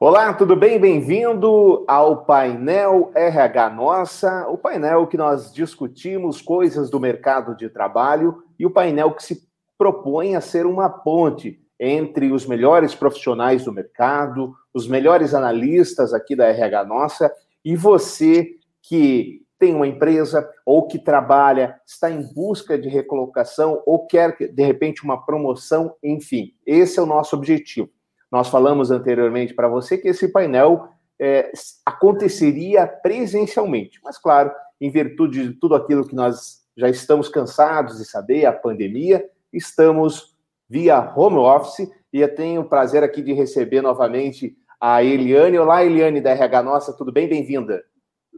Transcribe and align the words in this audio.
Olá, 0.00 0.32
tudo 0.32 0.54
bem? 0.54 0.78
Bem-vindo 0.78 1.84
ao 1.88 2.24
painel 2.24 3.10
RH 3.16 3.70
Nossa, 3.70 4.46
o 4.46 4.56
painel 4.56 5.08
que 5.08 5.16
nós 5.16 5.52
discutimos 5.52 6.40
coisas 6.40 6.88
do 6.88 7.00
mercado 7.00 7.56
de 7.56 7.68
trabalho 7.68 8.44
e 8.56 8.64
o 8.64 8.70
painel 8.70 9.10
que 9.10 9.24
se 9.24 9.42
propõe 9.76 10.36
a 10.36 10.40
ser 10.40 10.66
uma 10.66 10.88
ponte 10.88 11.60
entre 11.80 12.30
os 12.30 12.46
melhores 12.46 12.94
profissionais 12.94 13.64
do 13.64 13.72
mercado, 13.72 14.54
os 14.72 14.86
melhores 14.86 15.34
analistas 15.34 16.14
aqui 16.14 16.36
da 16.36 16.46
RH 16.46 16.84
Nossa 16.84 17.32
e 17.64 17.74
você 17.74 18.50
que 18.80 19.42
tem 19.58 19.74
uma 19.74 19.88
empresa 19.88 20.48
ou 20.64 20.86
que 20.86 21.00
trabalha, 21.00 21.74
está 21.84 22.08
em 22.08 22.22
busca 22.32 22.78
de 22.78 22.88
recolocação 22.88 23.82
ou 23.84 24.06
quer, 24.06 24.36
de 24.38 24.62
repente, 24.62 25.02
uma 25.02 25.26
promoção, 25.26 25.96
enfim. 26.00 26.54
Esse 26.64 27.00
é 27.00 27.02
o 27.02 27.06
nosso 27.06 27.34
objetivo. 27.34 27.90
Nós 28.30 28.48
falamos 28.48 28.90
anteriormente 28.90 29.54
para 29.54 29.68
você 29.68 29.96
que 29.96 30.08
esse 30.08 30.28
painel 30.28 30.88
é, 31.18 31.50
aconteceria 31.84 32.86
presencialmente, 32.86 34.00
mas, 34.02 34.18
claro, 34.18 34.52
em 34.80 34.90
virtude 34.90 35.48
de 35.48 35.54
tudo 35.54 35.74
aquilo 35.74 36.06
que 36.06 36.14
nós 36.14 36.62
já 36.76 36.88
estamos 36.88 37.28
cansados 37.28 37.98
de 37.98 38.04
saber, 38.04 38.46
a 38.46 38.52
pandemia, 38.52 39.28
estamos 39.52 40.36
via 40.68 41.12
home 41.16 41.38
office 41.38 41.90
e 42.12 42.20
eu 42.20 42.34
tenho 42.34 42.60
o 42.60 42.68
prazer 42.68 43.02
aqui 43.02 43.22
de 43.22 43.32
receber 43.32 43.80
novamente 43.82 44.56
a 44.80 45.02
Eliane. 45.02 45.58
Olá, 45.58 45.84
Eliane 45.84 46.20
da 46.20 46.30
RH 46.30 46.62
Nossa, 46.62 46.92
tudo 46.92 47.10
bem? 47.10 47.28
Bem-vinda. 47.28 47.82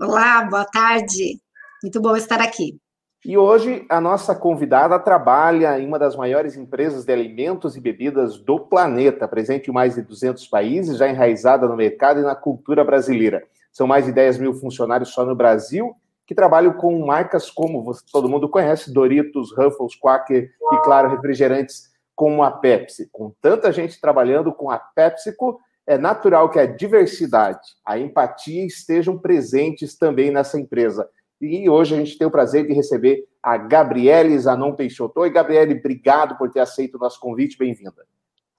Olá, 0.00 0.44
boa 0.44 0.64
tarde. 0.64 1.38
Muito 1.82 2.00
bom 2.00 2.16
estar 2.16 2.40
aqui. 2.40 2.80
E 3.22 3.36
hoje 3.36 3.84
a 3.90 4.00
nossa 4.00 4.34
convidada 4.34 4.98
trabalha 4.98 5.78
em 5.78 5.86
uma 5.86 5.98
das 5.98 6.16
maiores 6.16 6.56
empresas 6.56 7.04
de 7.04 7.12
alimentos 7.12 7.76
e 7.76 7.80
bebidas 7.80 8.38
do 8.38 8.58
planeta, 8.58 9.28
presente 9.28 9.68
em 9.68 9.74
mais 9.74 9.94
de 9.94 10.00
200 10.00 10.46
países, 10.48 10.96
já 10.96 11.06
enraizada 11.06 11.68
no 11.68 11.76
mercado 11.76 12.20
e 12.20 12.22
na 12.22 12.34
cultura 12.34 12.82
brasileira. 12.82 13.42
São 13.70 13.86
mais 13.86 14.06
de 14.06 14.12
10 14.12 14.38
mil 14.38 14.54
funcionários 14.54 15.10
só 15.10 15.24
no 15.26 15.34
Brasil 15.34 15.94
que 16.26 16.34
trabalham 16.34 16.72
com 16.72 17.04
marcas 17.04 17.50
como 17.50 17.92
todo 18.10 18.28
mundo 18.28 18.48
conhece, 18.48 18.92
Doritos, 18.92 19.52
Ruffles, 19.54 19.96
Quaker 20.00 20.48
e, 20.72 20.76
claro, 20.78 21.10
refrigerantes 21.10 21.90
como 22.14 22.42
a 22.42 22.50
Pepsi. 22.50 23.08
Com 23.12 23.34
tanta 23.42 23.70
gente 23.70 24.00
trabalhando 24.00 24.52
com 24.52 24.70
a 24.70 24.78
PepsiCo, 24.78 25.58
é 25.86 25.98
natural 25.98 26.48
que 26.48 26.58
a 26.58 26.66
diversidade, 26.66 27.60
a 27.84 27.98
empatia 27.98 28.64
estejam 28.64 29.18
presentes 29.18 29.98
também 29.98 30.30
nessa 30.30 30.58
empresa. 30.58 31.08
E 31.40 31.70
hoje 31.70 31.94
a 31.94 31.98
gente 31.98 32.18
tem 32.18 32.26
o 32.26 32.30
prazer 32.30 32.66
de 32.66 32.74
receber 32.74 33.26
a 33.42 33.56
Gabriele 33.56 34.38
Zanon 34.38 34.74
Peixoto. 34.74 35.20
Oi, 35.20 35.30
Gabriele, 35.30 35.74
obrigado 35.74 36.36
por 36.36 36.50
ter 36.50 36.60
aceito 36.60 36.96
o 36.96 36.98
nosso 36.98 37.18
convite. 37.18 37.56
Bem-vinda. 37.56 38.06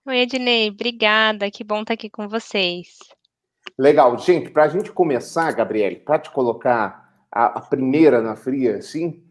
Oi, 0.07 0.21
Ednei, 0.21 0.69
obrigada. 0.69 1.51
Que 1.51 1.63
bom 1.63 1.81
estar 1.81 1.93
aqui 1.93 2.09
com 2.09 2.27
vocês. 2.27 2.97
Legal. 3.77 4.17
Gente, 4.17 4.49
para 4.49 4.63
a 4.63 4.67
gente 4.67 4.91
começar, 4.91 5.51
Gabriele, 5.51 5.97
para 5.97 6.17
te 6.17 6.31
colocar 6.31 7.23
a, 7.31 7.59
a, 7.59 7.61
primeira 7.61 8.19
na 8.19 8.35
fria, 8.35 8.77
assim. 8.77 9.23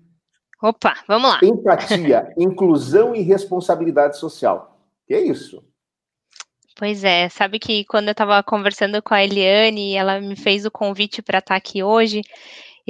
Opa, 0.63 0.95
vamos 1.09 1.31
lá. 1.31 1.41
Empatia, 1.43 2.33
inclusão 2.39 3.17
e 3.17 3.21
responsabilidade 3.21 4.17
social. 4.17 4.81
Que 5.09 5.15
é 5.15 5.21
isso? 5.21 5.65
Pois 6.77 7.03
é, 7.03 7.29
sabe 7.29 7.59
que 7.59 7.85
quando 7.85 8.07
eu 8.07 8.13
estava 8.13 8.41
conversando 8.45 9.03
com 9.03 9.13
a 9.13 9.25
Eliane, 9.25 9.95
ela 9.95 10.21
me 10.21 10.37
fez 10.37 10.65
o 10.65 10.71
convite 10.71 11.21
para 11.21 11.41
estar 11.41 11.57
aqui 11.57 11.83
hoje, 11.83 12.23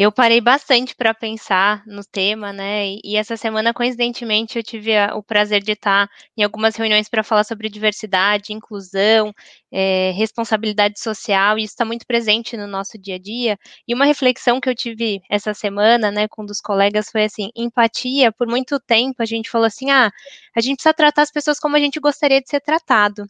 eu 0.03 0.11
parei 0.11 0.41
bastante 0.41 0.95
para 0.97 1.13
pensar 1.13 1.83
no 1.87 2.03
tema, 2.03 2.55
né? 2.55 2.95
E, 3.05 3.17
essa 3.17 3.37
semana, 3.37 3.75
coincidentemente, 3.75 4.57
eu 4.57 4.63
tive 4.63 4.93
o 5.13 5.23
prazer 5.23 5.63
de 5.63 5.73
estar 5.73 6.09
em 6.35 6.43
algumas 6.43 6.75
reuniões 6.75 7.07
para 7.07 7.23
falar 7.23 7.45
sobre 7.45 7.69
diversidade, 7.69 8.55
inclusão, 8.55 9.31
é, 9.71 10.11
responsabilidade 10.13 10.99
social, 10.99 11.59
e 11.59 11.65
isso 11.65 11.73
está 11.75 11.85
muito 11.85 12.07
presente 12.07 12.57
no 12.57 12.67
nosso 12.67 12.97
dia 12.99 13.17
a 13.17 13.19
dia. 13.19 13.59
E 13.87 13.93
uma 13.95 14.07
reflexão 14.07 14.59
que 14.59 14.71
eu 14.71 14.75
tive 14.75 15.21
essa 15.31 15.53
semana, 15.53 16.11
né, 16.11 16.27
com 16.29 16.43
um 16.43 16.47
dos 16.47 16.63
colegas 16.63 17.11
foi 17.11 17.25
assim: 17.25 17.51
empatia. 17.55 18.33
Por 18.33 18.47
muito 18.49 18.81
tempo 18.81 19.23
a 19.23 19.27
gente 19.27 19.51
falou 19.51 19.67
assim: 19.67 19.91
ah, 19.91 20.11
a 20.57 20.61
gente 20.63 20.77
precisa 20.77 20.95
tratar 20.95 21.23
as 21.23 21.31
pessoas 21.31 21.59
como 21.61 21.77
a 21.77 21.81
gente 21.81 22.01
gostaria 22.01 22.41
de 22.41 22.49
ser 22.49 22.61
tratado. 22.63 23.27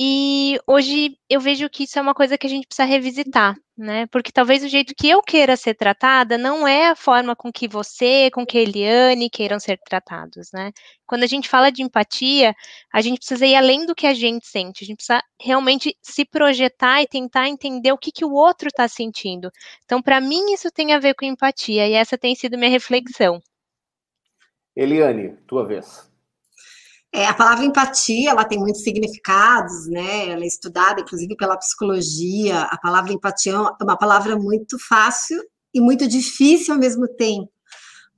E 0.00 0.60
hoje 0.64 1.18
eu 1.28 1.40
vejo 1.40 1.68
que 1.68 1.82
isso 1.82 1.98
é 1.98 2.02
uma 2.02 2.14
coisa 2.14 2.38
que 2.38 2.46
a 2.46 2.50
gente 2.50 2.68
precisa 2.68 2.86
revisitar, 2.86 3.56
né? 3.76 4.06
Porque 4.06 4.30
talvez 4.30 4.62
o 4.62 4.68
jeito 4.68 4.94
que 4.94 5.08
eu 5.10 5.20
queira 5.20 5.56
ser 5.56 5.74
tratada 5.74 6.38
não 6.38 6.68
é 6.68 6.90
a 6.90 6.94
forma 6.94 7.34
com 7.34 7.50
que 7.50 7.66
você, 7.66 8.30
com 8.30 8.46
que 8.46 8.56
Eliane 8.56 9.28
queiram 9.28 9.58
ser 9.58 9.76
tratados, 9.84 10.50
né? 10.52 10.70
Quando 11.04 11.24
a 11.24 11.26
gente 11.26 11.48
fala 11.48 11.72
de 11.72 11.82
empatia, 11.82 12.54
a 12.92 13.00
gente 13.00 13.18
precisa 13.18 13.44
ir 13.44 13.56
além 13.56 13.86
do 13.86 13.94
que 13.94 14.06
a 14.06 14.14
gente 14.14 14.46
sente, 14.46 14.84
a 14.84 14.86
gente 14.86 14.98
precisa 14.98 15.20
realmente 15.40 15.96
se 16.00 16.24
projetar 16.24 17.02
e 17.02 17.08
tentar 17.08 17.48
entender 17.48 17.90
o 17.90 17.98
que, 17.98 18.12
que 18.12 18.24
o 18.24 18.32
outro 18.32 18.68
está 18.68 18.86
sentindo. 18.86 19.50
Então, 19.84 20.00
para 20.00 20.20
mim, 20.20 20.52
isso 20.52 20.70
tem 20.70 20.92
a 20.92 21.00
ver 21.00 21.14
com 21.14 21.24
empatia, 21.24 21.88
e 21.88 21.94
essa 21.94 22.16
tem 22.16 22.36
sido 22.36 22.56
minha 22.56 22.70
reflexão. 22.70 23.42
Eliane, 24.76 25.36
tua 25.44 25.66
vez. 25.66 26.07
É, 27.12 27.26
a 27.26 27.34
palavra 27.34 27.64
empatia, 27.64 28.30
ela 28.30 28.44
tem 28.44 28.58
muitos 28.58 28.82
significados, 28.82 29.88
né? 29.88 30.28
Ela 30.28 30.44
é 30.44 30.46
estudada, 30.46 31.00
inclusive, 31.00 31.34
pela 31.36 31.56
psicologia. 31.56 32.62
A 32.62 32.78
palavra 32.78 33.12
empatia 33.12 33.52
é 33.52 33.84
uma 33.84 33.96
palavra 33.96 34.36
muito 34.36 34.78
fácil 34.78 35.40
e 35.72 35.80
muito 35.80 36.06
difícil 36.06 36.74
ao 36.74 36.80
mesmo 36.80 37.08
tempo, 37.08 37.50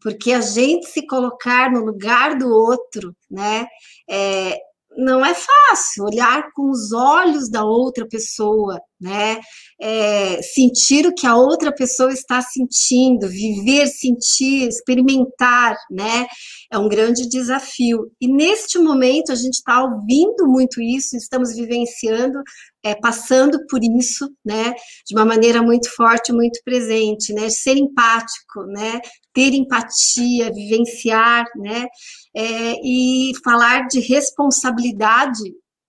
porque 0.01 0.33
a 0.33 0.41
gente 0.41 0.87
se 0.87 1.07
colocar 1.07 1.71
no 1.71 1.85
lugar 1.85 2.37
do 2.37 2.49
outro, 2.49 3.15
né? 3.31 3.67
É, 4.09 4.59
não 4.97 5.25
é 5.25 5.35
fácil 5.35 6.05
olhar 6.05 6.51
com 6.53 6.71
os 6.71 6.93
olhos 6.93 7.49
da 7.49 7.65
outra 7.65 8.07
pessoa, 8.09 8.81
né? 9.01 9.41
É, 9.81 10.43
sentir 10.43 11.07
o 11.07 11.15
que 11.15 11.27
a 11.27 11.35
outra 11.37 11.73
pessoa 11.73 12.13
está 12.13 12.43
sentindo, 12.43 13.29
viver, 13.29 13.87
sentir, 13.87 14.69
experimentar, 14.69 15.77
né? 15.91 16.27
É 16.71 16.79
um 16.79 16.89
grande 16.89 17.29
desafio. 17.29 18.11
E 18.21 18.29
neste 18.29 18.79
momento 18.79 19.33
a 19.33 19.35
gente 19.35 19.55
está 19.55 19.83
ouvindo 19.83 20.47
muito 20.47 20.81
isso, 20.83 21.17
estamos 21.17 21.55
vivenciando, 21.55 22.43
é, 22.83 22.95
passando 22.95 23.59
por 23.69 23.81
isso, 23.83 24.29
né? 24.45 24.75
De 25.07 25.15
uma 25.15 25.25
maneira 25.25 25.63
muito 25.63 25.89
forte, 25.95 26.33
muito 26.33 26.61
presente, 26.65 27.33
né? 27.33 27.49
Ser 27.49 27.77
empático, 27.77 28.65
né? 28.67 29.01
Ter 29.33 29.55
empatia, 29.55 30.53
vivenciar, 30.53 31.47
né? 31.57 31.87
É, 32.37 32.75
e 32.85 33.33
falar 33.43 33.87
de 33.87 34.01
responsabilidade 34.01 35.41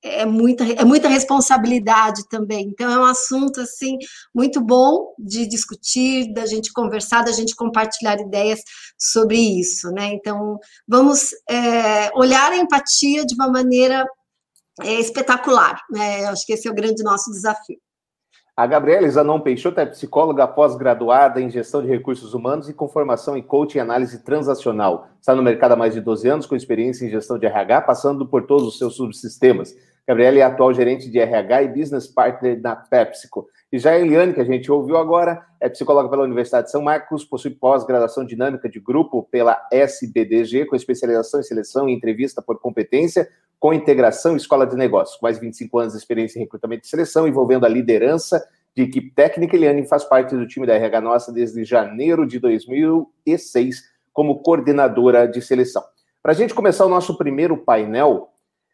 é 0.04 0.26
muita, 0.26 0.64
é 0.64 0.84
muita 0.84 1.08
responsabilidade 1.08 2.28
também. 2.28 2.68
Então, 2.68 2.92
é 2.92 3.00
um 3.00 3.06
assunto, 3.06 3.62
assim, 3.62 3.98
muito 4.34 4.60
bom 4.60 5.14
de 5.18 5.46
discutir, 5.46 6.34
da 6.34 6.46
gente 6.46 6.74
conversar, 6.74 7.24
da 7.24 7.32
gente 7.32 7.56
compartilhar 7.56 8.20
ideias 8.20 8.62
sobre 8.98 9.38
isso, 9.38 9.92
né? 9.92 10.08
Então, 10.14 10.60
vamos 10.88 11.32
é, 11.50 12.10
olhar 12.16 12.52
a 12.52 12.58
empatia 12.58 13.26
de 13.26 13.36
uma 13.36 13.50
maneira 13.50 14.06
é, 14.82 15.00
espetacular, 15.00 15.80
né? 15.90 16.26
Acho 16.26 16.46
que 16.46 16.54
esse 16.54 16.68
é 16.68 16.72
o 16.72 16.76
grande 16.76 17.04
nosso 17.04 17.32
desafio. 17.32 17.78
A 18.56 18.68
Gabriela 18.68 19.10
Zanon 19.10 19.40
Peixoto 19.40 19.80
é 19.80 19.86
psicóloga 19.86 20.46
pós-graduada 20.48 21.42
em 21.42 21.50
gestão 21.50 21.82
de 21.82 21.88
recursos 21.88 22.34
humanos 22.34 22.68
e 22.68 22.74
com 22.74 22.88
formação 22.88 23.38
em 23.38 23.42
coaching 23.42 23.78
e 23.78 23.82
análise 23.82 24.24
transacional. 24.24 25.08
Está 25.20 25.34
no 25.34 25.42
mercado 25.42 25.72
há 25.72 25.76
mais 25.76 25.94
de 25.94 26.02
12 26.02 26.28
anos, 26.28 26.46
com 26.46 26.56
experiência 26.56 27.06
em 27.06 27.10
gestão 27.10 27.40
de 27.40 27.46
RH, 27.46 27.82
passando 27.82 28.28
por 28.28 28.46
todos 28.46 28.68
os 28.68 28.78
seus 28.78 28.96
subsistemas. 28.96 29.74
Gabriela 30.08 30.40
é 30.40 30.42
atual 30.42 30.74
gerente 30.74 31.10
de 31.10 31.20
RH 31.20 31.64
e 31.64 31.68
business 31.68 32.08
partner 32.08 32.60
da 32.60 32.76
PepsiCo. 32.76 33.48
E 33.72 33.80
já 33.80 33.92
a 33.92 34.00
Eliane, 34.00 34.34
que 34.34 34.42
a 34.42 34.46
gente 34.46 34.70
ouviu 34.72 34.98
agora, 34.98 35.46
é 35.60 35.70
psicóloga 35.70 36.10
pela 36.10 36.24
Universidade 36.24 36.66
de 36.66 36.72
São 36.72 36.82
Marcos, 36.82 37.24
possui 37.24 37.52
pós-graduação 37.52 38.26
dinâmica 38.26 38.68
de 38.68 38.80
grupo 38.80 39.24
pela 39.32 39.58
SBDG, 39.72 40.66
com 40.66 40.76
especialização 40.76 41.40
em 41.40 41.44
seleção 41.44 41.88
e 41.88 41.94
entrevista 41.94 42.42
por 42.42 42.60
competência, 42.60 43.30
com 43.60 43.74
integração 43.74 44.36
escola 44.36 44.68
de 44.68 44.76
negócios. 44.76 45.18
Com 45.18 45.26
mais 45.26 45.40
de 45.40 45.46
25 45.46 45.80
anos 45.80 45.94
de 45.94 46.00
experiência 46.00 46.40
em 46.40 46.42
recrutamento 46.42 46.86
e 46.86 46.90
seleção, 46.90 47.28
envolvendo 47.28 47.66
a 47.66 47.70
liderança 47.70 48.46
de 48.76 48.84
equipe 48.84 49.12
técnica, 49.12 49.56
Eliane 49.56 49.88
faz 49.88 50.04
parte 50.04 50.36
do 50.36 50.48
time 50.48 50.66
da 50.66 50.74
RH 50.74 51.02
Nossa 51.02 51.32
desde 51.32 51.64
janeiro 51.64 52.26
de 52.26 52.40
2006, 52.40 53.84
como 54.12 54.42
coordenadora 54.42 55.28
de 55.28 55.42
seleção. 55.42 55.84
Para 56.22 56.34
a 56.34 56.36
gente 56.36 56.54
começar 56.54 56.86
o 56.86 56.90
nosso 56.90 57.18
primeiro 57.18 57.58
painel, 57.58 58.30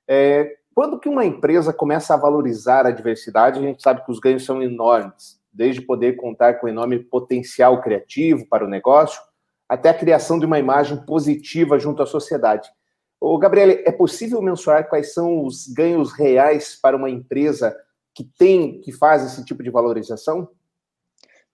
é, 0.07 0.56
quando 0.77 0.99
que 0.99 1.09
uma 1.09 1.25
empresa 1.25 1.73
começa 1.73 2.13
a 2.13 2.17
valorizar 2.17 2.85
a 2.85 2.91
diversidade, 2.91 3.57
a 3.57 3.63
gente 3.63 3.81
sabe 3.81 4.05
que 4.05 4.11
os 4.11 4.19
ganhos 4.19 4.45
são 4.45 4.61
enormes, 4.61 5.41
desde 5.51 5.81
poder 5.81 6.17
contar 6.17 6.59
com 6.59 6.67
enorme 6.67 6.99
potencial 6.99 7.81
criativo 7.81 8.45
para 8.47 8.63
o 8.63 8.69
negócio, 8.69 9.19
até 9.67 9.89
a 9.89 9.93
criação 9.95 10.37
de 10.37 10.45
uma 10.45 10.59
imagem 10.59 11.03
positiva 11.03 11.79
junto 11.79 12.03
à 12.03 12.05
sociedade. 12.05 12.69
O 13.19 13.39
Gabriele, 13.39 13.81
é 13.87 13.91
possível 13.91 14.39
mensurar 14.39 14.87
quais 14.87 15.15
são 15.15 15.43
os 15.43 15.67
ganhos 15.67 16.13
reais 16.13 16.79
para 16.79 16.95
uma 16.95 17.09
empresa 17.09 17.75
que 18.13 18.23
tem, 18.37 18.79
que 18.81 18.91
faz 18.91 19.25
esse 19.25 19.43
tipo 19.43 19.63
de 19.63 19.71
valorização? 19.71 20.47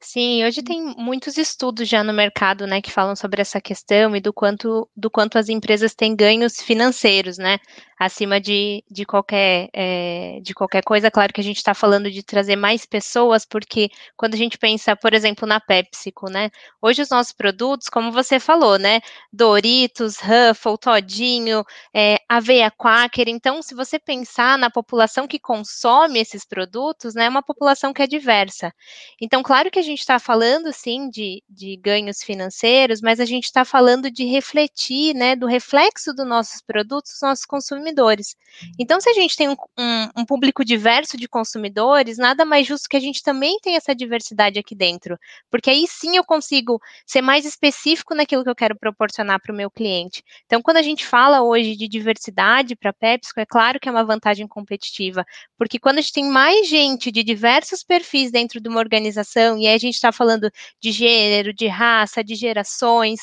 Sim, 0.05 0.43
hoje 0.43 0.61
tem 0.61 0.81
muitos 0.97 1.37
estudos 1.37 1.87
já 1.87 2.03
no 2.03 2.11
mercado, 2.11 2.67
né, 2.67 2.81
que 2.81 2.91
falam 2.91 3.15
sobre 3.15 3.41
essa 3.41 3.61
questão 3.61 4.13
e 4.13 4.19
do 4.19 4.33
quanto, 4.33 4.87
do 4.93 5.09
quanto 5.09 5.37
as 5.37 5.47
empresas 5.47 5.95
têm 5.95 6.13
ganhos 6.13 6.61
financeiros, 6.61 7.37
né, 7.37 7.57
acima 7.97 8.39
de, 8.41 8.83
de, 8.91 9.05
qualquer, 9.05 9.69
é, 9.73 10.39
de 10.43 10.53
qualquer 10.53 10.83
coisa. 10.83 11.09
Claro 11.09 11.31
que 11.31 11.39
a 11.39 11.43
gente 11.43 11.55
está 11.55 11.73
falando 11.73 12.11
de 12.11 12.21
trazer 12.21 12.57
mais 12.57 12.85
pessoas, 12.85 13.45
porque 13.45 13.89
quando 14.17 14.33
a 14.33 14.37
gente 14.37 14.57
pensa, 14.57 14.93
por 14.93 15.13
exemplo, 15.13 15.47
na 15.47 15.61
PepsiCo, 15.61 16.29
né, 16.29 16.49
hoje 16.81 17.01
os 17.01 17.09
nossos 17.09 17.31
produtos, 17.31 17.87
como 17.87 18.11
você 18.11 18.41
falou, 18.41 18.77
né, 18.77 18.99
Doritos, 19.31 20.17
Ruffle, 20.17 20.77
Todinho, 20.77 21.63
é, 21.95 22.17
Aveia 22.27 22.69
Quaker, 22.69 23.29
então, 23.29 23.61
se 23.61 23.73
você 23.73 23.97
pensar 23.97 24.57
na 24.57 24.69
população 24.69 25.27
que 25.29 25.39
consome 25.39 26.19
esses 26.19 26.43
produtos, 26.43 27.15
né, 27.15 27.25
é 27.25 27.29
uma 27.29 27.41
população 27.41 27.93
que 27.93 28.01
é 28.01 28.07
diversa. 28.07 28.73
Então, 29.21 29.41
claro 29.41 29.71
que 29.71 29.79
a 29.79 29.81
gente 29.81 29.92
está 29.99 30.19
falando, 30.19 30.71
sim, 30.73 31.09
de, 31.09 31.43
de 31.49 31.75
ganhos 31.77 32.21
financeiros, 32.21 33.01
mas 33.01 33.19
a 33.19 33.25
gente 33.25 33.45
está 33.45 33.63
falando 33.65 34.09
de 34.11 34.25
refletir, 34.25 35.13
né, 35.13 35.35
do 35.35 35.47
reflexo 35.47 36.13
dos 36.13 36.25
nossos 36.25 36.61
produtos, 36.61 37.11
dos 37.11 37.21
nossos 37.21 37.45
consumidores. 37.45 38.35
Então, 38.79 38.99
se 39.01 39.09
a 39.09 39.13
gente 39.13 39.35
tem 39.35 39.49
um, 39.49 39.55
um, 39.77 40.09
um 40.17 40.25
público 40.25 40.63
diverso 40.63 41.17
de 41.17 41.27
consumidores, 41.27 42.17
nada 42.17 42.45
mais 42.45 42.67
justo 42.67 42.87
que 42.89 42.97
a 42.97 42.99
gente 42.99 43.21
também 43.23 43.57
tenha 43.61 43.77
essa 43.77 43.95
diversidade 43.95 44.59
aqui 44.59 44.75
dentro, 44.75 45.17
porque 45.49 45.69
aí 45.69 45.85
sim 45.87 46.15
eu 46.15 46.23
consigo 46.23 46.79
ser 47.05 47.21
mais 47.21 47.45
específico 47.45 48.15
naquilo 48.15 48.43
que 48.43 48.49
eu 48.49 48.55
quero 48.55 48.77
proporcionar 48.77 49.41
para 49.41 49.53
o 49.53 49.55
meu 49.55 49.69
cliente. 49.69 50.23
Então, 50.45 50.61
quando 50.61 50.77
a 50.77 50.81
gente 50.81 51.05
fala 51.05 51.41
hoje 51.41 51.75
de 51.75 51.87
diversidade 51.87 52.75
para 52.75 52.91
a 52.91 52.93
PepsiCo, 52.93 53.39
é 53.39 53.45
claro 53.45 53.79
que 53.79 53.87
é 53.89 53.91
uma 53.91 54.03
vantagem 54.03 54.47
competitiva, 54.47 55.25
porque 55.57 55.79
quando 55.79 55.97
a 55.97 56.01
gente 56.01 56.13
tem 56.13 56.25
mais 56.25 56.67
gente 56.67 57.11
de 57.11 57.23
diversos 57.23 57.83
perfis 57.83 58.31
dentro 58.31 58.59
de 58.59 58.69
uma 58.69 58.79
organização, 58.79 59.57
e 59.57 59.67
a 59.67 59.77
gente 59.83 59.95
está 59.95 60.11
falando 60.11 60.49
de 60.81 60.91
gênero, 60.91 61.53
de 61.53 61.67
raça, 61.67 62.23
de 62.23 62.35
gerações, 62.35 63.19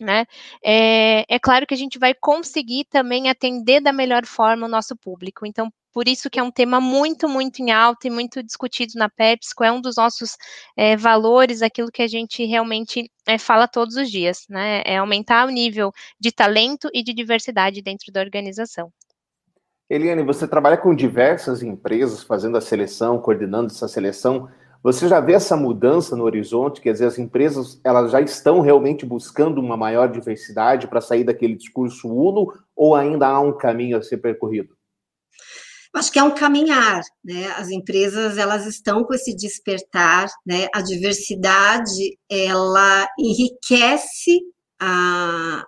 né? 0.00 0.24
É, 0.64 1.24
é, 1.28 1.38
claro 1.38 1.66
que 1.66 1.74
a 1.74 1.76
gente 1.76 1.98
vai 1.98 2.14
conseguir 2.14 2.84
também 2.84 3.28
atender 3.28 3.80
da 3.80 3.92
melhor 3.92 4.24
forma 4.26 4.66
o 4.66 4.68
nosso 4.68 4.96
público. 4.96 5.46
Então, 5.46 5.72
por 5.92 6.06
isso 6.06 6.30
que 6.30 6.38
é 6.38 6.42
um 6.42 6.50
tema 6.50 6.80
muito, 6.80 7.28
muito 7.28 7.60
em 7.60 7.70
alta 7.72 8.06
e 8.06 8.10
muito 8.10 8.42
discutido 8.42 8.92
na 8.96 9.08
PepsiCo, 9.08 9.64
é 9.64 9.72
um 9.72 9.80
dos 9.80 9.96
nossos 9.96 10.36
é, 10.76 10.96
valores, 10.96 11.62
aquilo 11.62 11.90
que 11.90 12.02
a 12.02 12.06
gente 12.06 12.44
realmente 12.44 13.10
é, 13.26 13.38
fala 13.38 13.66
todos 13.66 13.96
os 13.96 14.10
dias, 14.10 14.44
né? 14.48 14.82
É 14.84 14.98
aumentar 14.98 15.46
o 15.46 15.50
nível 15.50 15.92
de 16.20 16.30
talento 16.30 16.88
e 16.94 17.02
de 17.02 17.12
diversidade 17.12 17.82
dentro 17.82 18.12
da 18.12 18.20
organização. 18.20 18.92
Eliane, 19.90 20.22
você 20.22 20.46
trabalha 20.46 20.76
com 20.76 20.94
diversas 20.94 21.62
empresas 21.62 22.22
fazendo 22.22 22.58
a 22.58 22.60
seleção, 22.60 23.18
coordenando 23.18 23.72
essa 23.72 23.88
seleção. 23.88 24.48
Você 24.82 25.08
já 25.08 25.20
vê 25.20 25.32
essa 25.32 25.56
mudança 25.56 26.14
no 26.14 26.24
horizonte, 26.24 26.80
quer 26.80 26.92
dizer, 26.92 27.06
as 27.06 27.18
empresas 27.18 27.80
elas 27.82 28.12
já 28.12 28.20
estão 28.20 28.60
realmente 28.60 29.04
buscando 29.04 29.60
uma 29.60 29.76
maior 29.76 30.10
diversidade 30.10 30.86
para 30.86 31.00
sair 31.00 31.24
daquele 31.24 31.56
discurso 31.56 32.08
uno 32.08 32.52
ou 32.76 32.94
ainda 32.94 33.26
há 33.26 33.40
um 33.40 33.56
caminho 33.56 33.96
a 33.98 34.02
ser 34.02 34.18
percorrido? 34.18 34.78
acho 35.94 36.12
que 36.12 36.18
é 36.18 36.22
um 36.22 36.34
caminhar, 36.34 37.00
né? 37.24 37.48
As 37.56 37.70
empresas 37.70 38.38
elas 38.38 38.66
estão 38.66 39.04
com 39.04 39.14
esse 39.14 39.34
despertar, 39.34 40.28
né? 40.46 40.68
A 40.74 40.80
diversidade 40.80 42.18
ela 42.30 43.08
enriquece 43.18 44.38
a, 44.80 45.64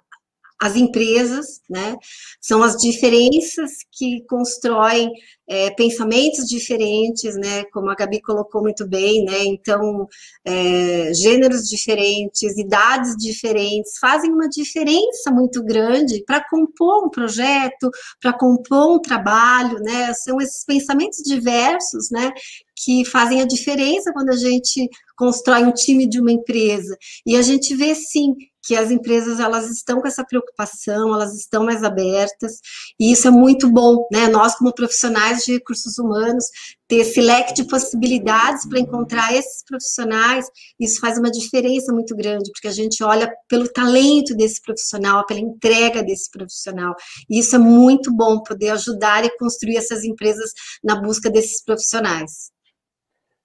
as 0.60 0.76
empresas, 0.76 1.62
né? 1.68 1.96
São 2.38 2.62
as 2.62 2.76
diferenças 2.76 3.70
que 3.90 4.22
constroem 4.28 5.10
é, 5.48 5.70
pensamentos 5.70 6.46
diferentes, 6.46 7.34
né? 7.34 7.64
Como 7.72 7.90
a 7.90 7.94
Gabi 7.94 8.20
colocou 8.20 8.60
muito 8.60 8.86
bem, 8.86 9.24
né? 9.24 9.42
Então, 9.46 10.06
é, 10.44 11.12
gêneros 11.14 11.66
diferentes, 11.66 12.58
idades 12.58 13.16
diferentes, 13.16 13.98
fazem 13.98 14.30
uma 14.30 14.48
diferença 14.50 15.30
muito 15.32 15.64
grande 15.64 16.22
para 16.26 16.46
compor 16.46 17.06
um 17.06 17.10
projeto, 17.10 17.90
para 18.20 18.32
compor 18.32 18.96
um 18.96 19.00
trabalho, 19.00 19.78
né? 19.80 20.12
São 20.12 20.40
esses 20.40 20.64
pensamentos 20.64 21.22
diversos, 21.24 22.10
né? 22.10 22.30
Que 22.76 23.04
fazem 23.06 23.40
a 23.40 23.46
diferença 23.46 24.12
quando 24.12 24.28
a 24.28 24.36
gente 24.36 24.88
constrói 25.16 25.64
um 25.64 25.72
time 25.72 26.06
de 26.06 26.20
uma 26.20 26.32
empresa. 26.32 26.96
E 27.26 27.34
a 27.36 27.42
gente 27.42 27.74
vê, 27.74 27.94
sim, 27.94 28.34
que 28.62 28.76
as 28.76 28.90
empresas 28.90 29.40
elas 29.40 29.70
estão 29.70 30.00
com 30.00 30.06
essa 30.06 30.24
preocupação, 30.24 31.14
elas 31.14 31.34
estão 31.34 31.64
mais 31.64 31.82
abertas, 31.82 32.58
e 32.98 33.12
isso 33.12 33.26
é 33.26 33.30
muito 33.30 33.70
bom, 33.70 34.06
né? 34.12 34.28
Nós, 34.28 34.54
como 34.54 34.74
profissionais 34.74 35.44
de 35.44 35.52
recursos 35.52 35.98
humanos, 35.98 36.44
ter 36.86 36.96
esse 36.96 37.20
leque 37.20 37.54
de 37.54 37.64
possibilidades 37.64 38.66
para 38.68 38.80
encontrar 38.80 39.32
esses 39.34 39.62
profissionais, 39.64 40.46
isso 40.78 41.00
faz 41.00 41.18
uma 41.18 41.30
diferença 41.30 41.92
muito 41.92 42.16
grande, 42.16 42.50
porque 42.52 42.68
a 42.68 42.72
gente 42.72 43.02
olha 43.02 43.32
pelo 43.48 43.68
talento 43.68 44.34
desse 44.34 44.60
profissional, 44.60 45.24
pela 45.24 45.40
entrega 45.40 46.02
desse 46.02 46.30
profissional, 46.30 46.94
e 47.28 47.38
isso 47.38 47.54
é 47.54 47.58
muito 47.58 48.14
bom, 48.14 48.42
poder 48.42 48.70
ajudar 48.70 49.24
e 49.24 49.36
construir 49.38 49.76
essas 49.76 50.04
empresas 50.04 50.52
na 50.82 51.00
busca 51.00 51.30
desses 51.30 51.62
profissionais. 51.64 52.50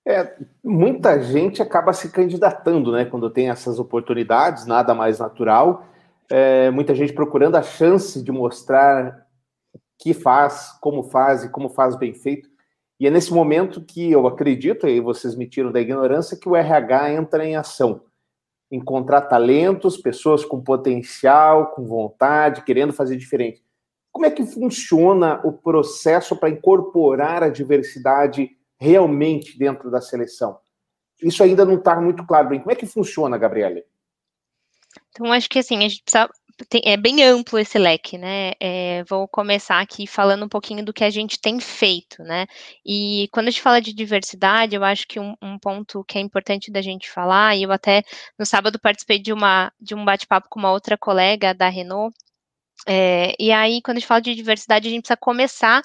É, 0.08 0.36
muita 0.64 1.20
gente 1.20 1.64
acaba 1.64 1.92
se 1.92 2.12
candidatando, 2.12 2.92
né? 2.92 3.06
Quando 3.06 3.30
tem 3.30 3.50
essas 3.50 3.80
oportunidades, 3.80 4.68
nada 4.68 4.94
mais 4.94 5.18
natural. 5.18 5.88
É, 6.30 6.70
muita 6.70 6.94
gente 6.94 7.12
procurando 7.12 7.56
a 7.56 7.64
chance 7.64 8.22
de 8.22 8.32
mostrar 8.32 9.26
o 9.74 9.80
que 9.98 10.14
faz, 10.14 10.78
como 10.80 11.04
faz 11.04 11.44
e 11.44 11.50
como 11.50 11.70
faz 11.70 11.96
bem 11.96 12.14
feito. 12.14 12.48
E 13.00 13.08
é 13.08 13.10
nesse 13.10 13.34
momento 13.34 13.82
que 13.82 14.12
eu 14.12 14.28
acredito, 14.28 14.88
e 14.88 15.02
vocês 15.02 15.36
me 15.36 15.48
tiram 15.48 15.72
da 15.72 15.82
ignorância, 15.82 16.38
que 16.38 16.48
o 16.48 16.56
RH 16.56 17.14
entra 17.14 17.44
em 17.44 17.56
ação. 17.56 18.04
Encontrar 18.72 19.22
talentos, 19.22 19.98
pessoas 19.98 20.46
com 20.46 20.62
potencial, 20.62 21.72
com 21.72 21.86
vontade, 21.86 22.64
querendo 22.64 22.94
fazer 22.94 23.18
diferente. 23.18 23.64
Como 24.12 24.26
é 24.26 24.32
que 24.32 24.46
funciona 24.46 25.42
o 25.44 25.52
processo 25.52 26.36
para 26.38 26.50
incorporar 26.50 27.44
a 27.44 27.50
diversidade 27.50 28.56
realmente 28.78 29.58
dentro 29.58 29.90
da 29.90 30.02
seleção? 30.02 30.58
Isso 31.22 31.44
ainda 31.44 31.66
não 31.66 31.76
está 31.76 32.00
muito 32.00 32.26
claro 32.26 32.50
bem. 32.50 32.60
Como 32.60 32.72
é 32.72 32.76
que 32.76 32.86
funciona, 32.86 33.38
Gabriele? 33.38 33.84
Então, 35.10 35.32
acho 35.32 35.50
que 35.50 35.60
assim, 35.60 35.78
a 35.78 35.82
gente 35.82 36.04
precisa. 36.04 36.30
É 36.86 36.96
bem 36.96 37.22
amplo 37.22 37.60
esse 37.60 37.78
leque, 37.78 38.18
né? 38.18 38.54
É, 38.62 39.04
vou 39.10 39.28
começar 39.28 39.82
aqui 39.82 40.08
falando 40.08 40.46
um 40.46 40.50
pouquinho 40.50 40.86
do 40.86 40.94
que 40.94 41.04
a 41.04 41.10
gente 41.10 41.38
tem 41.38 41.60
feito, 41.60 42.24
né? 42.24 42.46
E 42.86 43.28
quando 43.34 43.50
a 43.50 43.52
gente 43.52 43.62
fala 43.62 43.82
de 43.82 43.92
diversidade, 43.92 44.74
eu 44.74 44.84
acho 44.84 45.06
que 45.06 45.20
um, 45.20 45.36
um 45.42 45.60
ponto 45.60 46.02
que 46.06 46.18
é 46.18 46.22
importante 46.22 46.72
da 46.72 46.82
gente 46.82 47.12
falar, 47.12 47.58
e 47.58 47.64
eu 47.64 47.72
até 47.74 48.04
no 48.40 48.46
sábado 48.46 48.80
participei 48.80 49.20
de, 49.20 49.34
uma, 49.34 49.70
de 49.82 49.94
um 49.94 50.06
bate-papo 50.06 50.48
com 50.50 50.58
uma 50.58 50.72
outra 50.72 50.98
colega 50.98 51.54
da 51.54 51.68
Renault, 51.68 52.16
é, 52.88 53.34
e 53.40 53.52
aí, 53.52 53.82
quando 53.82 53.98
a 53.98 54.00
gente 54.00 54.08
fala 54.08 54.22
de 54.22 54.36
diversidade, 54.36 54.88
a 54.88 54.92
gente 54.92 55.02
precisa 55.02 55.18
começar 55.18 55.82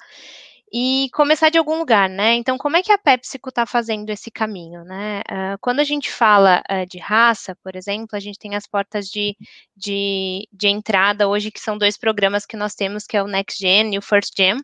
e 0.73 1.09
começar 1.13 1.49
de 1.49 1.57
algum 1.57 1.77
lugar, 1.77 2.09
né? 2.09 2.35
Então, 2.35 2.57
como 2.57 2.77
é 2.77 2.81
que 2.81 2.91
a 2.91 2.97
PepsiCo 2.97 3.49
está 3.49 3.65
fazendo 3.65 4.09
esse 4.09 4.31
caminho, 4.31 4.85
né? 4.85 5.19
Uh, 5.29 5.57
quando 5.59 5.81
a 5.81 5.83
gente 5.83 6.09
fala 6.09 6.63
uh, 6.71 6.85
de 6.87 6.97
raça, 6.97 7.55
por 7.61 7.75
exemplo, 7.75 8.09
a 8.13 8.19
gente 8.19 8.39
tem 8.39 8.55
as 8.55 8.65
portas 8.65 9.07
de, 9.07 9.35
de, 9.75 10.47
de, 10.51 10.67
entrada 10.69 11.27
hoje, 11.27 11.51
que 11.51 11.59
são 11.59 11.77
dois 11.77 11.97
programas 11.97 12.45
que 12.45 12.55
nós 12.55 12.73
temos, 12.73 13.05
que 13.05 13.17
é 13.17 13.23
o 13.23 13.27
Next 13.27 13.59
Gen 13.59 13.93
e 13.93 13.97
o 13.97 14.01
First 14.01 14.33
Gen. 14.37 14.61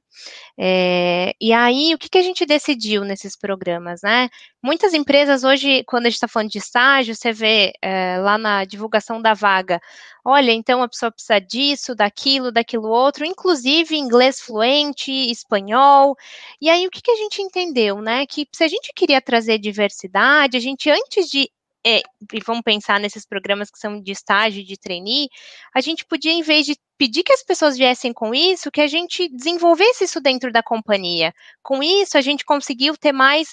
É, 0.58 1.34
e 1.42 1.52
aí, 1.52 1.94
o 1.94 1.98
que, 1.98 2.10
que 2.10 2.18
a 2.18 2.24
gente 2.24 2.46
decidiu 2.46 3.04
nesses 3.04 3.38
programas, 3.38 4.02
né? 4.02 4.30
Muitas 4.64 4.94
empresas 4.94 5.44
hoje, 5.44 5.84
quando 5.86 6.08
a 6.08 6.10
gente 6.10 6.16
está 6.16 6.28
falando 6.28 6.50
de 6.50 6.58
estágio, 6.58 7.16
você 7.16 7.32
vê 7.32 7.74
é, 7.82 8.18
lá 8.20 8.38
na 8.40 8.66
divulgação 8.66 9.22
da 9.22 9.34
vaga, 9.36 9.80
olha, 10.26 10.52
então 10.52 10.82
a 10.82 10.90
pessoa 10.90 11.12
precisa 11.12 11.40
disso, 11.40 11.96
daquilo, 11.96 12.52
daquilo 12.52 12.90
outro, 12.90 13.24
inclusive 13.24 13.96
inglês 13.96 14.42
fluente, 14.42 15.12
espanhol. 15.12 16.16
E 16.60 16.70
aí, 16.70 16.88
o 16.88 16.90
que, 16.90 17.02
que 17.02 17.12
a 17.12 17.16
gente 17.16 17.42
entendeu, 17.42 18.02
né? 18.02 18.26
Que 18.26 18.48
se 18.52 18.64
a 18.64 18.68
gente 18.68 18.92
queria 18.96 19.22
trazer 19.22 19.60
diversidade, 19.60 20.58
a 20.58 20.60
gente, 20.60 20.90
antes 20.90 21.30
de 21.30 21.50
é, 21.86 22.00
e 22.34 22.40
vamos 22.46 22.64
pensar 22.64 23.00
nesses 23.00 23.26
programas 23.26 23.72
que 23.72 23.80
são 23.80 24.02
de 24.02 24.12
estágio, 24.12 24.66
de 24.66 24.78
trainee, 24.78 25.30
a 25.74 25.80
gente 25.80 26.06
podia, 26.06 26.34
em 26.34 26.42
vez 26.42 26.66
de 26.66 26.76
pedir 26.98 27.24
que 27.24 27.32
as 27.32 27.44
pessoas 27.44 27.78
viessem 27.78 28.12
com 28.12 28.34
isso, 28.36 28.72
que 28.72 28.82
a 28.82 28.88
gente 28.88 29.30
desenvolvesse 29.30 30.04
isso 30.04 30.20
dentro 30.20 30.52
da 30.52 30.62
companhia. 30.62 31.34
Com 31.64 31.82
isso, 31.82 32.18
a 32.18 32.22
gente 32.22 32.44
conseguiu 32.44 32.98
ter 32.98 33.14
mais 33.14 33.50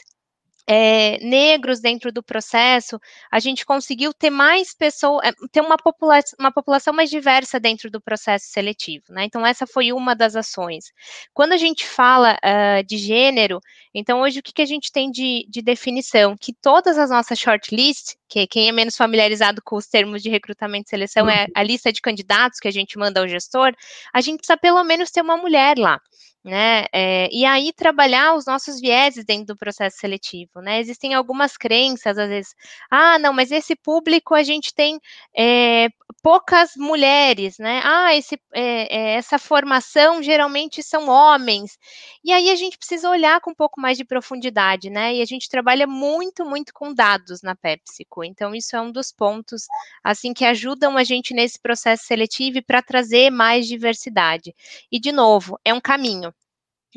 é, 0.66 1.18
negros 1.22 1.80
dentro 1.80 2.10
do 2.10 2.22
processo, 2.22 2.98
a 3.30 3.38
gente 3.38 3.66
conseguiu 3.66 4.14
ter 4.14 4.30
mais 4.30 4.74
pessoas, 4.74 5.26
é, 5.28 5.32
ter 5.52 5.60
uma, 5.60 5.76
popula 5.76 6.20
uma 6.38 6.52
população 6.52 6.94
mais 6.94 7.10
diversa 7.10 7.60
dentro 7.60 7.90
do 7.90 8.00
processo 8.00 8.46
seletivo, 8.46 9.04
né? 9.10 9.24
Então, 9.24 9.44
essa 9.44 9.66
foi 9.66 9.92
uma 9.92 10.14
das 10.14 10.36
ações. 10.36 10.92
Quando 11.32 11.52
a 11.52 11.56
gente 11.56 11.86
fala 11.86 12.36
uh, 12.36 12.84
de 12.84 12.96
gênero, 12.96 13.60
então 13.94 14.20
hoje 14.22 14.40
o 14.40 14.42
que, 14.42 14.52
que 14.52 14.62
a 14.62 14.66
gente 14.66 14.90
tem 14.90 15.10
de, 15.10 15.46
de 15.48 15.60
definição? 15.62 16.36
Que 16.36 16.52
todas 16.52 16.98
as 16.98 17.10
nossas 17.10 17.38
shortlists 17.38 18.16
que 18.28 18.46
quem 18.46 18.68
é 18.68 18.72
menos 18.72 18.96
familiarizado 18.96 19.60
com 19.62 19.76
os 19.76 19.86
termos 19.86 20.22
de 20.22 20.30
recrutamento 20.30 20.88
e 20.88 20.90
seleção 20.90 21.28
é 21.28 21.46
a 21.54 21.62
lista 21.62 21.92
de 21.92 22.00
candidatos 22.00 22.58
que 22.58 22.68
a 22.68 22.72
gente 22.72 22.98
manda 22.98 23.20
ao 23.20 23.28
gestor, 23.28 23.72
a 24.12 24.20
gente 24.20 24.38
precisa 24.38 24.56
pelo 24.56 24.82
menos 24.84 25.10
ter 25.10 25.20
uma 25.22 25.36
mulher 25.36 25.78
lá 25.78 26.00
né? 26.44 26.84
É, 26.92 27.28
e 27.32 27.46
aí 27.46 27.72
trabalhar 27.72 28.34
os 28.34 28.44
nossos 28.44 28.78
vieses 28.78 29.24
dentro 29.24 29.46
do 29.46 29.56
processo 29.56 29.96
seletivo, 29.96 30.60
né? 30.60 30.78
Existem 30.78 31.14
algumas 31.14 31.56
crenças, 31.56 32.18
às 32.18 32.28
vezes, 32.28 32.54
ah, 32.90 33.18
não, 33.18 33.32
mas 33.32 33.50
esse 33.50 33.74
público 33.74 34.34
a 34.34 34.42
gente 34.42 34.74
tem 34.74 35.00
é, 35.34 35.88
poucas 36.22 36.72
mulheres, 36.76 37.58
né? 37.58 37.80
Ah, 37.82 38.14
esse, 38.14 38.38
é, 38.52 39.14
essa 39.14 39.38
formação 39.38 40.22
geralmente 40.22 40.82
são 40.82 41.08
homens. 41.08 41.78
E 42.22 42.30
aí 42.30 42.50
a 42.50 42.56
gente 42.56 42.76
precisa 42.76 43.08
olhar 43.08 43.40
com 43.40 43.52
um 43.52 43.54
pouco 43.54 43.80
mais 43.80 43.96
de 43.96 44.04
profundidade, 44.04 44.90
né? 44.90 45.14
E 45.14 45.22
a 45.22 45.24
gente 45.24 45.48
trabalha 45.48 45.86
muito, 45.86 46.44
muito 46.44 46.74
com 46.74 46.92
dados 46.92 47.40
na 47.42 47.54
PepsiCo. 47.54 48.23
Então, 48.24 48.54
isso 48.54 48.76
é 48.76 48.80
um 48.80 48.90
dos 48.92 49.12
pontos, 49.12 49.66
assim, 50.02 50.32
que 50.32 50.44
ajudam 50.44 50.96
a 50.96 51.04
gente 51.04 51.34
nesse 51.34 51.60
processo 51.60 52.04
seletivo 52.06 52.62
para 52.66 52.82
trazer 52.82 53.30
mais 53.30 53.66
diversidade. 53.66 54.54
E, 54.90 54.98
de 55.00 55.12
novo, 55.12 55.58
é 55.64 55.72
um 55.74 55.80
caminho. 55.80 56.32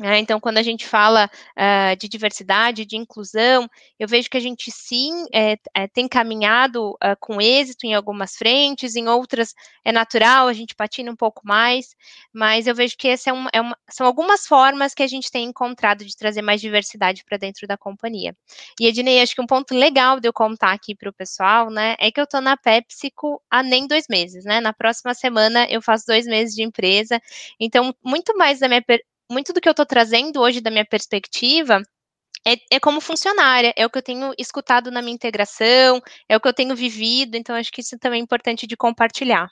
É, 0.00 0.16
então, 0.18 0.38
quando 0.38 0.58
a 0.58 0.62
gente 0.62 0.86
fala 0.86 1.28
uh, 1.56 1.96
de 1.96 2.08
diversidade, 2.08 2.84
de 2.84 2.96
inclusão, 2.96 3.68
eu 3.98 4.06
vejo 4.06 4.30
que 4.30 4.36
a 4.36 4.40
gente 4.40 4.70
sim 4.70 5.26
é, 5.34 5.56
é, 5.74 5.88
tem 5.88 6.06
caminhado 6.06 6.90
uh, 6.92 7.16
com 7.18 7.40
êxito 7.40 7.84
em 7.84 7.94
algumas 7.94 8.36
frentes, 8.36 8.94
em 8.94 9.08
outras 9.08 9.54
é 9.84 9.90
natural, 9.90 10.46
a 10.46 10.52
gente 10.52 10.74
patina 10.74 11.10
um 11.10 11.16
pouco 11.16 11.42
mais, 11.44 11.96
mas 12.32 12.68
eu 12.68 12.74
vejo 12.74 12.96
que 12.96 13.08
essa 13.08 13.30
é 13.30 13.32
uma, 13.32 13.50
é 13.52 13.60
uma, 13.60 13.76
são 13.90 14.06
algumas 14.06 14.46
formas 14.46 14.94
que 14.94 15.02
a 15.02 15.06
gente 15.08 15.32
tem 15.32 15.46
encontrado 15.46 16.04
de 16.04 16.16
trazer 16.16 16.42
mais 16.42 16.60
diversidade 16.60 17.24
para 17.24 17.36
dentro 17.36 17.66
da 17.66 17.76
companhia. 17.76 18.36
E, 18.80 18.86
Ednei, 18.86 19.20
acho 19.20 19.34
que 19.34 19.42
um 19.42 19.46
ponto 19.46 19.74
legal 19.74 20.20
de 20.20 20.28
eu 20.28 20.32
contar 20.32 20.72
aqui 20.72 20.94
para 20.94 21.10
o 21.10 21.12
pessoal, 21.12 21.70
né, 21.70 21.96
é 21.98 22.12
que 22.12 22.20
eu 22.20 22.24
estou 22.24 22.40
na 22.40 22.56
PepsiCo 22.56 23.42
há 23.50 23.62
nem 23.64 23.86
dois 23.86 24.04
meses, 24.08 24.44
né? 24.44 24.60
Na 24.60 24.72
próxima 24.72 25.12
semana 25.14 25.66
eu 25.68 25.82
faço 25.82 26.06
dois 26.06 26.26
meses 26.26 26.54
de 26.54 26.62
empresa, 26.62 27.20
então, 27.58 27.94
muito 28.04 28.36
mais 28.36 28.60
da 28.60 28.68
minha 28.68 28.82
muito 29.30 29.52
do 29.52 29.60
que 29.60 29.68
eu 29.68 29.72
estou 29.72 29.86
trazendo 29.86 30.40
hoje 30.40 30.60
da 30.60 30.70
minha 30.70 30.86
perspectiva 30.86 31.82
é, 32.46 32.76
é, 32.76 32.80
como 32.80 33.00
funcionária, 33.00 33.72
é 33.76 33.84
o 33.84 33.90
que 33.90 33.98
eu 33.98 34.02
tenho 34.02 34.32
escutado 34.38 34.90
na 34.90 35.02
minha 35.02 35.14
integração, 35.14 36.00
é 36.28 36.36
o 36.36 36.40
que 36.40 36.48
eu 36.48 36.54
tenho 36.54 36.74
vivido, 36.74 37.36
então 37.36 37.54
acho 37.54 37.72
que 37.72 37.80
isso 37.80 37.98
também 37.98 38.20
é 38.20 38.22
importante 38.22 38.66
de 38.66 38.76
compartilhar. 38.76 39.48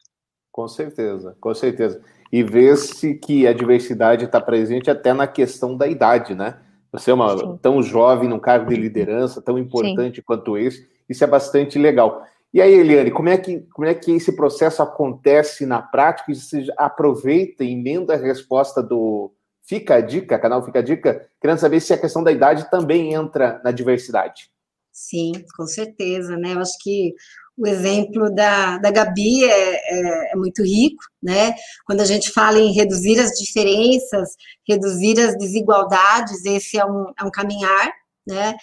Com 0.50 0.66
certeza, 0.68 1.36
com 1.40 1.54
certeza. 1.54 2.02
E 2.32 2.42
ver-se 2.42 3.14
que 3.14 3.46
a 3.46 3.52
diversidade 3.52 4.24
está 4.24 4.40
presente 4.40 4.90
até 4.90 5.12
na 5.12 5.26
questão 5.26 5.76
da 5.76 5.86
idade, 5.86 6.34
né? 6.34 6.58
Você 6.90 7.10
é 7.10 7.14
uma 7.14 7.36
Sim. 7.36 7.58
tão 7.60 7.82
jovem 7.82 8.28
num 8.28 8.38
cargo 8.38 8.70
de 8.70 8.76
liderança, 8.76 9.42
tão 9.42 9.58
importante 9.58 10.16
Sim. 10.16 10.22
quanto 10.24 10.56
esse, 10.56 10.88
isso 11.08 11.22
é 11.22 11.26
bastante 11.26 11.78
legal. 11.78 12.24
E 12.54 12.62
aí, 12.62 12.72
Eliane, 12.72 13.10
como 13.10 13.28
é 13.28 13.36
que, 13.36 13.60
como 13.72 13.86
é 13.86 13.92
que 13.92 14.12
esse 14.12 14.34
processo 14.34 14.82
acontece 14.82 15.66
na 15.66 15.82
prática? 15.82 16.32
Você 16.32 16.66
aproveita 16.78 17.62
e 17.62 17.72
emenda 17.72 18.14
a 18.14 18.16
resposta 18.16 18.82
do, 18.82 19.35
Fica 19.66 19.96
a 19.96 20.00
dica, 20.00 20.38
canal 20.38 20.64
Fica 20.64 20.78
a 20.78 20.82
Dica, 20.82 21.28
querendo 21.40 21.58
saber 21.58 21.80
se 21.80 21.92
a 21.92 21.98
questão 21.98 22.22
da 22.22 22.30
idade 22.30 22.70
também 22.70 23.12
entra 23.12 23.60
na 23.64 23.72
diversidade. 23.72 24.48
Sim, 24.92 25.32
com 25.56 25.66
certeza, 25.66 26.36
né? 26.36 26.54
Eu 26.54 26.60
acho 26.60 26.78
que 26.80 27.14
o 27.56 27.66
exemplo 27.66 28.32
da, 28.34 28.78
da 28.78 28.90
Gabi 28.90 29.44
é, 29.44 29.74
é, 29.74 30.32
é, 30.32 30.36
muito 30.36 30.62
rico, 30.62 31.02
né? 31.22 31.54
Quando 31.84 32.00
a 32.00 32.04
gente 32.04 32.30
fala 32.30 32.58
em 32.58 32.72
reduzir 32.72 33.18
as 33.18 33.32
diferenças, 33.32 34.36
reduzir 34.68 35.18
as 35.20 35.36
desigualdades, 35.36 36.44
esse 36.44 36.78
é 36.78 36.84
um, 36.84 37.12
é 37.18 37.24
um 37.24 37.30
caminhar, 37.30 37.92
né? 38.26 38.54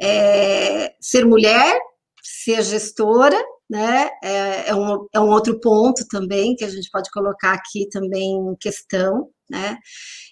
É, 0.00 0.94
ser 1.00 1.24
mulher, 1.24 1.78
ser 2.22 2.62
gestora, 2.62 3.42
né? 3.68 4.08
É, 4.22 4.70
é, 4.70 4.74
um, 4.74 5.06
é 5.12 5.20
um 5.20 5.30
outro 5.30 5.58
ponto 5.60 6.06
também 6.08 6.54
que 6.54 6.64
a 6.64 6.68
gente 6.68 6.90
pode 6.90 7.10
colocar 7.10 7.52
aqui 7.52 7.88
também 7.90 8.36
em 8.36 8.56
questão, 8.56 9.30
né? 9.48 9.78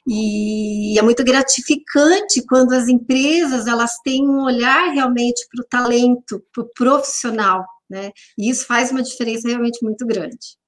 E 0.06 0.98
é 0.98 1.02
muito 1.02 1.24
gratificante 1.24 2.44
quando 2.48 2.72
as 2.72 2.88
empresas 2.88 3.66
elas 3.66 3.98
têm 4.04 4.28
um 4.28 4.42
olhar 4.42 4.92
realmente 4.92 5.46
para 5.50 5.62
o 5.62 5.68
talento, 5.68 6.42
para 6.52 6.64
o 6.64 6.68
profissional, 6.74 7.64
né? 7.88 8.10
E 8.38 8.50
isso 8.50 8.66
faz 8.66 8.90
uma 8.90 9.02
diferença 9.02 9.48
realmente 9.48 9.82
muito 9.82 10.06
grande. 10.06 10.60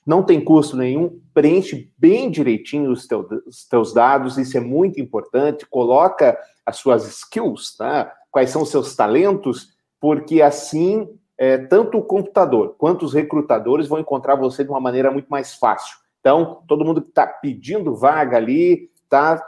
não 0.05 0.21
tem 0.21 0.43
custo 0.43 0.77
nenhum, 0.77 1.19
preenche 1.33 1.91
bem 1.97 2.29
direitinho 2.29 2.91
os, 2.91 3.07
teu, 3.07 3.27
os 3.47 3.67
teus 3.67 3.93
dados, 3.93 4.37
isso 4.37 4.55
é 4.57 4.61
muito 4.61 5.01
importante, 5.01 5.65
coloca 5.65 6.37
as 6.65 6.77
suas 6.77 7.07
skills, 7.07 7.75
tá? 7.75 8.13
quais 8.31 8.49
são 8.49 8.61
os 8.61 8.69
seus 8.69 8.95
talentos, 8.95 9.73
porque 9.99 10.41
assim, 10.41 11.09
é, 11.37 11.57
tanto 11.57 11.97
o 11.97 12.03
computador 12.03 12.75
quanto 12.77 13.05
os 13.05 13.13
recrutadores 13.13 13.87
vão 13.87 13.99
encontrar 13.99 14.35
você 14.35 14.63
de 14.63 14.69
uma 14.69 14.79
maneira 14.79 15.09
muito 15.09 15.27
mais 15.27 15.55
fácil. 15.55 15.97
Então, 16.19 16.61
todo 16.67 16.83
mundo 16.83 17.01
que 17.01 17.09
está 17.09 17.25
pedindo 17.25 17.95
vaga 17.95 18.37
ali, 18.37 18.89
tá, 19.09 19.41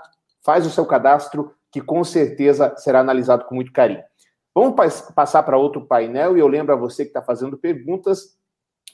faz 0.43 0.65
o 0.65 0.69
seu 0.69 0.85
cadastro, 0.85 1.51
que 1.71 1.81
com 1.81 2.03
certeza 2.03 2.73
será 2.77 2.99
analisado 2.99 3.45
com 3.45 3.55
muito 3.55 3.71
carinho. 3.71 4.03
Vamos 4.55 4.75
passar 5.13 5.43
para 5.43 5.57
outro 5.57 5.85
painel 5.85 6.35
e 6.35 6.39
eu 6.39 6.47
lembro 6.47 6.73
a 6.73 6.77
você 6.77 7.03
que 7.03 7.09
está 7.09 7.21
fazendo 7.21 7.57
perguntas 7.57 8.36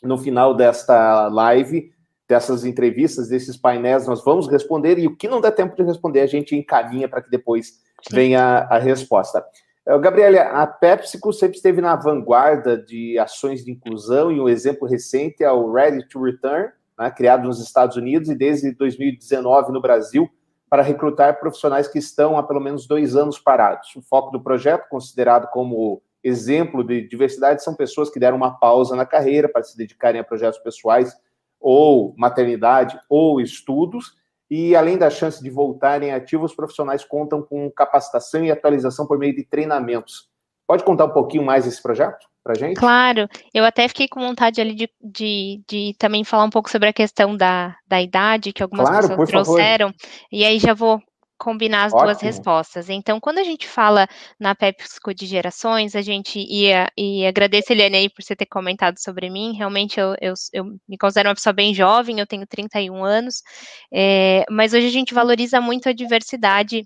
no 0.04 0.18
final 0.18 0.54
desta 0.54 1.28
live, 1.28 1.92
dessas 2.28 2.66
entrevistas, 2.66 3.30
desses 3.30 3.58
painéis, 3.58 4.08
nós 4.08 4.24
vamos 4.24 4.48
responder, 4.48 4.98
e 5.00 5.08
o 5.08 5.16
que 5.16 5.28
não 5.28 5.42
der 5.42 5.52
tempo 5.52 5.76
de 5.76 5.84
responder, 5.84 6.22
a 6.22 6.28
gente 6.28 6.56
encaminha 6.56 7.08
para 7.08 7.22
que 7.22 7.30
depois 7.30 7.82
venha 8.12 8.68
a 8.70 8.78
resposta. 8.78 9.44
Eh, 9.86 10.00
Gabriela, 10.00 10.62
a 10.62 10.68
PepsiCo 10.68 11.34
sempre 11.34 11.58
esteve 11.58 11.82
na 11.82 11.96
vanguarda 11.96 12.78
de 12.78 13.18
ações 13.20 13.64
de 13.64 13.72
inclusão 13.72 14.32
e 14.32 14.40
um 14.40 14.50
exemplo 14.50 14.88
recente 14.88 15.44
é 15.44 15.52
o 15.52 15.72
Ready 15.72 16.08
to 16.08 16.22
Return, 16.24 16.70
né, 16.98 17.12
criado 17.12 17.44
nos 17.44 17.62
Estados 17.62 17.98
Unidos 17.98 18.30
e 18.30 18.36
desde 18.36 18.72
2019 18.74 19.72
no 19.72 19.82
Brasil, 19.82 20.30
para 20.70 20.82
recrutar 20.82 21.40
profissionais 21.40 21.88
que 21.88 22.00
estão 22.00 22.38
há 22.38 22.44
pelo 22.44 22.60
menos 22.60 22.88
dois 22.88 23.16
anos 23.16 23.38
parados. 23.38 23.96
O 23.96 24.02
foco 24.02 24.32
do 24.32 24.42
projeto, 24.42 24.88
considerado 24.90 25.48
como 25.52 26.02
exemplo 26.24 26.84
de 26.84 27.08
diversidade 27.08 27.63
são 27.63 27.75
pessoas 27.75 28.10
que 28.10 28.20
deram 28.20 28.38
uma 28.38 28.58
pausa 28.58 28.96
na 28.96 29.06
carreira 29.06 29.50
para 29.50 29.63
se 29.63 29.77
dedicarem 29.77 30.22
a 30.22 30.24
projetos 30.24 30.60
pessoais 30.60 31.13
ou 31.60 32.13
maternidade 32.18 33.00
ou 33.10 33.39
estudos, 33.39 34.15
e 34.50 34.75
além 34.75 34.98
da 34.98 35.10
chance 35.10 35.42
de 35.42 35.50
voltarem 35.50 36.12
ativos, 36.12 36.51
os 36.51 36.56
profissionais 36.56 37.03
contam 37.03 37.42
com 37.42 37.72
capacitação 37.72 38.44
e 38.44 38.51
atualização 38.51 39.08
por 39.08 39.18
meio 39.18 39.36
de 39.36 39.44
treinamentos. 39.44 40.30
Pode 40.68 40.84
contar 40.84 41.06
um 41.06 41.13
pouquinho 41.13 41.44
mais 41.44 41.65
desse 41.65 41.82
projeto 41.82 42.27
para 42.44 42.53
gente? 42.53 42.75
Claro, 42.75 43.27
eu 43.53 43.63
até 43.63 43.88
fiquei 43.88 44.08
com 44.08 44.20
vontade 44.20 44.60
ali 44.62 44.75
de, 44.75 44.89
de, 45.01 45.63
de, 45.68 45.96
também 45.98 46.24
falar 46.24 46.44
um 46.44 46.50
pouco 46.50 46.70
sobre 46.70 46.89
a 46.89 46.94
questão 46.94 47.36
da, 47.36 47.75
da 47.88 48.01
idade 48.01 48.53
que 48.53 48.62
algumas 48.62 48.88
claro, 48.88 49.08
pessoas 49.08 49.30
trouxeram, 49.30 49.88
favor. 49.88 50.27
e 50.32 50.46
aí 50.46 50.60
já 50.60 50.74
vou 50.74 51.01
combinar 51.38 51.86
as 51.86 51.94
Ótimo. 51.94 52.08
duas 52.08 52.22
respostas. 52.22 52.90
Então, 52.90 53.20
quando 53.20 53.40
a 53.40 53.44
gente 53.44 53.68
fala 53.68 54.08
na 54.40 54.56
PepsiCo 54.56 55.13
de 55.13 55.25
gerações, 55.25 55.96
a 55.96 56.02
gente 56.02 56.40
ia, 56.40 56.88
e 56.98 57.25
agradeço, 57.25 57.74
Eliane, 57.74 57.98
aí 57.98 58.10
por 58.10 58.24
você 58.24 58.36
ter 58.36 58.46
comentado 58.46 58.98
sobre 58.98 59.30
mim, 59.30 59.54
realmente 59.56 60.00
eu, 60.00 60.16
eu, 60.22 60.34
eu 60.54 60.66
me 60.88 60.98
considero 60.98 61.30
uma 61.30 61.36
pessoa 61.36 61.54
bem 61.54 61.74
jovem, 61.74 62.20
eu 62.20 62.28
tenho 62.28 62.48
31 62.48 63.04
anos, 63.04 63.42
é, 63.94 64.44
mas 64.50 64.74
hoje 64.74 64.88
a 64.88 64.92
gente 64.92 65.13
valoriza 65.13 65.60
muito 65.60 65.90
a 65.90 65.94
diversidade 65.94 66.84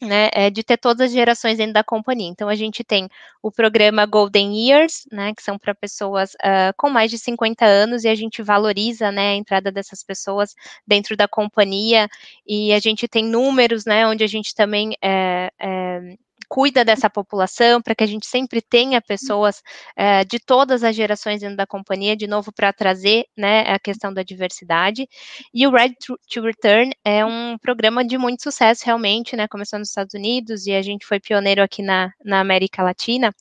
né, 0.00 0.30
é 0.32 0.48
de 0.50 0.62
ter 0.62 0.76
todas 0.76 1.06
as 1.08 1.12
gerações 1.12 1.58
dentro 1.58 1.72
da 1.72 1.82
companhia. 1.82 2.28
Então, 2.28 2.48
a 2.48 2.54
gente 2.54 2.84
tem 2.84 3.08
o 3.42 3.50
programa 3.50 4.06
Golden 4.06 4.54
Years, 4.56 5.06
né, 5.10 5.34
que 5.34 5.42
são 5.42 5.58
para 5.58 5.74
pessoas 5.74 6.34
uh, 6.34 6.72
com 6.76 6.88
mais 6.88 7.10
de 7.10 7.18
50 7.18 7.64
anos, 7.64 8.04
e 8.04 8.08
a 8.08 8.14
gente 8.14 8.42
valoriza, 8.42 9.10
né, 9.10 9.30
a 9.30 9.34
entrada 9.34 9.72
dessas 9.72 10.02
pessoas 10.02 10.54
dentro 10.86 11.16
da 11.16 11.26
companhia, 11.26 12.08
e 12.46 12.72
a 12.72 12.78
gente 12.78 13.08
tem 13.08 13.24
números, 13.24 13.84
né, 13.84 14.06
onde 14.06 14.22
a 14.22 14.28
gente 14.28 14.54
também 14.54 14.96
é, 15.02 15.50
é, 15.58 16.16
cuida 16.48 16.84
dessa 16.84 17.10
população, 17.10 17.82
para 17.82 17.94
que 17.94 18.04
a 18.04 18.06
gente 18.06 18.26
sempre 18.26 18.62
tenha 18.62 19.00
pessoas 19.00 19.58
uh, 19.98 20.26
de 20.28 20.38
todas 20.38 20.82
as 20.82 20.96
gerações 20.96 21.40
dentro 21.40 21.56
da 21.56 21.66
companhia, 21.66 22.16
de 22.16 22.26
novo, 22.26 22.52
para 22.52 22.72
trazer 22.72 23.26
né, 23.36 23.60
a 23.62 23.78
questão 23.78 24.12
da 24.12 24.22
diversidade. 24.22 25.06
E 25.52 25.66
o 25.66 25.70
Red 25.70 25.94
to 26.00 26.40
Return 26.40 26.92
é 27.04 27.24
um 27.24 27.58
programa 27.58 28.04
de 28.04 28.16
muito 28.16 28.42
sucesso, 28.42 28.82
realmente, 28.84 29.36
né? 29.36 29.46
Começou 29.48 29.78
nos 29.78 29.88
Estados 29.88 30.14
Unidos 30.14 30.66
e 30.66 30.72
a 30.72 30.82
gente 30.82 31.06
foi 31.06 31.20
pioneiro 31.20 31.62
aqui 31.62 31.82
na, 31.82 32.10
na 32.24 32.40
América 32.40 32.82
Latina. 32.82 33.32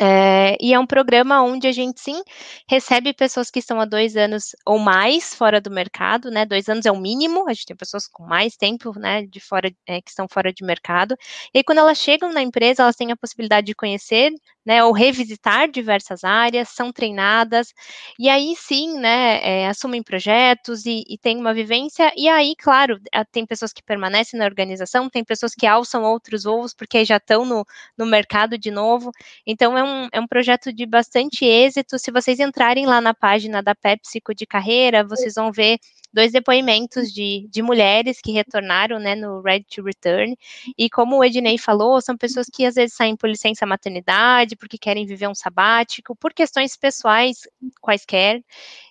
É, 0.00 0.56
e 0.60 0.74
é 0.74 0.78
um 0.78 0.86
programa 0.86 1.42
onde 1.42 1.66
a 1.66 1.72
gente 1.72 2.00
sim 2.00 2.22
recebe 2.68 3.14
pessoas 3.14 3.50
que 3.50 3.58
estão 3.58 3.80
há 3.80 3.84
dois 3.86 4.14
anos 4.16 4.54
ou 4.66 4.78
mais 4.78 5.34
fora 5.34 5.60
do 5.60 5.70
mercado, 5.70 6.30
né? 6.30 6.44
Dois 6.44 6.68
anos 6.68 6.84
é 6.84 6.92
o 6.92 6.98
mínimo, 7.00 7.48
a 7.48 7.52
gente 7.54 7.66
tem 7.66 7.76
pessoas 7.76 8.06
com 8.06 8.22
mais 8.24 8.56
tempo, 8.56 8.92
né? 8.98 9.22
De 9.26 9.40
fora, 9.40 9.70
é, 9.86 10.02
que 10.02 10.10
estão 10.10 10.26
fora 10.28 10.52
de 10.52 10.62
mercado. 10.64 11.16
E 11.54 11.58
aí, 11.58 11.64
quando 11.64 11.78
elas 11.78 11.98
chegam 11.98 12.30
na 12.32 12.42
empresa, 12.42 12.82
elas 12.82 12.96
têm 12.96 13.10
a 13.10 13.16
possibilidade 13.16 13.66
de 13.66 13.74
conhecer, 13.74 14.32
né? 14.66 14.82
Ou 14.84 14.92
revisitar 14.92 15.70
diversas 15.70 16.24
áreas, 16.24 16.68
são 16.70 16.92
treinadas, 16.92 17.72
e 18.18 18.28
aí 18.28 18.54
sim, 18.56 18.98
né? 18.98 19.40
É, 19.42 19.68
assumem 19.68 20.02
projetos 20.02 20.84
e, 20.84 21.04
e 21.08 21.16
têm 21.16 21.38
uma 21.38 21.54
vivência. 21.54 22.12
E 22.16 22.28
aí, 22.28 22.54
claro, 22.58 23.00
tem 23.30 23.46
pessoas 23.46 23.72
que 23.72 23.82
permanecem 23.82 24.38
na 24.38 24.44
organização, 24.44 25.08
tem 25.08 25.24
pessoas 25.24 25.54
que 25.54 25.66
alçam 25.66 26.02
outros 26.02 26.44
voos 26.44 26.74
porque 26.74 27.04
já 27.04 27.18
estão 27.18 27.44
no, 27.44 27.64
no 27.96 28.06
mercado 28.06 28.58
de 28.58 28.70
novo. 28.70 29.12
Então, 29.46 29.78
é 29.78 29.84
um, 29.84 30.08
é 30.12 30.20
um 30.20 30.26
projeto 30.26 30.72
de 30.72 30.84
bastante 30.84 31.44
êxito. 31.44 31.98
Se 31.98 32.10
vocês 32.10 32.40
entrarem 32.40 32.86
lá 32.86 33.00
na 33.00 33.14
página 33.14 33.62
da 33.62 33.74
PepsiCo 33.74 34.34
de 34.34 34.46
carreira, 34.46 35.04
vocês 35.04 35.34
vão 35.34 35.52
ver 35.52 35.78
dois 36.16 36.32
depoimentos 36.32 37.12
de, 37.12 37.46
de 37.50 37.60
mulheres 37.60 38.20
que 38.22 38.32
retornaram 38.32 38.98
né, 38.98 39.14
no 39.14 39.42
Red 39.42 39.64
to 39.64 39.82
Return. 39.82 40.34
E 40.76 40.88
como 40.88 41.18
o 41.18 41.24
Ednei 41.24 41.58
falou, 41.58 42.00
são 42.00 42.16
pessoas 42.16 42.46
que 42.50 42.64
às 42.64 42.74
vezes 42.74 42.96
saem 42.96 43.14
por 43.14 43.28
licença 43.28 43.66
maternidade, 43.66 44.55
porque 44.56 44.78
querem 44.78 45.06
viver 45.06 45.28
um 45.28 45.34
sabático, 45.34 46.16
por 46.16 46.32
questões 46.32 46.76
pessoais 46.76 47.40
quaisquer. 47.80 48.42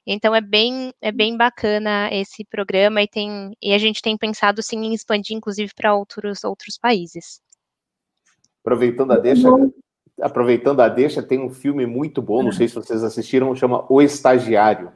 Então 0.05 0.35
é 0.35 0.41
bem, 0.41 0.93
é 1.01 1.11
bem 1.11 1.35
bacana 1.35 2.09
esse 2.11 2.45
programa 2.45 3.01
e, 3.01 3.07
tem, 3.07 3.55
e 3.61 3.73
a 3.73 3.77
gente 3.77 4.01
tem 4.01 4.17
pensado 4.17 4.61
sim 4.61 4.77
em 4.77 4.93
expandir, 4.93 5.35
inclusive, 5.35 5.73
para 5.75 5.95
outros, 5.95 6.43
outros 6.43 6.77
países. 6.77 7.41
Aproveitando 8.61 9.11
a 9.11 9.17
deixa, 9.17 9.47
aproveitando 10.21 10.81
a 10.81 10.89
deixa, 10.89 11.21
tem 11.21 11.39
um 11.39 11.49
filme 11.49 11.85
muito 11.85 12.21
bom, 12.21 12.43
não 12.43 12.51
sei 12.51 12.67
se 12.67 12.75
vocês 12.75 13.03
assistiram, 13.03 13.55
chama 13.55 13.85
O 13.89 14.01
Estagiário. 14.01 14.91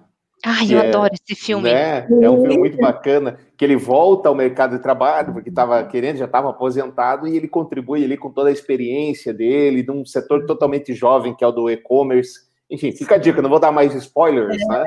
Ai, 0.46 0.74
eu 0.74 0.80
é, 0.80 0.88
adoro 0.88 1.14
esse 1.14 1.40
filme. 1.40 1.72
Né, 1.72 2.08
é 2.22 2.30
um 2.30 2.42
filme 2.42 2.58
muito 2.58 2.78
bacana, 2.78 3.38
que 3.58 3.66
ele 3.66 3.76
volta 3.76 4.30
ao 4.30 4.36
mercado 4.36 4.78
de 4.78 4.82
trabalho, 4.82 5.34
porque 5.34 5.50
estava 5.50 5.84
querendo, 5.84 6.18
já 6.18 6.26
estava 6.26 6.50
aposentado, 6.50 7.28
e 7.28 7.36
ele 7.36 7.48
contribui 7.48 8.04
ali 8.04 8.18
com 8.18 8.32
toda 8.32 8.50
a 8.50 8.54
experiência 8.54 9.34
dele, 9.34 9.84
num 9.84 10.06
setor 10.06 10.46
totalmente 10.46 10.94
jovem, 10.94 11.36
que 11.36 11.44
é 11.44 11.48
o 11.48 11.52
do 11.52 11.70
e-commerce, 11.70 12.49
enfim, 12.70 12.92
fica 12.92 13.16
a 13.16 13.18
dica, 13.18 13.42
não 13.42 13.50
vou 13.50 13.60
dar 13.60 13.72
mais 13.72 13.96
spoilers, 13.96 14.58
né? 14.68 14.86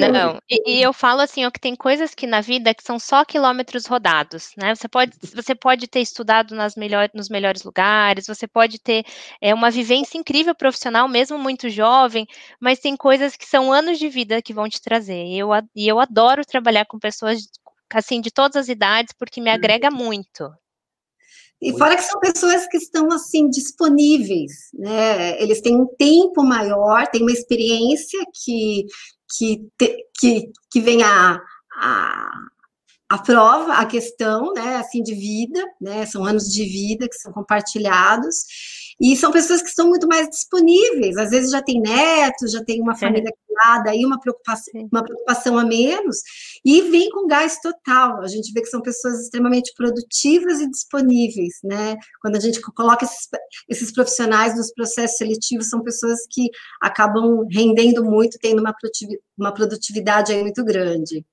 É, 0.00 0.08
não, 0.08 0.38
e, 0.48 0.78
e, 0.78 0.82
eu 0.82 0.92
falo 0.92 1.20
assim, 1.20 1.44
ó, 1.44 1.50
que 1.50 1.58
tem 1.58 1.74
coisas 1.74 2.14
que 2.14 2.26
na 2.26 2.40
vida 2.40 2.72
que 2.72 2.84
são 2.84 3.00
só 3.00 3.24
quilômetros 3.24 3.86
rodados, 3.86 4.52
né? 4.56 4.74
Você 4.74 4.88
pode, 4.88 5.12
você 5.34 5.54
pode 5.54 5.88
ter 5.88 6.00
estudado 6.00 6.54
nas 6.54 6.76
melhor, 6.76 7.10
nos 7.12 7.28
melhores 7.28 7.64
lugares, 7.64 8.28
você 8.28 8.46
pode 8.46 8.78
ter 8.78 9.04
é, 9.40 9.52
uma 9.52 9.72
vivência 9.72 10.16
incrível 10.16 10.54
profissional, 10.54 11.08
mesmo 11.08 11.36
muito 11.36 11.68
jovem, 11.68 12.28
mas 12.60 12.78
tem 12.78 12.96
coisas 12.96 13.36
que 13.36 13.46
são 13.46 13.72
anos 13.72 13.98
de 13.98 14.08
vida 14.08 14.40
que 14.40 14.54
vão 14.54 14.68
te 14.68 14.80
trazer. 14.80 15.24
E 15.24 15.38
eu, 15.38 15.50
e 15.74 15.88
eu 15.88 15.98
adoro 15.98 16.44
trabalhar 16.44 16.84
com 16.86 16.98
pessoas 16.98 17.40
assim 17.92 18.20
de 18.20 18.30
todas 18.30 18.56
as 18.56 18.68
idades, 18.68 19.12
porque 19.18 19.40
me 19.40 19.50
agrega 19.50 19.90
muito. 19.90 20.48
E 21.60 21.72
fora 21.72 21.96
que 21.96 22.02
são 22.02 22.20
pessoas 22.20 22.66
que 22.68 22.76
estão 22.76 23.10
assim 23.10 23.48
disponíveis, 23.48 24.52
né? 24.74 25.40
Eles 25.42 25.60
têm 25.60 25.74
um 25.74 25.86
tempo 25.98 26.42
maior, 26.42 27.06
têm 27.06 27.22
uma 27.22 27.32
experiência 27.32 28.20
que 28.44 28.84
que 29.36 29.68
que, 30.18 30.52
que 30.70 30.80
vem 30.80 31.02
a, 31.02 31.40
a, 31.78 32.30
a 33.08 33.18
prova, 33.18 33.74
a 33.74 33.86
questão, 33.86 34.52
né? 34.52 34.76
Assim 34.76 35.02
de 35.02 35.14
vida, 35.14 35.64
né? 35.80 36.04
São 36.04 36.24
anos 36.24 36.52
de 36.52 36.64
vida 36.64 37.08
que 37.08 37.16
são 37.16 37.32
compartilhados 37.32 38.44
e 39.00 39.16
são 39.16 39.30
pessoas 39.30 39.60
que 39.60 39.68
estão 39.68 39.88
muito 39.88 40.08
mais 40.08 40.28
disponíveis, 40.28 41.16
às 41.16 41.30
vezes 41.30 41.50
já 41.50 41.62
tem 41.62 41.80
netos, 41.80 42.52
já 42.52 42.64
tem 42.64 42.80
uma 42.80 42.96
família 42.96 43.30
criada, 43.46 43.90
aí 43.90 44.04
uma 44.04 44.18
preocupação, 44.18 44.88
uma 44.90 45.04
preocupação 45.04 45.58
a 45.58 45.64
menos, 45.64 46.18
e 46.64 46.82
vem 46.82 47.10
com 47.10 47.26
gás 47.26 47.58
total. 47.60 48.22
A 48.22 48.26
gente 48.26 48.52
vê 48.52 48.62
que 48.62 48.68
são 48.68 48.80
pessoas 48.80 49.20
extremamente 49.20 49.72
produtivas 49.76 50.60
e 50.60 50.70
disponíveis, 50.70 51.54
né? 51.62 51.96
Quando 52.22 52.36
a 52.36 52.40
gente 52.40 52.60
coloca 52.60 53.04
esses, 53.04 53.28
esses 53.68 53.92
profissionais 53.92 54.56
nos 54.56 54.72
processos 54.72 55.18
seletivos, 55.18 55.68
são 55.68 55.82
pessoas 55.82 56.20
que 56.30 56.48
acabam 56.80 57.46
rendendo 57.50 58.04
muito, 58.04 58.38
tendo 58.40 58.60
uma 58.60 58.72
produtividade, 58.72 59.22
uma 59.38 59.52
produtividade 59.52 60.32
aí 60.32 60.42
muito 60.42 60.64
grande 60.64 61.24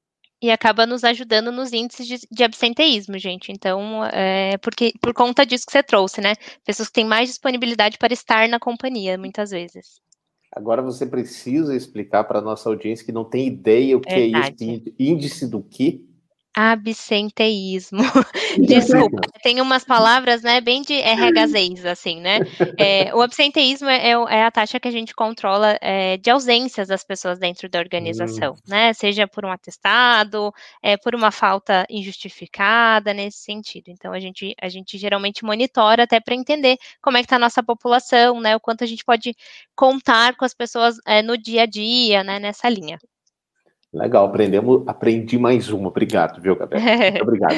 e 0.44 0.52
acaba 0.52 0.86
nos 0.86 1.06
ajudando 1.06 1.54
nos 1.54 1.72
índices 1.72 2.06
de, 2.06 2.28
de 2.30 2.44
absenteísmo, 2.44 3.18
gente. 3.18 3.50
Então, 3.50 4.04
é, 4.04 4.58
porque 4.58 4.92
por 5.00 5.14
conta 5.14 5.46
disso 5.46 5.66
que 5.66 5.72
você 5.72 5.82
trouxe, 5.82 6.20
né? 6.20 6.34
Pessoas 6.66 6.90
que 6.90 6.96
têm 6.96 7.06
mais 7.06 7.30
disponibilidade 7.30 7.98
para 7.98 8.12
estar 8.12 8.50
na 8.50 8.60
companhia, 8.60 9.18
muitas 9.18 9.52
vezes. 9.52 10.02
Agora 10.52 10.82
você 10.82 11.06
precisa 11.06 11.74
explicar 11.74 12.26
para 12.26 12.40
a 12.40 12.42
nossa 12.42 12.68
audiência 12.68 13.06
que 13.06 13.14
não 13.14 13.24
tem 13.24 13.48
ideia 13.48 13.96
o 13.96 14.02
que 14.02 14.14
Verdade. 14.14 14.56
é 14.60 14.66
isso, 14.66 14.94
índice 15.00 15.48
do 15.48 15.64
que? 15.64 16.06
Absenteísmo. 16.56 18.02
Desculpa, 18.60 19.22
tem 19.42 19.60
umas 19.60 19.84
palavras, 19.84 20.44
né, 20.44 20.62
bem 20.62 20.82
de 20.82 20.94
RHZs, 20.94 21.86
assim, 21.86 22.22
né? 22.22 22.40
É, 22.78 23.14
o 23.16 23.22
absenteísmo 23.22 23.90
é, 23.90 24.12
é, 24.12 24.44
a 24.44 24.52
taxa 24.52 24.80
que 24.80 24.88
a 24.88 24.92
gente 24.92 25.16
controla 25.16 25.78
é, 25.82 26.18
de 26.18 26.30
ausências 26.30 26.88
das 26.88 27.04
pessoas 27.04 27.40
dentro 27.40 27.68
da 27.68 27.80
organização, 27.80 28.54
hum. 28.54 28.58
né? 28.68 28.94
Seja 28.94 29.28
por 29.28 29.46
um 29.46 29.52
atestado, 29.52 30.54
é, 30.82 30.96
por 30.98 31.16
uma 31.16 31.32
falta 31.32 31.86
injustificada, 31.90 33.14
nesse 33.14 33.40
sentido. 33.40 33.86
Então, 33.88 34.14
a 34.14 34.20
gente, 34.20 34.56
a 34.62 34.70
gente 34.70 34.98
geralmente 34.98 35.44
monitora 35.44 36.04
até 36.04 36.20
para 36.20 36.36
entender 36.36 36.78
como 37.02 37.18
é 37.18 37.22
que 37.22 37.26
está 37.26 37.38
a 37.38 37.40
nossa 37.40 37.64
população, 37.64 38.40
né? 38.40 38.56
O 38.56 38.60
quanto 38.60 38.84
a 38.84 38.88
gente 38.88 39.04
pode 39.04 39.36
contar 39.76 40.36
com 40.36 40.46
as 40.46 40.54
pessoas 40.54 40.98
é, 41.06 41.22
no 41.22 41.38
dia 41.38 41.64
a 41.64 41.66
dia, 41.66 42.24
né, 42.24 42.40
nessa 42.40 42.70
linha. 42.70 43.00
Legal, 43.94 44.26
aprendemos, 44.26 44.84
aprendi 44.88 45.38
mais 45.38 45.70
uma. 45.70 45.90
Obrigado, 45.90 46.42
viu, 46.42 46.56
Gabriel? 46.56 46.82
Muito 47.12 47.22
obrigado. 47.22 47.56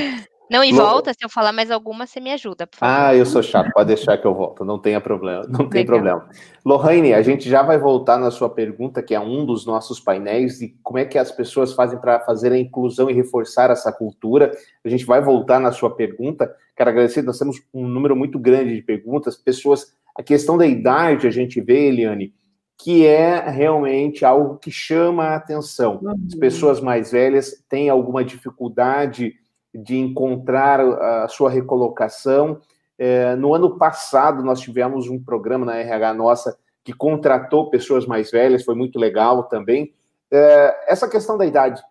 Não, 0.49 0.63
e 0.63 0.71
volta, 0.71 1.11
se 1.11 1.19
eu 1.23 1.29
falar 1.29 1.51
mais 1.51 1.71
alguma, 1.71 2.05
você 2.05 2.19
me 2.19 2.31
ajuda, 2.31 2.67
por 2.67 2.77
favor. 2.77 2.93
Ah, 2.93 3.15
eu 3.15 3.25
sou 3.25 3.41
chato, 3.41 3.71
pode 3.71 3.87
deixar 3.87 4.17
que 4.17 4.27
eu 4.27 4.33
volto, 4.35 4.63
não 4.63 4.77
tenha 4.77 5.01
problema, 5.01 5.43
não 5.49 5.67
tem 5.67 5.83
problema. 5.83 6.27
Lohane, 6.63 7.13
a 7.13 7.21
gente 7.23 7.49
já 7.49 7.63
vai 7.63 7.79
voltar 7.79 8.19
na 8.19 8.29
sua 8.29 8.49
pergunta, 8.49 9.01
que 9.01 9.15
é 9.15 9.19
um 9.19 9.43
dos 9.43 9.65
nossos 9.65 9.99
painéis, 9.99 10.59
de 10.59 10.75
como 10.83 10.99
é 10.99 11.05
que 11.05 11.17
as 11.17 11.31
pessoas 11.31 11.73
fazem 11.73 11.99
para 11.99 12.19
fazer 12.19 12.51
a 12.51 12.59
inclusão 12.59 13.09
e 13.09 13.13
reforçar 13.13 13.71
essa 13.71 13.91
cultura. 13.91 14.51
A 14.83 14.89
gente 14.89 15.05
vai 15.05 15.19
voltar 15.19 15.59
na 15.59 15.71
sua 15.71 15.89
pergunta. 15.95 16.53
Quero 16.77 16.91
agradecer, 16.91 17.23
nós 17.23 17.39
temos 17.39 17.59
um 17.73 17.87
número 17.87 18.15
muito 18.15 18.37
grande 18.37 18.75
de 18.75 18.83
perguntas, 18.83 19.35
pessoas. 19.35 19.95
A 20.15 20.21
questão 20.21 20.57
da 20.57 20.67
idade, 20.67 21.25
a 21.25 21.31
gente 21.31 21.59
vê, 21.59 21.87
Eliane, 21.87 22.33
que 22.77 23.05
é 23.05 23.39
realmente 23.49 24.25
algo 24.25 24.57
que 24.57 24.69
chama 24.69 25.25
a 25.25 25.35
atenção. 25.35 26.01
As 26.05 26.33
uhum. 26.33 26.39
pessoas 26.39 26.81
mais 26.81 27.11
velhas 27.11 27.63
têm 27.69 27.89
alguma 27.89 28.23
dificuldade 28.23 29.33
de 29.73 29.97
encontrar 29.97 30.79
a 30.79 31.27
sua 31.27 31.49
recolocação. 31.49 32.59
É, 32.97 33.35
no 33.35 33.53
ano 33.53 33.77
passado, 33.77 34.43
nós 34.43 34.59
tivemos 34.59 35.09
um 35.09 35.21
programa 35.21 35.65
na 35.65 35.77
RH 35.77 36.13
nossa 36.13 36.57
que 36.83 36.93
contratou 36.93 37.69
pessoas 37.69 38.05
mais 38.05 38.29
velhas, 38.29 38.63
foi 38.63 38.75
muito 38.75 38.99
legal 38.99 39.43
também. 39.45 39.93
É, 40.31 40.91
essa 40.91 41.09
questão 41.09 41.37
da 41.37 41.45
idade, 41.45 41.81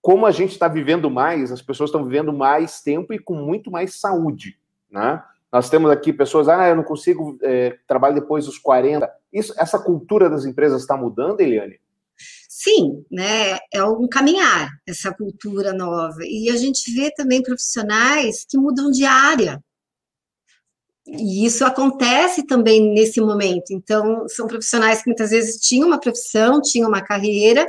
como 0.00 0.24
a 0.24 0.30
gente 0.30 0.52
está 0.52 0.68
vivendo 0.68 1.10
mais, 1.10 1.50
as 1.50 1.60
pessoas 1.60 1.88
estão 1.88 2.04
vivendo 2.04 2.32
mais 2.32 2.80
tempo 2.80 3.12
e 3.12 3.18
com 3.18 3.34
muito 3.34 3.70
mais 3.70 3.98
saúde, 3.98 4.56
né? 4.90 5.22
Nós 5.56 5.70
temos 5.70 5.90
aqui 5.90 6.12
pessoas, 6.12 6.50
ah, 6.50 6.68
eu 6.68 6.76
não 6.76 6.82
consigo 6.82 7.38
é, 7.42 7.78
trabalhar 7.88 8.16
depois 8.16 8.44
dos 8.44 8.58
40. 8.58 9.10
Isso, 9.32 9.54
essa 9.56 9.78
cultura 9.78 10.28
das 10.28 10.44
empresas 10.44 10.82
está 10.82 10.98
mudando, 10.98 11.40
Eliane? 11.40 11.80
Sim, 12.46 13.02
né? 13.10 13.56
É 13.72 13.82
um 13.82 14.06
caminhar 14.06 14.68
essa 14.86 15.14
cultura 15.14 15.72
nova. 15.72 16.18
E 16.24 16.50
a 16.50 16.56
gente 16.56 16.92
vê 16.92 17.10
também 17.10 17.42
profissionais 17.42 18.44
que 18.46 18.58
mudam 18.58 18.90
de 18.90 19.06
área. 19.06 19.58
E 21.06 21.46
isso 21.46 21.64
acontece 21.64 22.42
também 22.42 22.92
nesse 22.92 23.18
momento. 23.22 23.70
Então, 23.70 24.28
são 24.28 24.46
profissionais 24.46 25.00
que 25.00 25.08
muitas 25.08 25.30
vezes 25.30 25.58
tinham 25.58 25.88
uma 25.88 25.98
profissão, 25.98 26.60
tinham 26.60 26.86
uma 26.86 27.00
carreira, 27.00 27.66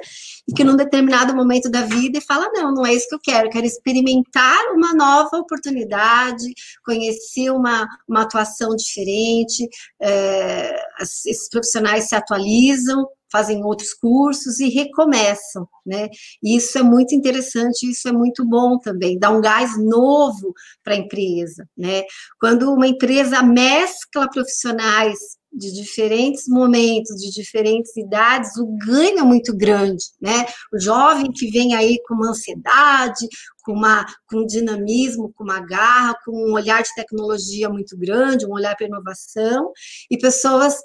e 0.48 0.54
que 0.54 0.64
num 0.64 0.76
determinado 0.76 1.36
momento 1.36 1.70
da 1.70 1.82
vida 1.82 2.22
fala: 2.22 2.50
não, 2.54 2.74
não 2.74 2.86
é 2.86 2.94
isso 2.94 3.08
que 3.10 3.16
eu 3.16 3.20
quero, 3.20 3.48
eu 3.48 3.52
quero 3.52 3.66
experimentar 3.66 4.58
uma 4.74 4.94
nova 4.94 5.38
oportunidade, 5.38 6.46
conhecer 6.84 7.50
uma, 7.52 7.88
uma 8.08 8.22
atuação 8.22 8.76
diferente. 8.76 9.68
É, 10.02 10.80
esses 11.02 11.50
profissionais 11.50 12.08
se 12.08 12.16
atualizam, 12.16 13.08
fazem 13.32 13.64
outros 13.64 13.94
cursos 13.94 14.60
e 14.60 14.70
recomeçam, 14.70 15.68
né? 15.86 16.08
E 16.42 16.56
isso 16.56 16.78
é 16.78 16.84
muito 16.84 17.14
interessante, 17.14 17.90
isso 17.90 18.08
é 18.08 18.12
muito 18.12 18.46
bom 18.46 18.80
também, 18.80 19.20
dá 19.20 19.30
um 19.30 19.42
gás 19.42 19.78
novo 19.78 20.54
para 20.84 20.94
a 20.94 20.98
empresa, 20.98 21.68
né? 21.78 22.04
Quando 22.40 22.72
uma 22.72 22.88
empresa 22.88 23.44
mescla 23.44 24.30
profissionais 24.30 25.37
de 25.52 25.72
diferentes 25.72 26.48
momentos, 26.48 27.16
de 27.22 27.32
diferentes 27.32 27.96
idades, 27.96 28.56
o 28.58 28.68
ganho 28.86 29.20
é 29.20 29.24
muito 29.24 29.56
grande, 29.56 30.04
né? 30.22 30.46
O 30.74 30.80
jovem 30.80 31.32
que 31.32 31.50
vem 31.50 31.74
aí 31.74 31.98
com 32.08 32.16
uma 32.16 32.30
ansiedade, 32.30 33.28
com, 33.64 33.74
uma, 33.74 34.06
com 34.30 34.40
um 34.40 34.46
dinamismo, 34.46 35.32
com 35.34 35.44
uma 35.44 35.60
garra, 35.60 36.16
com 36.24 36.32
um 36.32 36.54
olhar 36.54 36.84
de 36.84 36.94
tecnologia 36.96 37.70
muito 37.70 37.98
grande, 37.98 38.46
um 38.46 38.54
olhar 38.54 38.76
para 38.76 38.88
inovação, 38.88 39.72
e 40.12 40.18
pessoas 40.18 40.76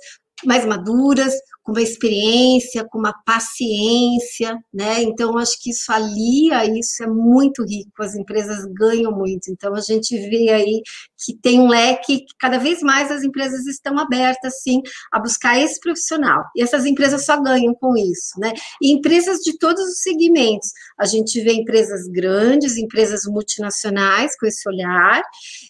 mais 0.45 0.65
maduras, 0.65 1.35
com 1.63 1.73
uma 1.73 1.83
experiência, 1.83 2.85
com 2.91 2.99
uma 2.99 3.15
paciência, 3.25 4.59
né? 4.73 5.03
Então, 5.03 5.39
acho 5.39 5.61
que 5.61 5.71
isso 5.71 5.93
alia, 5.93 6.65
isso 6.79 7.03
é 7.03 7.07
muito 7.07 7.63
rico, 7.65 8.03
as 8.03 8.15
empresas 8.15 8.65
ganham 8.75 9.13
muito. 9.13 9.51
Então, 9.51 9.75
a 9.75 9.81
gente 9.81 10.17
vê 10.29 10.51
aí 10.51 10.83
que 11.25 11.37
tem 11.37 11.61
um 11.61 11.69
leque, 11.69 12.19
que 12.19 12.35
cada 12.39 12.59
vez 12.59 12.83
mais 12.83 13.11
as 13.11 13.23
empresas 13.23 13.67
estão 13.67 13.97
abertas, 13.99 14.61
sim, 14.63 14.81
a 15.13 15.21
buscar 15.21 15.59
esse 15.59 15.79
profissional. 15.79 16.43
E 16.57 16.63
essas 16.63 16.85
empresas 16.85 17.25
só 17.25 17.41
ganham 17.41 17.75
com 17.75 17.97
isso, 17.97 18.39
né? 18.39 18.53
E 18.81 18.93
empresas 18.93 19.39
de 19.39 19.57
todos 19.57 19.85
os 19.85 20.03
segmentos. 20.03 20.71
A 20.99 21.07
gente 21.07 21.41
vê 21.41 21.53
empresas 21.53 22.09
grandes, 22.09 22.77
empresas 22.77 23.23
multinacionais 23.25 24.37
com 24.37 24.47
esse 24.47 24.69
olhar, 24.69 25.23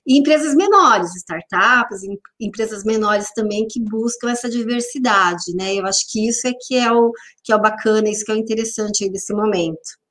e 0.06 0.18
empresas 0.18 0.54
menores, 0.54 1.14
startups, 1.16 2.00
empresas 2.40 2.82
menores 2.84 3.28
também 3.34 3.66
que 3.68 3.80
buscam 3.80 4.30
essa 4.30 4.48
diversidade, 4.48 5.54
né? 5.54 5.81
Eu 5.82 5.88
acho 5.88 6.10
que 6.10 6.28
isso 6.28 6.46
é 6.46 6.52
que 6.52 6.76
é 6.76 6.90
o 6.92 7.12
que 7.44 7.52
é 7.52 7.56
o 7.56 7.60
bacana, 7.60 8.08
isso 8.08 8.24
que 8.24 8.32
é 8.32 8.34
o 8.34 8.38
interessante 8.38 9.04
aí 9.04 9.10
desse 9.10 9.34
momento. 9.34 10.02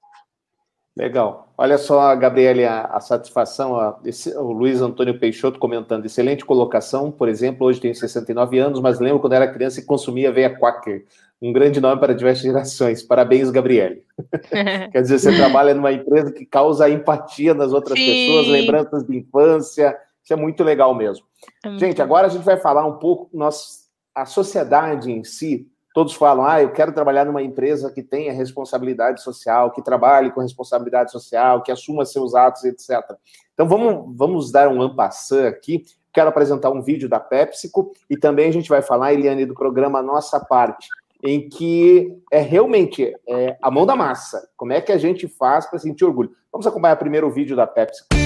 Legal. 0.95 1.53
Olha 1.57 1.77
só, 1.77 2.13
Gabriele, 2.15 2.65
a, 2.65 2.81
a 2.83 2.99
satisfação, 2.99 3.79
a, 3.79 3.97
esse, 4.03 4.35
o 4.35 4.51
Luiz 4.51 4.81
Antônio 4.81 5.17
Peixoto 5.17 5.57
comentando, 5.57 6.05
excelente 6.05 6.43
colocação, 6.43 7.09
por 7.09 7.29
exemplo, 7.29 7.65
hoje 7.65 7.79
tenho 7.79 7.95
69 7.95 8.59
anos, 8.59 8.81
mas 8.81 8.99
lembro 8.99 9.19
quando 9.19 9.33
era 9.33 9.51
criança 9.51 9.79
e 9.79 9.85
consumia 9.85 10.31
veia 10.31 10.53
Quaker, 10.53 11.05
um 11.41 11.53
grande 11.53 11.79
nome 11.79 11.99
para 11.99 12.13
diversas 12.13 12.43
gerações. 12.43 13.01
Parabéns, 13.01 13.49
Gabriele. 13.49 14.03
Quer 14.91 15.01
dizer, 15.01 15.19
você 15.19 15.35
trabalha 15.35 15.73
numa 15.73 15.93
empresa 15.93 16.31
que 16.31 16.45
causa 16.45 16.89
empatia 16.89 17.53
nas 17.53 17.71
outras 17.71 17.97
Sim. 17.97 18.05
pessoas, 18.05 18.47
lembranças 18.47 19.05
de 19.05 19.17
infância, 19.17 19.97
isso 20.23 20.33
é 20.33 20.35
muito 20.35 20.63
legal 20.63 20.93
mesmo. 20.93 21.25
É 21.65 21.77
gente, 21.77 22.01
agora 22.01 22.27
a 22.27 22.29
gente 22.29 22.43
vai 22.43 22.57
falar 22.57 22.85
um 22.85 22.97
pouco, 22.97 23.29
nós, 23.33 23.80
a 24.13 24.25
sociedade 24.25 25.11
em 25.11 25.23
si 25.23 25.71
todos 25.93 26.13
falam, 26.13 26.45
ah, 26.45 26.61
eu 26.61 26.71
quero 26.71 26.93
trabalhar 26.93 27.25
numa 27.25 27.41
empresa 27.41 27.91
que 27.91 28.01
tenha 28.01 28.33
responsabilidade 28.33 29.21
social, 29.21 29.71
que 29.71 29.81
trabalhe 29.81 30.31
com 30.31 30.41
responsabilidade 30.41 31.11
social, 31.11 31.61
que 31.61 31.71
assuma 31.71 32.05
seus 32.05 32.33
atos, 32.33 32.63
etc. 32.63 32.99
Então 33.53 33.67
vamos, 33.67 34.15
vamos 34.15 34.51
dar 34.51 34.69
um 34.69 34.81
ampassã 34.81 35.47
aqui. 35.47 35.83
Quero 36.13 36.29
apresentar 36.29 36.69
um 36.71 36.81
vídeo 36.81 37.07
da 37.07 37.19
PepsiCo 37.19 37.91
e 38.09 38.17
também 38.17 38.49
a 38.49 38.53
gente 38.53 38.69
vai 38.69 38.81
falar, 38.81 39.13
Eliane, 39.13 39.45
do 39.45 39.53
programa 39.53 40.01
Nossa 40.01 40.39
Parte, 40.39 40.87
em 41.23 41.47
que 41.47 42.13
é 42.31 42.39
realmente 42.39 43.13
é, 43.27 43.57
a 43.61 43.71
mão 43.71 43.85
da 43.85 43.95
massa. 43.95 44.49
Como 44.57 44.73
é 44.73 44.81
que 44.81 44.91
a 44.91 44.97
gente 44.97 45.27
faz 45.27 45.65
para 45.69 45.79
sentir 45.79 46.03
orgulho? 46.03 46.31
Vamos 46.51 46.67
acompanhar 46.67 46.95
primeiro 46.97 47.27
o 47.27 47.31
vídeo 47.31 47.55
da 47.55 47.67
PepsiCo. 47.67 48.20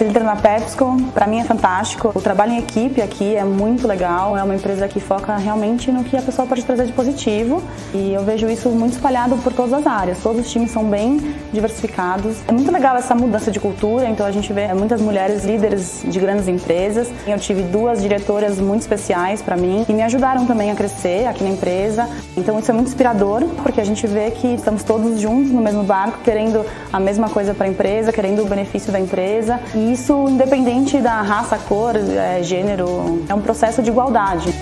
Líder 0.00 0.22
na 0.22 0.36
PepsiCo, 0.36 0.96
para 1.12 1.26
mim 1.26 1.40
é 1.40 1.44
fantástico. 1.44 2.12
O 2.14 2.20
trabalho 2.20 2.52
em 2.52 2.58
equipe 2.58 3.02
aqui 3.02 3.34
é 3.34 3.42
muito 3.42 3.86
legal. 3.86 4.38
É 4.38 4.42
uma 4.44 4.54
empresa 4.54 4.86
que 4.86 5.00
foca 5.00 5.36
realmente 5.36 5.90
no 5.90 6.04
que 6.04 6.16
a 6.16 6.22
pessoa 6.22 6.46
pode 6.46 6.64
trazer 6.64 6.86
de 6.86 6.92
positivo. 6.92 7.60
E 7.92 8.12
eu 8.12 8.22
vejo 8.22 8.48
isso 8.48 8.68
muito 8.70 8.92
espalhado 8.92 9.36
por 9.38 9.52
todas 9.52 9.72
as 9.72 9.86
áreas. 9.88 10.18
Todos 10.22 10.46
os 10.46 10.52
times 10.52 10.70
são 10.70 10.84
bem 10.84 11.34
diversificados. 11.52 12.36
É 12.46 12.52
muito 12.52 12.70
legal 12.70 12.96
essa 12.96 13.12
mudança 13.12 13.50
de 13.50 13.58
cultura. 13.58 14.08
Então 14.08 14.24
a 14.24 14.30
gente 14.30 14.52
vê 14.52 14.72
muitas 14.72 15.00
mulheres 15.00 15.44
líderes 15.44 16.02
de 16.04 16.20
grandes 16.20 16.46
empresas. 16.46 17.10
Eu 17.26 17.38
tive 17.38 17.62
duas 17.62 18.00
diretoras 18.00 18.60
muito 18.60 18.82
especiais 18.82 19.42
para 19.42 19.56
mim 19.56 19.84
e 19.88 19.92
me 19.92 20.02
ajudaram 20.02 20.46
também 20.46 20.70
a 20.70 20.76
crescer 20.76 21.26
aqui 21.26 21.42
na 21.42 21.50
empresa. 21.50 22.08
Então 22.36 22.56
isso 22.56 22.70
é 22.70 22.74
muito 22.74 22.86
inspirador 22.86 23.44
porque 23.64 23.80
a 23.80 23.84
gente 23.84 24.06
vê 24.06 24.30
que 24.30 24.46
estamos 24.54 24.84
todos 24.84 25.18
juntos 25.18 25.50
no 25.50 25.60
mesmo 25.60 25.82
barco, 25.82 26.18
querendo 26.22 26.64
a 26.92 27.00
mesma 27.00 27.28
coisa 27.28 27.52
para 27.52 27.66
a 27.66 27.68
empresa, 27.68 28.12
querendo 28.12 28.42
o 28.42 28.46
benefício 28.46 28.92
da 28.92 29.00
empresa. 29.00 29.58
E 29.74 29.87
isso 29.92 30.28
independente 30.28 30.98
da 30.98 31.22
raça, 31.22 31.58
cor, 31.58 31.94
é, 31.96 32.42
gênero, 32.42 33.24
é 33.28 33.34
um 33.34 33.40
processo 33.40 33.82
de 33.82 33.90
igualdade. 33.90 34.52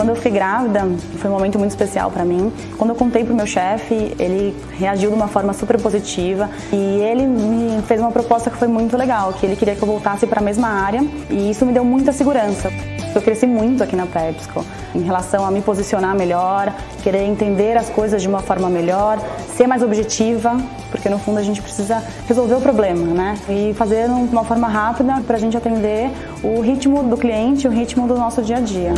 Quando 0.00 0.08
eu 0.08 0.16
fiquei 0.16 0.32
grávida, 0.32 0.88
foi 1.18 1.30
um 1.30 1.34
momento 1.34 1.58
muito 1.58 1.72
especial 1.72 2.10
para 2.10 2.24
mim. 2.24 2.50
Quando 2.78 2.88
eu 2.88 2.96
contei 2.96 3.22
pro 3.22 3.34
meu 3.34 3.46
chefe, 3.46 4.16
ele 4.18 4.56
reagiu 4.78 5.10
de 5.10 5.14
uma 5.14 5.28
forma 5.28 5.52
super 5.52 5.78
positiva 5.78 6.48
e 6.72 7.02
ele 7.02 7.26
me 7.26 7.82
fez 7.82 8.00
uma 8.00 8.10
proposta 8.10 8.48
que 8.48 8.56
foi 8.56 8.66
muito 8.66 8.96
legal, 8.96 9.34
que 9.34 9.44
ele 9.44 9.56
queria 9.56 9.76
que 9.76 9.82
eu 9.82 9.86
voltasse 9.86 10.26
para 10.26 10.40
a 10.40 10.42
mesma 10.42 10.68
área 10.68 11.04
e 11.28 11.50
isso 11.50 11.66
me 11.66 11.72
deu 11.74 11.84
muita 11.84 12.12
segurança. 12.12 12.72
Eu 13.14 13.20
cresci 13.20 13.46
muito 13.46 13.82
aqui 13.82 13.94
na 13.94 14.06
PepsiCo 14.06 14.64
em 14.94 15.02
relação 15.02 15.44
a 15.44 15.50
me 15.50 15.60
posicionar 15.60 16.16
melhor, 16.16 16.72
querer 17.02 17.24
entender 17.24 17.76
as 17.76 17.90
coisas 17.90 18.22
de 18.22 18.28
uma 18.28 18.40
forma 18.40 18.70
melhor, 18.70 19.20
ser 19.54 19.66
mais 19.66 19.82
objetiva, 19.82 20.56
porque 20.90 21.10
no 21.10 21.18
fundo 21.18 21.40
a 21.40 21.42
gente 21.42 21.60
precisa 21.60 22.02
resolver 22.26 22.54
o 22.54 22.60
problema, 22.62 23.06
né? 23.08 23.38
E 23.50 23.74
fazer 23.74 24.06
de 24.06 24.32
uma 24.32 24.44
forma 24.44 24.66
rápida 24.66 25.20
para 25.26 25.36
a 25.36 25.38
gente 25.38 25.58
atender 25.58 26.10
o 26.42 26.62
ritmo 26.62 27.02
do 27.02 27.18
cliente, 27.18 27.68
o 27.68 27.70
ritmo 27.70 28.08
do 28.08 28.14
nosso 28.16 28.40
dia 28.40 28.56
a 28.56 28.60
dia. 28.60 28.94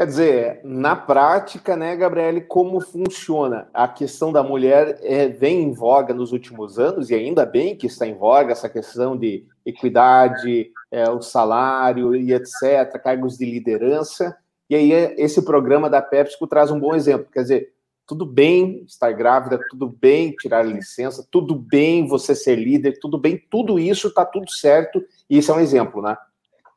Quer 0.00 0.06
dizer, 0.06 0.60
na 0.64 0.96
prática, 0.96 1.76
né, 1.76 1.94
Gabriele, 1.94 2.40
como 2.40 2.80
funciona? 2.80 3.68
A 3.74 3.86
questão 3.86 4.32
da 4.32 4.42
mulher 4.42 4.98
é, 5.02 5.28
vem 5.28 5.60
em 5.60 5.72
voga 5.74 6.14
nos 6.14 6.32
últimos 6.32 6.78
anos, 6.78 7.10
e 7.10 7.14
ainda 7.14 7.44
bem 7.44 7.76
que 7.76 7.86
está 7.86 8.06
em 8.06 8.14
voga 8.14 8.52
essa 8.52 8.66
questão 8.66 9.14
de 9.14 9.44
equidade, 9.62 10.70
é, 10.90 11.10
o 11.10 11.20
salário 11.20 12.16
e 12.16 12.32
etc., 12.32 12.98
cargos 13.04 13.36
de 13.36 13.44
liderança. 13.44 14.34
E 14.70 14.74
aí, 14.74 14.90
esse 15.18 15.42
programa 15.42 15.90
da 15.90 16.00
PepsiCo 16.00 16.46
traz 16.46 16.70
um 16.70 16.80
bom 16.80 16.94
exemplo. 16.94 17.28
Quer 17.30 17.42
dizer, 17.42 17.72
tudo 18.06 18.24
bem 18.24 18.82
estar 18.86 19.12
grávida, 19.12 19.60
tudo 19.68 19.86
bem 19.86 20.32
tirar 20.32 20.62
licença, 20.62 21.28
tudo 21.30 21.54
bem 21.54 22.08
você 22.08 22.34
ser 22.34 22.56
líder, 22.56 22.98
tudo 23.00 23.18
bem, 23.18 23.38
tudo 23.50 23.78
isso 23.78 24.08
está 24.08 24.24
tudo 24.24 24.50
certo, 24.50 25.04
e 25.28 25.36
isso 25.36 25.52
é 25.52 25.56
um 25.56 25.60
exemplo, 25.60 26.00
né? 26.00 26.16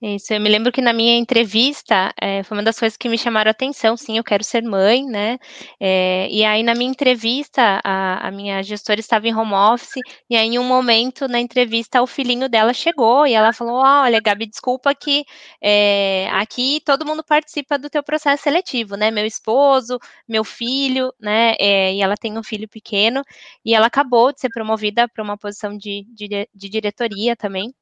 Isso, 0.06 0.34
eu 0.34 0.42
me 0.42 0.50
lembro 0.50 0.70
que 0.70 0.82
na 0.82 0.92
minha 0.92 1.18
entrevista 1.18 2.14
é, 2.20 2.44
foi 2.44 2.58
uma 2.58 2.64
das 2.64 2.78
coisas 2.78 2.98
que 2.98 3.08
me 3.08 3.18
chamaram 3.18 3.48
a 3.50 3.52
atenção. 3.52 3.96
Sim, 3.96 4.18
eu 4.18 4.24
quero 4.24 4.44
ser 4.44 4.62
mãe, 4.62 5.06
né? 5.06 5.40
É, 5.80 6.28
e 6.30 6.44
aí, 6.44 6.62
na 6.62 6.76
minha 6.76 6.90
entrevista, 6.92 7.80
a, 7.82 8.28
a, 8.28 8.30
minha 8.32 8.62
gestora 8.62 9.00
estava 9.00 9.30
em 9.30 9.34
home 9.34 9.54
office, 9.54 10.02
e 10.30 10.36
aí, 10.36 10.48
em 10.50 10.60
um 10.60 10.64
momento 10.66 11.26
na 11.30 11.40
entrevista, 11.40 12.02
o 12.02 12.08
filhinho 12.08 12.50
dela 12.50 12.74
chegou 12.74 13.26
e 13.26 13.34
ela 13.34 13.54
falou: 13.54 13.76
Olha, 13.76 14.20
Gabi, 14.20 14.46
desculpa 14.46 14.94
que 14.94 15.24
é, 15.62 16.28
aqui 16.32 16.82
todo 16.86 17.06
mundo 17.06 17.24
participa 17.24 17.80
do 17.80 17.90
teu 17.90 18.04
processo 18.04 18.44
seletivo, 18.44 18.98
né? 18.98 19.10
Meu 19.10 19.26
esposo, 19.26 19.98
meu 20.28 20.44
filho, 20.44 21.14
né? 21.18 21.56
e 21.60 22.02
ela 22.02 22.16
tem 22.18 22.38
um 22.38 22.44
filho 22.44 22.68
pequeno, 22.68 23.24
e 23.64 23.74
ela 23.74 23.88
acabou 23.88 24.34
de 24.34 24.42
ser 24.42 24.50
promovida 24.50 25.08
para 25.08 25.24
uma 25.24 25.38
posição 25.38 25.78
de, 25.78 26.06
de, 26.14 26.28
de 26.54 26.70
diretoria 26.70 27.36
também. 27.38 27.74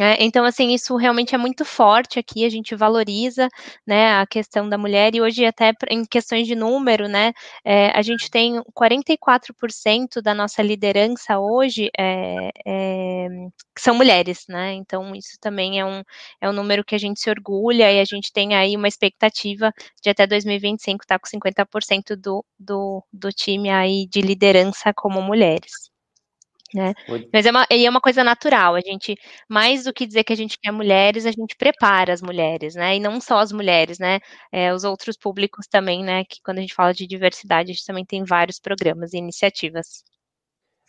É, 0.00 0.24
então, 0.24 0.44
assim, 0.44 0.74
isso 0.74 0.96
realmente 0.96 1.36
é 1.36 1.38
muito 1.38 1.64
forte 1.64 2.18
aqui, 2.18 2.44
a 2.44 2.48
gente 2.48 2.74
valoriza, 2.74 3.48
né, 3.86 4.14
a 4.20 4.26
questão 4.26 4.68
da 4.68 4.76
mulher, 4.76 5.14
e 5.14 5.20
hoje 5.20 5.46
até 5.46 5.72
em 5.88 6.04
questões 6.04 6.48
de 6.48 6.56
número, 6.56 7.06
né, 7.06 7.32
é, 7.64 7.90
a 7.96 8.02
gente 8.02 8.28
tem 8.28 8.60
44% 8.74 10.20
da 10.20 10.34
nossa 10.34 10.62
liderança 10.62 11.38
hoje 11.38 11.90
é, 11.96 12.50
são 13.78 13.94
mulheres, 13.94 14.44
né, 14.48 14.72
então 14.72 15.14
isso 15.14 15.38
também 15.40 15.78
é 15.78 15.84
um, 15.86 16.02
é 16.40 16.50
um 16.50 16.52
número 16.52 16.84
que 16.84 16.96
a 16.96 16.98
gente 16.98 17.20
se 17.20 17.30
orgulha, 17.30 17.92
e 17.92 18.00
a 18.00 18.04
gente 18.04 18.32
tem 18.32 18.54
aí 18.56 18.76
uma 18.76 18.88
expectativa 18.88 19.72
de 20.02 20.10
até 20.10 20.26
2025 20.26 21.04
estar 21.04 21.18
tá 21.18 21.20
com 21.20 21.28
50% 21.28 22.16
do, 22.16 22.44
do, 22.58 23.04
do 23.12 23.30
time 23.30 23.70
aí 23.70 24.08
de 24.08 24.20
liderança 24.20 24.92
como 24.92 25.22
mulheres. 25.22 25.93
Né? 26.74 26.92
Mas 27.32 27.46
é 27.46 27.50
uma, 27.50 27.66
é 27.70 27.88
uma 27.88 28.00
coisa 28.00 28.24
natural. 28.24 28.74
A 28.74 28.80
gente, 28.80 29.16
mais 29.48 29.84
do 29.84 29.92
que 29.92 30.04
dizer 30.04 30.24
que 30.24 30.32
a 30.32 30.36
gente 30.36 30.58
quer 30.58 30.72
mulheres, 30.72 31.24
a 31.24 31.30
gente 31.30 31.54
prepara 31.56 32.12
as 32.12 32.20
mulheres, 32.20 32.74
né? 32.74 32.96
E 32.96 33.00
não 33.00 33.20
só 33.20 33.38
as 33.38 33.52
mulheres, 33.52 33.98
né? 34.00 34.18
É, 34.50 34.74
os 34.74 34.82
outros 34.82 35.16
públicos 35.16 35.68
também, 35.68 36.02
né? 36.02 36.24
Que 36.24 36.42
quando 36.42 36.58
a 36.58 36.60
gente 36.60 36.74
fala 36.74 36.92
de 36.92 37.06
diversidade, 37.06 37.70
a 37.70 37.74
gente 37.74 37.86
também 37.86 38.04
tem 38.04 38.24
vários 38.24 38.58
programas 38.58 39.12
e 39.12 39.18
iniciativas. 39.18 40.02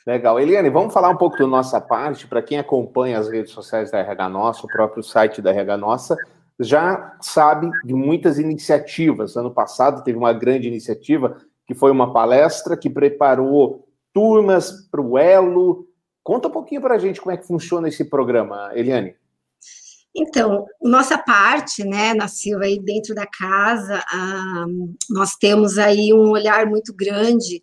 Legal. 0.08 0.40
Eliane, 0.40 0.70
vamos 0.70 0.94
falar 0.94 1.10
um 1.10 1.18
pouco 1.18 1.38
da 1.38 1.48
nossa 1.48 1.80
parte. 1.82 2.28
Para 2.28 2.42
quem 2.42 2.58
acompanha 2.58 3.20
as 3.20 3.30
redes 3.30 3.52
sociais 3.52 3.92
da 3.92 4.00
RH 4.00 4.30
Nossa, 4.30 4.66
o 4.66 4.70
próprio 4.70 5.04
site 5.04 5.42
da 5.42 5.52
RH 5.52 5.78
Nossa, 5.78 6.18
já 6.60 7.18
sabe 7.22 7.70
de 7.84 7.94
muitas 7.94 8.40
iniciativas. 8.40 9.36
Ano 9.36 9.52
passado 9.52 10.04
teve 10.04 10.18
uma 10.18 10.32
grande 10.34 10.68
iniciativa 10.68 11.38
que 11.68 11.74
foi 11.74 11.92
uma 11.92 12.14
palestra 12.14 12.78
que 12.78 12.90
preparou 12.90 13.85
turmas 14.16 14.88
para 14.90 15.02
o 15.02 15.18
Elo. 15.18 15.86
Conta 16.24 16.48
um 16.48 16.52
pouquinho 16.52 16.82
para 16.82 16.96
a 16.96 16.98
gente 16.98 17.20
como 17.20 17.36
é 17.36 17.38
que 17.38 17.46
funciona 17.46 17.90
esse 17.90 18.06
programa, 18.06 18.72
Eliane. 18.74 19.14
Então, 20.16 20.66
nossa 20.82 21.18
parte, 21.18 21.84
né, 21.84 22.14
na 22.14 22.30
Silva, 22.30 22.64
aí 22.64 22.80
dentro 22.80 23.14
da 23.14 23.28
casa, 23.28 24.02
ah, 24.08 24.66
nós 25.10 25.36
temos 25.36 25.78
aí 25.78 26.14
um 26.14 26.30
olhar 26.30 26.66
muito 26.66 26.96
grande 26.96 27.62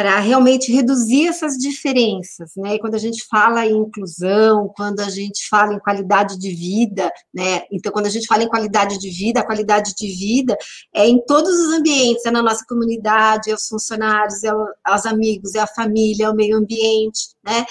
para 0.00 0.18
realmente 0.18 0.72
reduzir 0.72 1.28
essas 1.28 1.58
diferenças, 1.58 2.52
né? 2.56 2.76
E 2.76 2.78
quando 2.78 2.94
a 2.94 2.98
gente 2.98 3.22
fala 3.28 3.66
em 3.66 3.76
inclusão, 3.76 4.72
quando 4.74 5.00
a 5.00 5.10
gente 5.10 5.46
fala 5.46 5.74
em 5.74 5.78
qualidade 5.78 6.38
de 6.38 6.54
vida, 6.54 7.12
né? 7.34 7.64
Então, 7.70 7.92
quando 7.92 8.06
a 8.06 8.10
gente 8.10 8.26
fala 8.26 8.42
em 8.42 8.48
qualidade 8.48 8.98
de 8.98 9.10
vida, 9.10 9.40
a 9.40 9.46
qualidade 9.46 9.92
de 9.94 10.06
vida 10.10 10.56
é 10.94 11.06
em 11.06 11.22
todos 11.26 11.52
os 11.52 11.74
ambientes, 11.74 12.24
é 12.24 12.30
na 12.30 12.42
nossa 12.42 12.64
comunidade, 12.66 13.50
é 13.50 13.54
os 13.54 13.68
funcionários, 13.68 14.42
é 14.42 14.50
os 14.54 15.04
amigos, 15.04 15.54
é 15.54 15.60
a 15.60 15.66
família, 15.66 16.24
é 16.24 16.30
o 16.30 16.34
meio 16.34 16.56
ambiente, 16.56 17.34
né? 17.44 17.66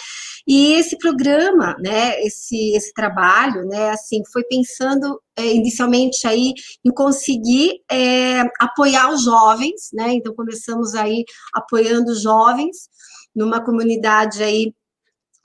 E 0.48 0.74
esse 0.74 1.00
programa, 1.00 1.76
né? 1.80 2.22
Esse 2.22 2.76
esse 2.76 2.94
trabalho, 2.94 3.66
né? 3.66 3.90
Assim, 3.90 4.22
foi 4.32 4.44
pensando 4.44 5.20
é, 5.40 5.54
inicialmente 5.54 6.28
aí 6.28 6.54
em 6.86 6.92
conseguir 6.92 7.82
é, 7.92 8.42
apoiar 8.60 9.12
os 9.12 9.24
jovens, 9.24 9.90
né? 9.94 10.14
Então 10.14 10.34
começamos 10.34 10.96
aí 10.96 11.24
apoiando 11.54 12.12
os 12.12 12.22
jovens 12.22 12.90
numa 13.36 13.64
comunidade 13.64 14.44
aí 14.44 14.74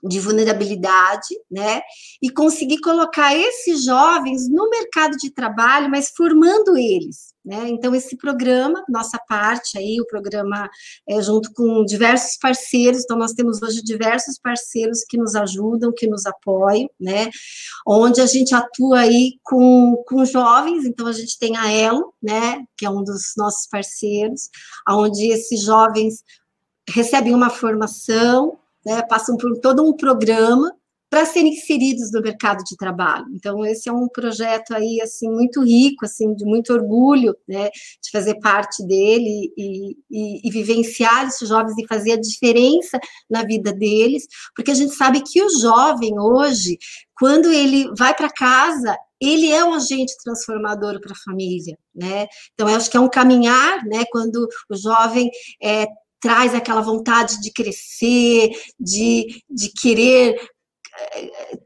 de 0.03 0.19
vulnerabilidade, 0.19 1.35
né? 1.49 1.81
E 2.21 2.29
conseguir 2.29 2.79
colocar 2.79 3.35
esses 3.35 3.83
jovens 3.83 4.49
no 4.49 4.69
mercado 4.69 5.17
de 5.17 5.31
trabalho, 5.31 5.89
mas 5.89 6.11
formando 6.15 6.77
eles, 6.77 7.34
né? 7.45 7.67
Então 7.69 7.93
esse 7.93 8.17
programa, 8.17 8.83
nossa 8.89 9.19
parte 9.27 9.77
aí, 9.77 10.01
o 10.01 10.07
programa 10.07 10.67
é 11.07 11.21
junto 11.21 11.53
com 11.53 11.85
diversos 11.85 12.37
parceiros, 12.37 13.03
então 13.03 13.17
nós 13.17 13.33
temos 13.33 13.61
hoje 13.61 13.83
diversos 13.83 14.39
parceiros 14.39 15.03
que 15.07 15.17
nos 15.17 15.35
ajudam, 15.35 15.93
que 15.95 16.07
nos 16.07 16.25
apoiam, 16.25 16.89
né? 16.99 17.29
Onde 17.85 18.19
a 18.19 18.25
gente 18.25 18.55
atua 18.55 19.01
aí 19.01 19.33
com, 19.43 20.03
com 20.07 20.25
jovens, 20.25 20.85
então 20.85 21.05
a 21.05 21.13
gente 21.13 21.37
tem 21.37 21.55
a 21.55 21.71
Elo, 21.71 22.13
né? 22.21 22.63
Que 22.75 22.85
é 22.85 22.89
um 22.89 23.03
dos 23.03 23.33
nossos 23.37 23.67
parceiros, 23.67 24.49
onde 24.89 25.27
esses 25.27 25.61
jovens 25.61 26.23
recebem 26.89 27.33
uma 27.33 27.49
formação, 27.49 28.57
né, 28.85 29.01
passam 29.03 29.35
por 29.37 29.59
todo 29.59 29.83
um 29.83 29.95
programa 29.95 30.71
para 31.09 31.25
serem 31.25 31.53
inseridos 31.53 32.11
no 32.11 32.21
mercado 32.21 32.63
de 32.63 32.75
trabalho. 32.75 33.25
Então, 33.33 33.65
esse 33.65 33.87
é 33.87 33.91
um 33.91 34.07
projeto 34.07 34.73
aí, 34.73 34.99
assim, 35.01 35.29
muito 35.29 35.63
rico, 35.63 36.05
assim, 36.05 36.33
de 36.33 36.43
muito 36.43 36.73
orgulho, 36.73 37.35
né, 37.47 37.69
de 37.69 38.11
fazer 38.11 38.39
parte 38.39 38.85
dele 38.85 39.51
e, 39.57 39.95
e, 40.09 40.47
e 40.47 40.51
vivenciar 40.51 41.27
esses 41.27 41.47
jovens 41.47 41.77
e 41.77 41.87
fazer 41.87 42.13
a 42.13 42.19
diferença 42.19 42.99
na 43.29 43.43
vida 43.43 43.71
deles, 43.71 44.25
porque 44.55 44.71
a 44.71 44.75
gente 44.75 44.93
sabe 44.95 45.21
que 45.21 45.41
o 45.41 45.59
jovem 45.59 46.19
hoje, 46.19 46.77
quando 47.17 47.51
ele 47.51 47.89
vai 47.97 48.13
para 48.13 48.29
casa, 48.29 48.97
ele 49.21 49.51
é 49.51 49.63
um 49.63 49.73
agente 49.73 50.13
transformador 50.23 50.99
para 50.99 51.13
a 51.13 51.23
família, 51.23 51.77
né? 51.93 52.27
Então, 52.53 52.69
eu 52.69 52.75
acho 52.75 52.89
que 52.89 52.97
é 52.97 52.99
um 52.99 53.09
caminhar, 53.09 53.83
né? 53.85 54.03
Quando 54.11 54.47
o 54.69 54.75
jovem 54.75 55.29
é, 55.63 55.87
traz 56.19 56.53
aquela 56.53 56.81
vontade 56.81 57.39
de 57.39 57.51
crescer, 57.51 58.49
de, 58.79 59.41
de 59.49 59.69
querer 59.69 60.35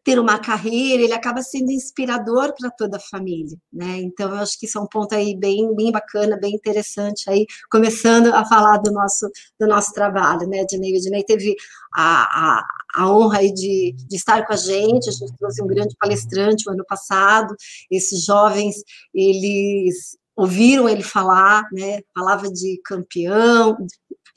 ter 0.03 0.19
uma 0.19 0.39
carreira, 0.39 1.03
ele 1.03 1.13
acaba 1.13 1.41
sendo 1.41 1.71
inspirador 1.71 2.53
para 2.57 2.69
toda 2.71 2.97
a 2.97 2.99
família, 2.99 3.57
né? 3.71 3.99
Então, 3.99 4.29
eu 4.29 4.37
acho 4.37 4.59
que 4.59 4.65
isso 4.65 4.77
é 4.77 4.81
um 4.81 4.87
ponto 4.87 5.13
aí 5.13 5.35
bem, 5.35 5.75
bem 5.75 5.91
bacana, 5.91 6.37
bem 6.37 6.55
interessante 6.55 7.29
aí, 7.29 7.45
começando 7.69 8.33
a 8.33 8.45
falar 8.45 8.77
do 8.77 8.91
nosso, 8.91 9.29
do 9.59 9.67
nosso 9.67 9.93
trabalho, 9.93 10.47
né, 10.47 10.61
Ednei? 10.61 10.93
O 10.93 10.97
Ednei 10.97 11.23
teve 11.23 11.55
a, 11.95 12.59
a, 12.59 12.65
a 12.95 13.11
honra 13.11 13.39
aí 13.39 13.53
de, 13.53 13.95
de 13.97 14.15
estar 14.15 14.45
com 14.45 14.53
a 14.53 14.57
gente, 14.57 15.09
a 15.09 15.13
gente 15.13 15.35
trouxe 15.37 15.61
um 15.61 15.67
grande 15.67 15.95
palestrante 15.99 16.67
o 16.67 16.71
ano 16.71 16.85
passado, 16.87 17.55
esses 17.91 18.25
jovens, 18.25 18.75
eles 19.13 20.17
ouviram 20.35 20.87
ele 20.87 21.03
falar, 21.03 21.63
né, 21.73 21.99
falava 22.15 22.49
de 22.49 22.79
campeão, 22.85 23.77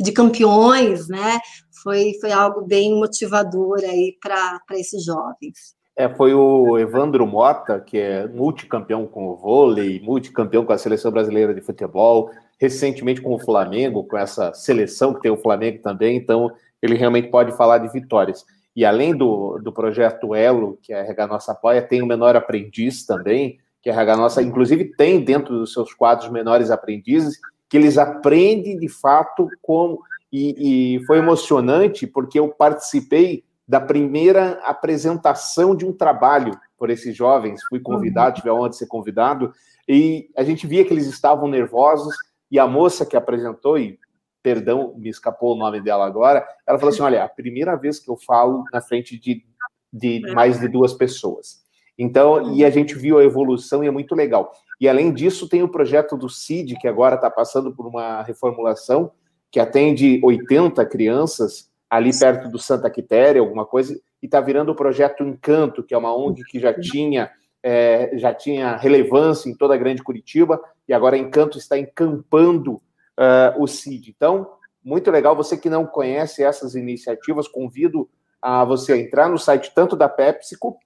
de 0.03 0.12
campeões, 0.12 1.09
né? 1.09 1.38
Foi, 1.83 2.12
foi 2.21 2.33
algo 2.33 2.62
bem 2.62 2.95
motivador 2.95 3.79
aí 3.83 4.17
para 4.21 4.61
esses 4.73 5.05
jovens. 5.05 5.75
É, 5.95 6.09
foi 6.09 6.33
o 6.33 6.79
Evandro 6.79 7.27
Mota, 7.27 7.79
que 7.79 7.99
é 7.99 8.27
multicampeão 8.27 9.07
com 9.07 9.29
o 9.29 9.37
vôlei, 9.37 10.01
multicampeão 10.01 10.65
com 10.65 10.73
a 10.73 10.79
seleção 10.79 11.11
brasileira 11.11 11.55
de 11.55 11.61
futebol, 11.61 12.31
recentemente 12.59 13.21
com 13.21 13.35
o 13.35 13.38
Flamengo, 13.38 14.05
com 14.05 14.17
essa 14.17 14.55
seleção 14.55 15.12
que 15.12 15.21
tem 15.21 15.31
o 15.31 15.37
Flamengo 15.37 15.83
também, 15.83 16.17
então 16.17 16.51
ele 16.81 16.97
realmente 16.97 17.29
pode 17.29 17.53
falar 17.57 17.79
de 17.79 17.93
vitórias. 17.93 18.45
E 18.75 18.87
além 18.87 19.15
do, 19.15 19.59
do 19.59 19.71
projeto 19.71 20.35
Elo, 20.35 20.79
que 20.83 20.95
a 20.95 21.01
RH 21.01 21.27
Nossa 21.27 21.53
apoia, 21.53 21.83
tem 21.83 22.01
o 22.01 22.07
Menor 22.07 22.37
Aprendiz 22.37 23.05
também, 23.05 23.59
que 23.83 23.91
a 23.91 23.93
RH 23.93 24.17
Nossa, 24.17 24.43
inclusive, 24.43 24.97
tem 24.97 25.23
dentro 25.23 25.59
dos 25.59 25.73
seus 25.75 25.93
quadros 25.93 26.31
menores 26.31 26.71
aprendizes, 26.71 27.38
que 27.73 27.79
eles 27.79 27.97
aprendem 27.97 28.79
de 28.79 28.87
fato 28.87 29.49
como. 29.63 29.99
E, 30.31 30.97
e 30.97 31.07
foi 31.07 31.17
emocionante 31.17 32.07
porque 32.07 32.39
eu 32.39 32.51
participei 32.51 33.45
da 33.67 33.81
primeira 33.81 34.61
apresentação 34.63 35.75
de 35.75 35.87
um 35.87 35.93
trabalho 35.93 36.53
por 36.77 36.91
esses 36.91 37.17
jovens. 37.17 37.63
Fui 37.71 37.81
convidado, 37.81 38.29
uhum. 38.29 38.35
tive 38.35 38.49
a 38.51 38.55
honra 38.55 38.69
de 38.69 38.77
ser 38.77 38.87
convidado, 38.87 39.55
e 39.89 40.29
a 40.37 40.43
gente 40.43 40.67
via 40.67 40.85
que 40.85 40.93
eles 40.93 41.07
estavam 41.07 41.49
nervosos. 41.49 42.15
E 42.51 42.59
a 42.59 42.67
moça 42.67 43.07
que 43.07 43.17
apresentou, 43.17 43.79
e 43.79 43.99
perdão, 44.43 44.95
me 44.99 45.09
escapou 45.09 45.55
o 45.55 45.59
nome 45.59 45.81
dela 45.81 46.05
agora, 46.05 46.47
ela 46.67 46.79
falou 46.79 46.93
assim: 46.93 47.03
Olha, 47.03 47.17
é 47.17 47.23
a 47.23 47.29
primeira 47.29 47.75
vez 47.75 47.99
que 47.99 48.11
eu 48.11 48.19
falo 48.19 48.65
na 48.71 48.83
frente 48.83 49.19
de, 49.19 49.43
de 49.91 50.21
mais 50.35 50.61
de 50.61 50.69
duas 50.69 50.93
pessoas. 50.93 51.62
Então, 52.03 52.53
e 52.53 52.65
a 52.65 52.71
gente 52.71 52.97
viu 52.97 53.19
a 53.19 53.25
evolução 53.25 53.85
e 53.85 53.87
é 53.87 53.91
muito 53.91 54.12
legal. 54.12 54.53
E 54.81 54.88
além 54.88 55.12
disso, 55.12 55.49
tem 55.49 55.62
o 55.62 55.69
projeto 55.69 56.17
do 56.17 56.29
CID, 56.29 56.77
que 56.81 56.88
agora 56.88 57.15
está 57.15 57.31
passando 57.31 57.73
por 57.73 57.87
uma 57.87 58.23
reformulação, 58.23 59.12
que 59.53 59.61
atende 59.61 60.21
80 60.25 60.85
crianças 60.87 61.71
ali 61.88 62.11
perto 62.19 62.49
do 62.49 62.59
Santa 62.59 62.91
Quitéria, 62.91 63.41
alguma 63.41 63.65
coisa, 63.65 63.95
e 64.21 64.27
está 64.27 64.41
virando 64.41 64.73
o 64.73 64.75
projeto 64.75 65.23
Encanto, 65.23 65.85
que 65.85 65.95
é 65.95 65.99
uma 65.99 66.12
ONG 66.12 66.43
que 66.43 66.59
já 66.59 66.75
tinha, 66.75 67.31
é, 67.62 68.11
já 68.19 68.35
tinha 68.35 68.77
relevância 68.77 69.49
em 69.49 69.55
toda 69.55 69.75
a 69.75 69.79
grande 69.79 70.03
Curitiba, 70.03 70.61
e 70.88 70.93
agora 70.93 71.17
Encanto 71.17 71.57
está 71.57 71.79
encampando 71.79 72.73
uh, 72.73 73.62
o 73.62 73.69
CID. 73.69 74.12
Então, 74.17 74.51
muito 74.83 75.09
legal. 75.09 75.37
Você 75.37 75.57
que 75.57 75.71
não 75.71 75.87
conhece 75.87 76.43
essas 76.43 76.75
iniciativas, 76.75 77.47
convido 77.47 78.09
a 78.41 78.65
você 78.65 79.01
entrar 79.01 79.29
no 79.29 79.38
site 79.38 79.71
tanto 79.73 79.95
da 79.95 80.09
PepsiCo 80.09 80.77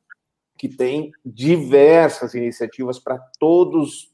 que 0.57 0.69
tem 0.69 1.13
diversas 1.25 2.35
iniciativas 2.35 2.99
para 2.99 3.19
todos, 3.39 4.13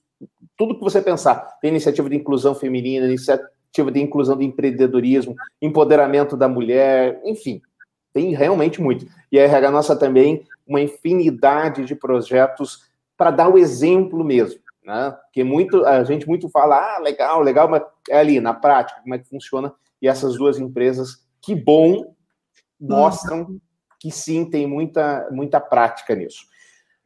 tudo 0.56 0.76
que 0.76 0.84
você 0.84 1.00
pensar. 1.00 1.58
Tem 1.60 1.70
iniciativa 1.70 2.08
de 2.08 2.16
inclusão 2.16 2.54
feminina, 2.54 3.06
iniciativa 3.06 3.90
de 3.90 4.00
inclusão 4.00 4.36
de 4.36 4.44
empreendedorismo, 4.44 5.34
empoderamento 5.60 6.36
da 6.36 6.48
mulher, 6.48 7.20
enfim, 7.24 7.62
tem 8.12 8.34
realmente 8.34 8.80
muito. 8.80 9.06
E 9.30 9.38
a 9.38 9.44
RH 9.44 9.70
Nossa 9.70 9.96
também, 9.96 10.46
uma 10.66 10.80
infinidade 10.80 11.84
de 11.84 11.94
projetos 11.94 12.90
para 13.16 13.30
dar 13.30 13.48
o 13.48 13.58
exemplo 13.58 14.22
mesmo, 14.24 14.60
né? 14.84 15.16
Porque 15.24 15.42
muito, 15.42 15.84
a 15.86 16.04
gente 16.04 16.28
muito 16.28 16.48
fala, 16.48 16.96
ah, 16.96 16.98
legal, 16.98 17.40
legal, 17.40 17.68
mas 17.68 17.82
é 18.10 18.18
ali, 18.18 18.40
na 18.40 18.52
prática, 18.52 19.00
como 19.00 19.14
é 19.14 19.18
que 19.18 19.28
funciona. 19.28 19.72
E 20.00 20.08
essas 20.08 20.36
duas 20.36 20.58
empresas, 20.58 21.24
que 21.40 21.54
bom, 21.54 22.14
mostram 22.80 23.60
que 24.02 24.10
sim, 24.10 24.44
tem 24.44 24.66
muita, 24.66 25.28
muita 25.30 25.60
prática 25.60 26.12
nisso. 26.16 26.44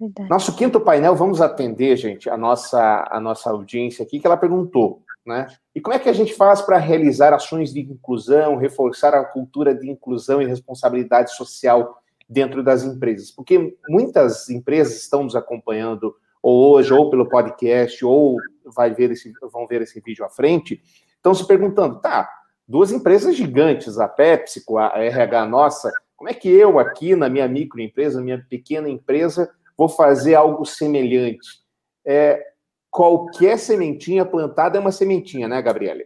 Verdade. 0.01 0.31
Nosso 0.31 0.57
quinto 0.57 0.81
painel, 0.81 1.15
vamos 1.15 1.43
atender, 1.43 1.95
gente, 1.97 2.31
a 2.31 2.39
nossa, 2.39 3.07
a 3.11 3.21
nossa 3.21 3.51
audiência 3.51 4.03
aqui, 4.03 4.19
que 4.19 4.27
ela 4.27 4.37
perguntou, 4.39 5.03
né? 5.25 5.47
E 5.75 5.81
como 5.81 5.95
é 5.95 5.99
que 5.99 6.09
a 6.09 6.13
gente 6.15 6.33
faz 6.33 6.63
para 6.63 6.79
realizar 6.79 7.35
ações 7.35 7.71
de 7.71 7.81
inclusão, 7.81 8.57
reforçar 8.57 9.15
a 9.15 9.25
cultura 9.25 9.75
de 9.75 9.91
inclusão 9.91 10.41
e 10.41 10.47
responsabilidade 10.47 11.37
social 11.37 11.99
dentro 12.27 12.63
das 12.63 12.83
empresas? 12.83 13.31
Porque 13.31 13.77
muitas 13.91 14.49
empresas 14.49 14.97
estão 14.97 15.23
nos 15.23 15.37
acompanhando 15.37 16.17
ou 16.43 16.73
hoje, 16.73 16.95
ou 16.95 17.11
pelo 17.11 17.29
podcast, 17.29 18.03
ou 18.05 18.37
vai 18.65 18.95
ver 18.95 19.11
esse, 19.11 19.33
vão 19.53 19.67
ver 19.67 19.83
esse 19.83 20.01
vídeo 20.01 20.25
à 20.25 20.31
frente, 20.31 20.81
estão 21.15 21.35
se 21.35 21.47
perguntando, 21.47 22.01
tá, 22.01 22.27
duas 22.67 22.91
empresas 22.91 23.37
gigantes, 23.37 23.99
a 23.99 24.09
PepsiCo, 24.09 24.79
a 24.79 24.93
RH 24.97 25.47
nossa, 25.47 25.93
como 26.17 26.31
é 26.31 26.35
que 26.35 26.49
eu 26.49 26.79
aqui 26.79 27.15
na 27.15 27.29
minha 27.29 27.47
microempresa, 27.47 28.23
minha 28.23 28.45
pequena 28.49 28.89
empresa, 28.89 29.51
vou 29.77 29.89
fazer 29.89 30.35
algo 30.35 30.65
semelhante? 30.65 31.47
É, 32.05 32.43
qualquer 32.91 33.59
sementinha 33.59 34.25
plantada 34.25 34.79
é 34.79 34.81
uma 34.81 34.93
sementinha, 34.93 35.47
né, 35.47 35.61
Gabriela? 35.61 36.03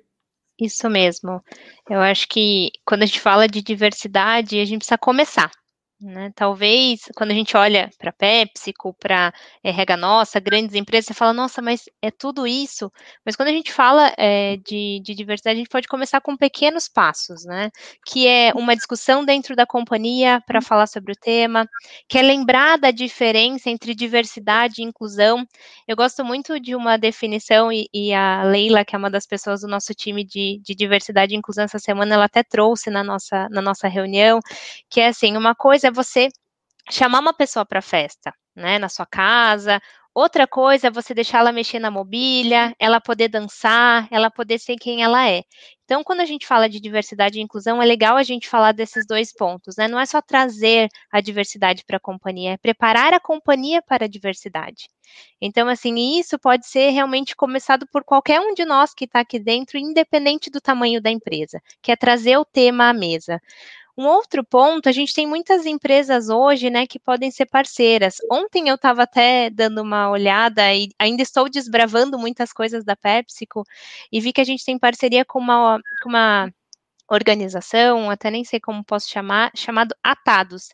Isso 0.61 0.91
mesmo. 0.91 1.43
Eu 1.89 2.01
acho 2.01 2.29
que 2.29 2.71
quando 2.85 3.03
a 3.03 3.07
gente 3.07 3.21
fala 3.21 3.47
de 3.47 3.63
diversidade, 3.63 4.61
a 4.61 4.65
gente 4.65 4.79
precisa 4.81 4.99
começar. 4.99 5.51
Né? 6.01 6.33
Talvez, 6.35 7.03
quando 7.15 7.31
a 7.31 7.35
gente 7.35 7.55
olha 7.55 7.91
para 7.99 8.11
PepsiCo, 8.11 8.95
para 8.95 9.35
RH 9.63 9.99
Nossa, 9.99 10.41
grandes 10.41 10.75
empresas, 10.75 11.09
você 11.09 11.15
fala, 11.15 11.35
nossa, 11.35 11.61
mas 11.61 11.91
é 12.01 12.11
tudo 12.11 12.47
isso. 12.47 12.91
Mas 13.25 13.37
quando 13.37 13.49
a 13.49 13.53
gente 13.53 13.71
fala 13.71 14.11
é, 14.17 14.57
de, 14.57 15.03
de, 15.05 15.15
diversidade, 15.15 15.57
a 15.57 15.59
gente 15.59 15.69
pode 15.69 15.87
começar 15.87 16.23
com 16.23 16.39
pequenos 16.39 16.89
passos, 16.89 17.45
né? 17.45 17.71
Que 18.07 18.27
é 18.27 18.51
uma 18.55 18.75
discussão 18.75 19.27
dentro 19.27 19.55
da 19.55 19.67
companhia 19.67 20.43
para 20.47 20.63
falar 20.63 20.87
sobre 20.87 21.13
o 21.13 21.17
tema, 21.17 21.69
que 22.09 22.17
é 22.17 22.23
lembrar 22.23 22.79
da 22.79 22.91
diferença 22.91 23.69
entre 23.69 23.95
diversidade 23.95 24.81
e 24.81 24.85
inclusão. 24.85 25.47
Eu 25.87 25.97
gosto 25.97 26.25
muito 26.25 26.59
de 26.59 26.75
uma 26.75 26.97
definição, 26.97 27.71
e, 27.71 27.91
e 27.93 28.15
a 28.15 28.43
Leila, 28.45 28.87
que 28.87 28.97
é 28.97 28.99
uma 28.99 29.11
das 29.11 29.27
pessoas 29.27 29.61
do 29.61 29.69
nosso 29.69 29.93
time 29.93 30.25
de, 30.25 30.63
de 30.65 30.75
diversidade 30.75 31.35
e 31.35 31.37
inclusão 31.37 31.65
essa 31.65 31.79
semana, 31.79 32.15
ela 32.15 32.25
até 32.25 32.43
trouxe 32.43 32.89
na 32.89 33.05
nossa, 33.05 33.49
na 33.51 33.61
nossa 33.61 33.87
reunião, 33.87 34.41
que 34.89 34.99
é 35.03 35.09
assim, 35.09 35.37
uma 35.37 35.55
coisa 35.55 35.90
é 35.91 35.93
você 35.93 36.29
chamar 36.91 37.21
uma 37.21 37.35
pessoa 37.35 37.65
para 37.67 37.83
festa, 37.83 38.33
né, 38.57 38.79
na 38.79 38.89
sua 38.89 39.07
casa. 39.07 39.81
Outra 40.13 40.47
coisa 40.47 40.89
é 40.89 40.91
você 40.91 41.15
deixar 41.15 41.39
ela 41.39 41.53
mexer 41.53 41.79
na 41.79 41.91
mobília, 41.91 42.75
ela 42.81 43.01
poder 43.01 43.29
dançar, 43.29 44.09
ela 44.11 44.29
poder 44.29 44.59
ser 44.59 44.77
quem 44.77 45.05
ela 45.05 45.29
é. 45.29 45.45
Então, 45.85 46.03
quando 46.03 46.21
a 46.21 46.25
gente 46.25 46.47
fala 46.47 46.69
de 46.69 46.81
diversidade 46.81 47.39
e 47.39 47.43
inclusão, 47.43 47.81
é 47.81 47.87
legal 47.87 48.17
a 48.17 48.23
gente 48.25 48.49
falar 48.49 48.73
desses 48.73 49.07
dois 49.07 49.33
pontos, 49.33 49.77
né? 49.77 49.87
Não 49.87 50.01
é 50.01 50.07
só 50.07 50.21
trazer 50.21 50.89
a 51.13 51.21
diversidade 51.21 51.85
para 51.85 51.97
a 51.97 52.01
companhia, 52.01 52.53
é 52.53 52.57
preparar 52.57 53.15
a 53.15 53.21
companhia 53.21 53.81
para 53.83 54.05
a 54.05 54.09
diversidade. 54.09 54.89
Então, 55.41 55.69
assim, 55.69 56.19
isso 56.19 56.39
pode 56.39 56.67
ser 56.67 56.91
realmente 56.91 57.35
começado 57.37 57.87
por 57.93 58.05
qualquer 58.05 58.41
um 58.41 58.53
de 58.55 58.65
nós 58.65 58.93
que 58.93 59.05
está 59.05 59.21
aqui 59.21 59.39
dentro, 59.39 59.79
independente 59.79 60.51
do 60.51 60.61
tamanho 60.61 61.01
da 61.01 61.11
empresa, 61.11 61.61
que 61.83 61.91
é 61.93 61.97
trazer 61.97 62.37
o 62.37 62.45
tema 62.45 62.89
à 62.91 62.93
mesa. 62.93 63.41
Um 64.01 64.07
outro 64.07 64.43
ponto, 64.43 64.89
a 64.89 64.93
gente 64.93 65.13
tem 65.13 65.27
muitas 65.27 65.67
empresas 65.67 66.31
hoje, 66.31 66.71
né, 66.71 66.87
que 66.87 66.99
podem 66.99 67.31
ser 67.31 67.45
parceiras. 67.45 68.17
Ontem 68.33 68.71
eu 68.71 68.77
estava 68.77 69.03
até 69.03 69.51
dando 69.51 69.83
uma 69.83 70.09
olhada 70.11 70.75
e 70.75 70.89
ainda 70.99 71.23
estou 71.23 71.51
desbravando 71.51 72.19
muitas 72.19 72.51
coisas 72.51 72.83
da 72.83 72.97
PepsiCo 72.97 73.63
e 74.11 74.19
vi 74.19 74.33
que 74.33 74.41
a 74.41 74.45
gente 74.45 74.65
tem 74.65 74.79
parceria 74.79 75.23
com 75.23 75.39
uma, 75.39 75.79
com 76.03 76.09
uma 76.09 76.51
organização, 77.11 78.11
até 78.11 78.31
nem 78.31 78.45
sei 78.45 78.61
como 78.61 78.85
posso 78.85 79.11
chamar, 79.11 79.51
chamado 79.57 79.95
Atados. 80.03 80.69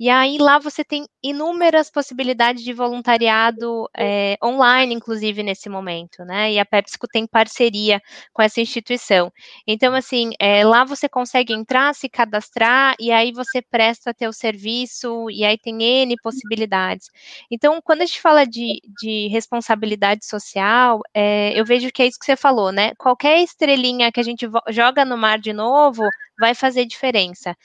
E 0.00 0.08
aí 0.08 0.38
lá 0.38 0.58
você 0.58 0.82
tem 0.82 1.06
inúmeras 1.22 1.90
possibilidades 1.90 2.64
de 2.64 2.72
voluntariado 2.72 3.88
é, 3.96 4.36
online, 4.42 4.94
inclusive 4.94 5.42
nesse 5.42 5.68
momento, 5.68 6.24
né? 6.24 6.52
E 6.52 6.58
a 6.58 6.64
PepsiCo 6.64 7.06
tem 7.06 7.26
parceria 7.26 8.00
com 8.32 8.42
essa 8.42 8.60
instituição. 8.60 9.30
Então, 9.66 9.94
assim, 9.94 10.30
é, 10.38 10.64
lá 10.64 10.84
você 10.84 11.08
consegue 11.08 11.52
entrar, 11.52 11.94
se 11.94 12.08
cadastrar, 12.08 12.94
e 12.98 13.12
aí 13.12 13.32
você 13.32 13.60
presta 13.62 14.14
teu 14.14 14.32
serviço, 14.32 15.30
e 15.30 15.44
aí 15.44 15.58
tem 15.58 15.82
N 15.82 16.16
possibilidades. 16.22 17.08
Então, 17.50 17.80
quando 17.82 18.02
a 18.02 18.06
gente 18.06 18.20
fala 18.20 18.44
de, 18.46 18.80
de 19.00 19.28
responsabilidade 19.28 20.24
social, 20.24 21.00
é, 21.14 21.52
eu 21.58 21.64
vejo 21.64 21.90
que 21.92 22.02
é 22.02 22.06
isso 22.06 22.18
que 22.18 22.26
você 22.26 22.36
falou, 22.36 22.72
né? 22.72 22.92
Qualquer 22.96 23.42
estrelinha 23.42 24.10
que 24.10 24.20
a 24.20 24.22
gente 24.22 24.48
joga 24.70 25.04
no 25.04 25.16
mar 25.16 25.38
de 25.38 25.52
novo, 25.52 25.81
novo 25.82 26.08
vai 26.38 26.54
fazer 26.54 26.86
diferença. 26.86 27.56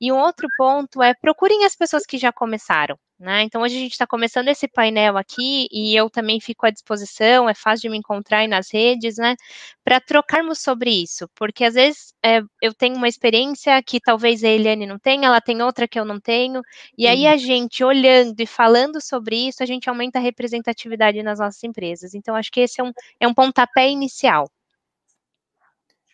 E 0.00 0.12
um 0.12 0.18
outro 0.18 0.48
ponto 0.56 1.02
é 1.02 1.14
procurem 1.14 1.64
as 1.64 1.74
pessoas 1.74 2.04
que 2.04 2.18
já 2.18 2.32
começaram. 2.32 2.98
Né? 3.18 3.44
Então, 3.44 3.62
hoje 3.62 3.76
a 3.76 3.80
gente 3.80 3.92
está 3.92 4.06
começando 4.06 4.48
esse 4.48 4.68
painel 4.68 5.16
aqui 5.16 5.68
e 5.72 5.96
eu 5.96 6.10
também 6.10 6.38
fico 6.38 6.66
à 6.66 6.70
disposição, 6.70 7.48
é 7.48 7.54
fácil 7.54 7.82
de 7.82 7.88
me 7.88 7.96
encontrar 7.96 8.40
aí 8.40 8.46
nas 8.46 8.70
redes, 8.70 9.16
né? 9.16 9.34
Para 9.82 9.98
trocarmos 10.00 10.58
sobre 10.58 10.90
isso, 10.90 11.26
porque 11.34 11.64
às 11.64 11.72
vezes 11.72 12.12
é, 12.22 12.42
eu 12.60 12.74
tenho 12.74 12.94
uma 12.94 13.08
experiência 13.08 13.82
que 13.82 14.00
talvez 14.00 14.44
a 14.44 14.48
Eliane 14.48 14.84
não 14.84 14.98
tenha, 14.98 15.28
ela 15.28 15.40
tem 15.40 15.62
outra 15.62 15.88
que 15.88 15.98
eu 15.98 16.04
não 16.04 16.20
tenho, 16.20 16.60
e 16.98 17.06
aí 17.06 17.26
a 17.26 17.38
gente 17.38 17.82
olhando 17.82 18.38
e 18.38 18.46
falando 18.46 19.00
sobre 19.00 19.48
isso, 19.48 19.62
a 19.62 19.66
gente 19.66 19.88
aumenta 19.88 20.18
a 20.18 20.22
representatividade 20.22 21.22
nas 21.22 21.38
nossas 21.38 21.64
empresas. 21.64 22.12
Então, 22.14 22.36
acho 22.36 22.52
que 22.52 22.60
esse 22.60 22.82
é 22.82 22.84
um, 22.84 22.92
é 23.18 23.26
um 23.26 23.32
pontapé 23.32 23.88
inicial. 23.88 24.46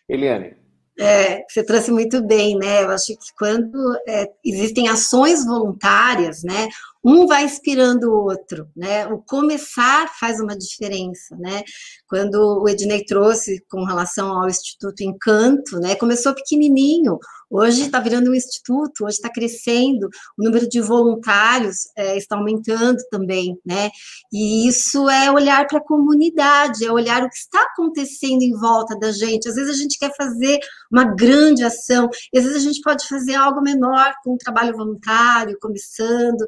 Eliane, 0.07 0.55
é, 0.97 1.43
você 1.47 1.63
trouxe 1.63 1.91
muito 1.91 2.21
bem, 2.23 2.57
né? 2.57 2.83
Eu 2.83 2.91
acho 2.91 3.07
que 3.07 3.33
quando 3.37 3.97
é, 4.07 4.29
existem 4.43 4.87
ações 4.87 5.45
voluntárias, 5.45 6.43
né? 6.43 6.69
Um 7.03 7.27
vai 7.27 7.43
inspirando 7.43 8.09
o 8.09 8.23
outro, 8.23 8.67
né? 8.75 9.05
O 9.07 9.17
começar 9.19 10.07
faz 10.19 10.39
uma 10.39 10.57
diferença, 10.57 11.35
né? 11.37 11.63
Quando 12.07 12.61
o 12.61 12.69
Ednei 12.69 13.03
trouxe 13.03 13.63
com 13.69 13.83
relação 13.83 14.31
ao 14.31 14.47
Instituto 14.47 15.01
Encanto, 15.01 15.79
né? 15.79 15.95
Começou 15.95 16.33
pequenininho, 16.33 17.19
Hoje 17.55 17.83
está 17.83 17.99
virando 17.99 18.31
um 18.31 18.33
instituto, 18.33 19.05
hoje 19.05 19.17
está 19.17 19.29
crescendo, 19.29 20.09
o 20.35 20.43
número 20.43 20.67
de 20.67 20.81
voluntários 20.81 21.81
é, 21.95 22.17
está 22.17 22.35
aumentando 22.35 22.97
também, 23.11 23.55
né? 23.63 23.91
E 24.33 24.67
isso 24.67 25.07
é 25.07 25.31
olhar 25.31 25.67
para 25.67 25.77
a 25.77 25.83
comunidade, 25.83 26.83
é 26.83 26.91
olhar 26.91 27.21
o 27.21 27.29
que 27.29 27.35
está 27.35 27.61
acontecendo 27.61 28.41
em 28.41 28.59
volta 28.59 28.97
da 28.97 29.11
gente. 29.11 29.47
Às 29.47 29.53
vezes 29.53 29.69
a 29.69 29.79
gente 29.79 29.99
quer 29.99 30.11
fazer 30.17 30.57
uma 30.91 31.03
grande 31.03 31.63
ação, 31.63 32.09
às 32.35 32.43
vezes 32.43 32.55
a 32.55 32.67
gente 32.67 32.81
pode 32.81 33.07
fazer 33.07 33.35
algo 33.35 33.61
menor 33.61 34.11
com 34.23 34.33
um 34.33 34.37
trabalho 34.37 34.75
voluntário, 34.75 35.55
começando, 35.61 36.43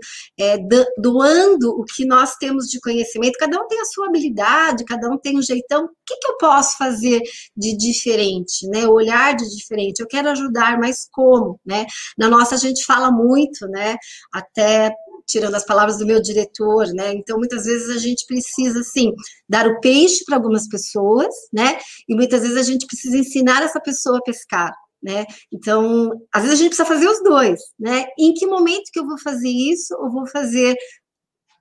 doando 0.98 1.70
o 1.72 1.84
que 1.84 2.06
nós 2.06 2.36
temos 2.36 2.68
de 2.68 2.80
conhecimento. 2.80 3.38
Cada 3.38 3.62
um 3.62 3.68
tem 3.68 3.80
a 3.80 3.86
sua 3.86 4.08
habilidade, 4.08 4.86
cada 4.86 5.10
um 5.10 5.18
tem 5.18 5.38
um 5.38 5.42
jeitão. 5.42 5.86
O 5.86 5.90
que, 6.06 6.18
que 6.18 6.28
eu 6.32 6.38
posso 6.38 6.78
fazer 6.78 7.22
de 7.56 7.76
diferente, 7.78 8.68
né? 8.68 8.88
Olhar 8.88 9.36
de 9.36 9.46
diferente. 9.56 10.00
Eu 10.00 10.08
quero 10.08 10.30
ajudar, 10.30 10.80
mas 10.80 11.08
como, 11.12 11.60
né? 11.66 11.86
Na 12.18 12.30
nossa 12.30 12.56
a 12.56 12.58
gente 12.58 12.84
fala 12.86 13.12
muito, 13.12 13.68
né? 13.68 13.96
Até 14.34 14.92
tirando 15.28 15.56
as 15.56 15.66
palavras 15.66 15.98
do 15.98 16.06
meu 16.06 16.22
diretor, 16.22 16.88
né? 16.94 17.14
Então, 17.14 17.38
muitas 17.38 17.66
vezes 17.66 17.90
a 17.90 18.00
gente 18.00 18.26
precisa, 18.28 18.80
assim, 18.80 19.12
dar 19.50 19.68
o 19.68 19.80
peixe 19.80 20.24
para 20.26 20.36
algumas 20.36 20.68
pessoas, 20.68 21.34
né? 21.52 21.80
E 22.08 22.16
muitas 22.16 22.42
vezes 22.42 22.58
a 22.58 22.64
gente 22.64 22.86
precisa 22.86 23.18
ensinar 23.18 23.64
essa 23.64 23.80
pessoa 23.80 24.20
a 24.20 24.22
pescar, 24.22 24.72
né? 25.06 25.26
Então, 25.54 26.12
às 26.34 26.42
vezes 26.42 26.60
a 26.60 26.64
gente 26.64 26.76
precisa 26.76 26.88
fazer 26.88 27.08
os 27.08 27.22
dois, 27.24 27.62
né? 27.80 28.08
Em 28.18 28.34
que 28.34 28.48
momento 28.48 28.90
que 28.92 29.00
eu 29.00 29.06
vou 29.06 29.20
fazer 29.20 29.50
isso 29.50 29.96
ou 30.00 30.12
vou 30.12 30.26
fazer 30.26 30.76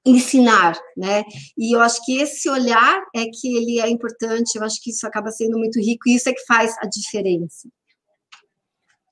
ensinar, 0.07 0.79
né? 0.97 1.25
E 1.57 1.77
eu 1.77 1.81
acho 1.81 2.03
que 2.05 2.19
esse 2.19 2.49
olhar 2.49 3.05
é 3.15 3.27
que 3.27 3.55
ele 3.55 3.81
é 3.81 3.89
importante, 3.89 4.57
eu 4.57 4.65
acho 4.65 4.83
que 4.83 4.91
isso 4.91 5.07
acaba 5.07 5.31
sendo 5.31 5.59
muito 5.59 5.79
rico 5.79 6.09
e 6.09 6.15
isso 6.15 6.29
é 6.29 6.33
que 6.33 6.45
faz 6.47 6.75
a 6.79 6.87
diferença. 6.87 7.69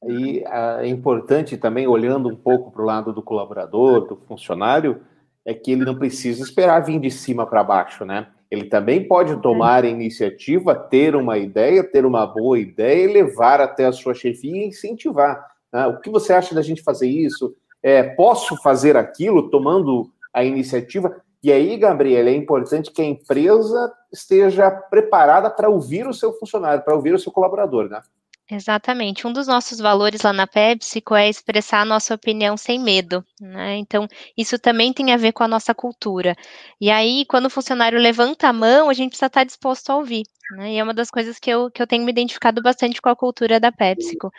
E 0.05 0.43
ah, 0.47 0.79
é 0.81 0.89
importante 0.89 1.57
também, 1.59 1.87
olhando 1.87 2.29
um 2.29 2.37
pouco 2.37 2.71
para 2.71 2.83
o 2.83 2.87
lado 2.87 3.13
do 3.13 3.23
colaborador, 3.23 4.07
do 4.07 4.17
funcionário, 4.17 5.03
é 5.45 5.53
que 5.53 5.73
ele 5.73 5.85
não 5.85 5.99
precisa 5.99 6.43
esperar 6.43 6.81
vir 6.81 6.99
de 6.99 7.11
cima 7.11 7.47
para 7.47 7.63
baixo, 7.63 8.05
né? 8.05 8.29
Ele 8.53 8.67
também 8.67 9.09
pode 9.09 9.41
tomar 9.41 9.83
a 9.83 9.89
iniciativa, 9.89 10.75
ter 10.75 11.17
uma 11.17 11.39
ideia, 11.39 11.83
ter 11.83 12.05
uma 12.05 12.27
boa 12.27 12.59
ideia 12.59 13.05
e 13.05 13.11
levar 13.11 13.63
até 13.63 13.87
a 13.87 13.93
sua 13.93 14.13
chefia 14.13 14.55
e 14.55 14.69
incentivar. 14.69 15.43
Né? 15.73 15.87
O 15.87 15.99
que 15.99 16.11
você 16.11 16.35
acha 16.35 16.55
da 16.55 16.61
gente 16.61 16.83
fazer 16.83 17.09
isso? 17.09 17.57
É, 17.83 18.03
posso 18.03 18.55
fazer 18.63 18.95
aquilo 18.95 19.49
tomando 19.49 20.13
a 20.35 20.45
iniciativa? 20.45 21.17
E 21.43 21.51
aí, 21.51 21.79
Gabriel, 21.79 22.29
é 22.29 22.35
importante 22.35 22.91
que 22.91 23.01
a 23.01 23.07
empresa 23.07 23.91
esteja 24.13 24.71
preparada 24.71 25.49
para 25.49 25.71
ouvir 25.71 26.07
o 26.07 26.13
seu 26.13 26.35
funcionário, 26.35 26.85
para 26.85 26.95
ouvir 26.95 27.15
o 27.15 27.19
seu 27.19 27.33
colaborador, 27.33 27.89
né? 27.89 28.03
Exatamente. 28.51 29.27
Um 29.27 29.33
dos 29.33 29.47
nossos 29.47 29.79
valores 29.79 30.23
lá 30.23 30.33
na 30.33 30.47
PepsiCo 30.47 31.15
é 31.15 31.29
expressar 31.29 31.81
a 31.81 31.85
nossa 31.85 32.15
opinião 32.15 32.57
sem 32.57 32.79
medo, 32.79 33.25
né? 33.41 33.77
Então, 33.77 34.07
isso 34.37 34.59
também 34.59 34.93
tem 34.93 35.13
a 35.13 35.17
ver 35.17 35.33
com 35.33 35.43
a 35.45 35.49
nossa 35.49 35.75
cultura. 35.75 36.35
E 36.81 36.91
aí, 36.91 37.25
quando 37.27 37.47
o 37.47 37.51
funcionário 37.51 37.99
levanta 37.99 38.49
a 38.49 38.53
mão, 38.53 38.91
a 38.91 38.93
gente 38.93 39.11
precisa 39.11 39.27
estar 39.27 39.45
disposto 39.45 39.91
a 39.91 39.97
ouvir. 39.97 40.25
Né? 40.51 40.73
E 40.75 40.79
é 40.79 40.83
uma 40.83 40.93
das 40.93 41.09
coisas 41.11 41.39
que 41.39 41.49
eu, 41.49 41.71
que 41.71 41.81
eu 41.81 41.87
tenho 41.87 42.05
me 42.05 42.11
identificado 42.11 42.61
bastante 42.61 43.01
com 43.01 43.09
a 43.09 43.17
cultura 43.17 43.59
da 43.59 43.73
PepsiCo. 43.73 44.31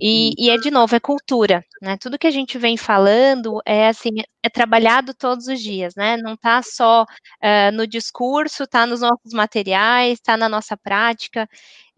E, 0.00 0.32
e 0.38 0.50
é, 0.50 0.58
de 0.58 0.70
novo, 0.70 0.94
é 0.94 1.00
cultura. 1.00 1.64
Né? 1.82 1.96
Tudo 1.98 2.18
que 2.18 2.26
a 2.26 2.30
gente 2.30 2.58
vem 2.58 2.76
falando 2.76 3.60
é 3.66 3.88
assim, 3.88 4.10
é 4.46 4.48
trabalhado 4.48 5.12
todos 5.12 5.48
os 5.48 5.60
dias, 5.60 5.94
né? 5.96 6.16
Não 6.16 6.34
está 6.34 6.62
só 6.62 7.02
uh, 7.02 7.72
no 7.74 7.86
discurso, 7.86 8.62
está 8.62 8.86
nos 8.86 9.00
nossos 9.00 9.32
materiais, 9.32 10.14
está 10.14 10.36
na 10.36 10.48
nossa 10.48 10.76
prática. 10.76 11.48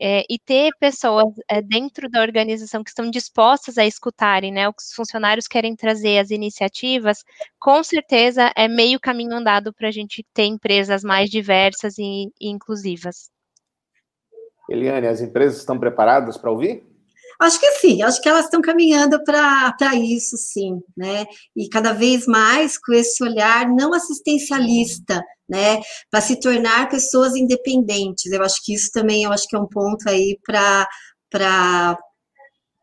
É, 0.01 0.25
e 0.31 0.39
ter 0.39 0.71
pessoas 0.79 1.27
é, 1.51 1.61
dentro 1.61 2.09
da 2.09 2.23
organização 2.23 2.85
que 2.85 2.91
estão 2.91 3.11
dispostas 3.11 3.77
a 3.77 3.85
escutarem, 3.85 4.53
né, 4.53 4.69
o 4.69 4.73
que 4.73 4.81
os 4.81 4.93
funcionários 4.95 5.49
querem 5.49 5.75
trazer, 5.75 6.21
as 6.21 6.31
iniciativas, 6.31 7.25
com 7.59 7.83
certeza 7.83 8.53
é 8.57 8.69
meio 8.69 9.01
caminho 9.01 9.35
andado 9.35 9.75
para 9.75 9.89
a 9.89 9.91
gente 9.91 10.25
ter 10.33 10.45
empresas 10.45 11.03
mais 11.03 11.29
diversas 11.29 11.99
e, 11.99 12.31
e 12.41 12.49
inclusivas. 12.49 13.29
Eliane, 14.71 15.09
as 15.09 15.21
empresas 15.21 15.59
estão 15.59 15.77
preparadas 15.77 16.37
para 16.37 16.53
ouvir? 16.53 16.87
Acho 17.41 17.61
que 17.61 17.71
sim, 17.79 18.03
acho 18.03 18.21
que 18.21 18.29
elas 18.29 18.47
estão 18.47 18.61
caminhando 18.61 19.23
para 19.23 19.95
isso, 19.95 20.37
sim, 20.37 20.81
né? 20.97 21.25
E 21.57 21.69
cada 21.69 21.93
vez 21.93 22.27
mais 22.27 22.77
com 22.77 22.93
esse 22.93 23.23
olhar 23.23 23.69
não 23.69 23.95
assistencialista, 23.95 25.23
né? 25.49 25.81
Para 26.11 26.21
se 26.21 26.41
tornar 26.41 26.89
pessoas 26.89 27.37
independentes. 27.37 28.33
Eu 28.33 28.43
acho 28.43 28.57
que 28.65 28.75
isso 28.75 28.91
também 28.93 29.23
eu 29.23 29.33
acho 29.33 29.47
que 29.49 29.55
é 29.57 29.59
um 29.61 29.69
ponto 29.69 30.09
aí 30.09 30.37
para 30.45 30.89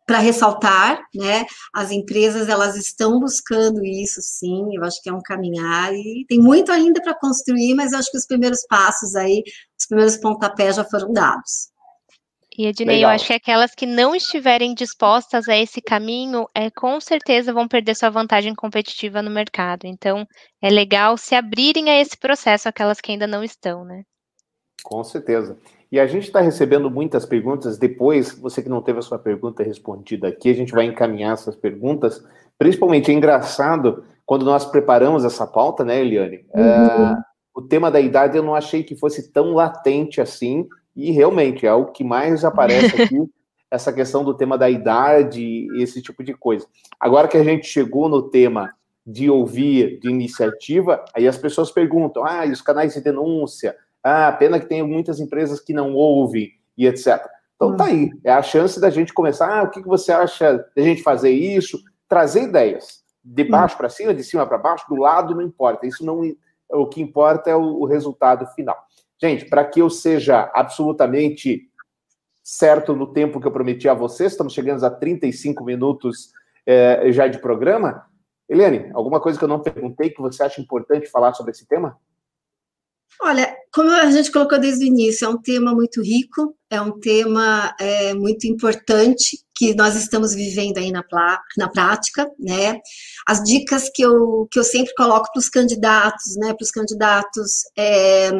para 0.08 0.20
ressaltar, 0.20 1.00
né? 1.16 1.46
As 1.74 1.92
empresas 1.92 2.48
elas 2.48 2.76
estão 2.78 3.20
buscando 3.20 3.84
isso, 3.84 4.22
sim. 4.22 4.76
Eu 4.76 4.84
acho 4.84 5.02
que 5.02 5.10
é 5.10 5.14
um 5.14 5.22
caminhar 5.22 5.92
e 5.94 6.26
tem 6.30 6.40
muito 6.40 6.72
ainda 6.72 7.02
para 7.02 7.16
construir, 7.20 7.74
mas 7.76 7.92
eu 7.92 8.00
acho 8.00 8.12
que 8.12 8.18
os 8.18 8.28
primeiros 8.28 8.66
passos 8.70 9.16
aí, 9.16 9.44
os 9.80 9.88
primeiros 9.88 10.18
pontapés 10.18 10.76
já 10.76 10.84
foram 10.86 11.12
dados. 11.12 11.70
E 12.58 12.68
Ednei, 12.68 13.04
eu 13.04 13.10
acho 13.10 13.28
que 13.28 13.34
aquelas 13.34 13.76
que 13.76 13.86
não 13.86 14.16
estiverem 14.16 14.74
dispostas 14.74 15.50
a 15.50 15.58
esse 15.58 15.82
caminho, 15.82 16.48
é, 16.56 16.70
com 16.70 17.02
certeza 17.02 17.54
vão 17.54 17.68
perder 17.68 17.96
sua 17.96 18.10
vantagem 18.10 18.56
competitiva 18.56 19.22
no 19.22 19.30
mercado. 19.30 19.86
Então, 19.86 20.26
é 20.62 20.70
legal 20.70 21.18
se 21.18 21.36
abrirem 21.36 21.90
a 21.90 22.00
esse 22.00 22.18
processo, 22.18 22.70
aquelas 22.70 23.02
que 23.02 23.12
ainda 23.12 23.28
não 23.28 23.44
estão, 23.44 23.84
né? 23.84 24.04
Com 24.84 25.04
certeza. 25.04 25.58
E 25.92 26.00
a 26.00 26.08
gente 26.08 26.26
está 26.26 26.40
recebendo 26.40 26.90
muitas 26.90 27.26
perguntas. 27.26 27.78
Depois, 27.78 28.32
você 28.32 28.62
que 28.62 28.70
não 28.70 28.82
teve 28.82 29.00
a 29.00 29.02
sua 29.02 29.20
pergunta 29.20 29.64
respondida 29.64 30.28
aqui, 30.28 30.50
a 30.50 30.54
gente 30.54 30.72
vai 30.72 30.86
encaminhar 30.86 31.34
essas 31.34 31.56
perguntas. 31.56 32.24
Principalmente 32.58 33.12
é 33.12 33.14
engraçado 33.14 34.06
quando 34.26 34.46
nós 34.46 34.66
preparamos 34.66 35.26
essa 35.26 35.46
pauta, 35.46 35.84
né, 35.84 36.00
Eliane? 36.00 36.46
Uhum. 36.54 37.14
Uh, 37.14 37.18
o 37.54 37.62
tema 37.62 37.92
da 37.92 38.00
idade 38.00 38.38
eu 38.38 38.44
não 38.44 38.56
achei 38.56 38.84
que 38.84 38.96
fosse 38.96 39.32
tão 39.32 39.54
latente 39.54 40.20
assim, 40.20 40.68
e 40.96 41.12
realmente 41.12 41.66
é 41.66 41.74
o 41.74 41.86
que 41.86 42.04
mais 42.04 42.46
aparece 42.46 43.02
aqui, 43.02 43.22
essa 43.70 43.92
questão 43.92 44.24
do 44.24 44.34
tema 44.34 44.58
da 44.58 44.70
idade, 44.70 45.68
esse 45.82 46.02
tipo 46.02 46.24
de 46.24 46.34
coisa. 46.34 46.66
Agora 47.00 47.28
que 47.28 47.38
a 47.38 47.44
gente 47.44 47.68
chegou 47.68 48.08
no 48.08 48.30
tema 48.30 48.74
de 49.06 49.30
ouvir, 49.30 50.00
de 50.00 50.10
iniciativa, 50.10 51.04
aí 51.14 51.28
as 51.28 51.38
pessoas 51.38 51.72
perguntam: 51.72 52.26
ah, 52.26 52.46
e 52.46 52.52
os 52.52 52.62
canais 52.62 52.94
de 52.94 53.02
denúncia? 53.02 53.76
Ah, 54.04 54.32
pena 54.32 54.60
que 54.60 54.68
tem 54.68 54.82
muitas 54.84 55.20
empresas 55.20 55.60
que 55.60 55.74
não 55.74 55.94
ouvem 55.94 56.52
e 56.78 56.88
etc. 56.88 57.26
Então 57.56 57.76
tá 57.76 57.86
aí, 57.86 58.12
é 58.24 58.32
a 58.32 58.42
chance 58.42 58.80
da 58.80 58.90
gente 58.90 59.14
começar. 59.14 59.60
Ah, 59.60 59.64
o 59.64 59.70
que, 59.70 59.82
você 59.82 60.12
acha 60.12 60.66
da 60.76 60.82
gente 60.82 61.02
fazer 61.02 61.32
isso? 61.32 61.80
Trazer 62.08 62.44
ideias 62.44 63.04
de 63.24 63.44
baixo 63.44 63.76
para 63.78 63.90
cima, 63.90 64.14
de 64.14 64.24
cima 64.24 64.46
para 64.46 64.58
baixo, 64.58 64.86
do 64.88 64.96
lado 64.96 65.34
não 65.34 65.42
importa. 65.42 65.88
Isso 65.88 66.06
não 66.06 66.22
o 66.70 66.88
que 66.88 67.02
importa 67.02 67.50
é 67.50 67.56
o, 67.56 67.82
o 67.82 67.86
resultado 67.86 68.46
final. 68.54 68.78
Gente, 69.22 69.46
para 69.46 69.64
que 69.66 69.82
eu 69.82 69.90
seja 69.90 70.52
absolutamente 70.54 71.70
certo 72.44 72.96
no 72.96 73.12
tempo 73.12 73.40
que 73.40 73.48
eu 73.48 73.52
prometi 73.52 73.88
a 73.90 73.94
vocês, 73.94 74.32
estamos 74.32 74.54
chegando 74.54 74.84
a 74.84 74.90
35 74.90 75.64
minutos 75.64 76.32
é, 76.66 77.12
já 77.12 77.28
de 77.28 77.40
programa. 77.40 78.06
Eliane, 78.48 78.92
alguma 78.94 79.20
coisa 79.20 79.38
que 79.38 79.44
eu 79.44 79.50
não 79.50 79.62
perguntei 79.62 80.10
que 80.10 80.22
você 80.22 80.44
acha 80.44 80.62
importante 80.62 81.10
falar 81.10 81.34
sobre 81.34 81.52
esse 81.52 81.66
tema? 81.68 81.98
Olha, 83.22 83.56
como 83.74 83.90
a 83.90 84.12
gente 84.12 84.32
colocou 84.32 84.60
desde 84.60 84.84
o 84.84 84.88
início, 84.88 85.26
é 85.26 85.30
um 85.30 85.42
tema 85.42 85.74
muito 85.74 86.02
rico, 86.02 86.56
é 86.70 86.82
um 86.82 87.00
tema 87.00 87.74
é, 87.80 88.14
muito 88.14 88.46
importante 88.46 89.45
que 89.56 89.74
nós 89.76 89.96
estamos 89.96 90.34
vivendo 90.34 90.78
aí 90.78 90.92
na, 90.92 91.04
na 91.58 91.70
prática, 91.70 92.30
né? 92.40 92.80
As 93.28 93.42
dicas 93.44 93.90
que 93.94 94.02
eu, 94.02 94.48
que 94.52 94.60
eu 94.60 94.64
sempre 94.64 94.94
coloco 94.96 95.32
para 95.32 95.40
os 95.40 95.50
candidatos, 95.50 96.36
né? 96.38 96.54
Para 96.54 96.64
os 96.64 96.72
candidatos 96.72 97.62
é, 97.78 98.32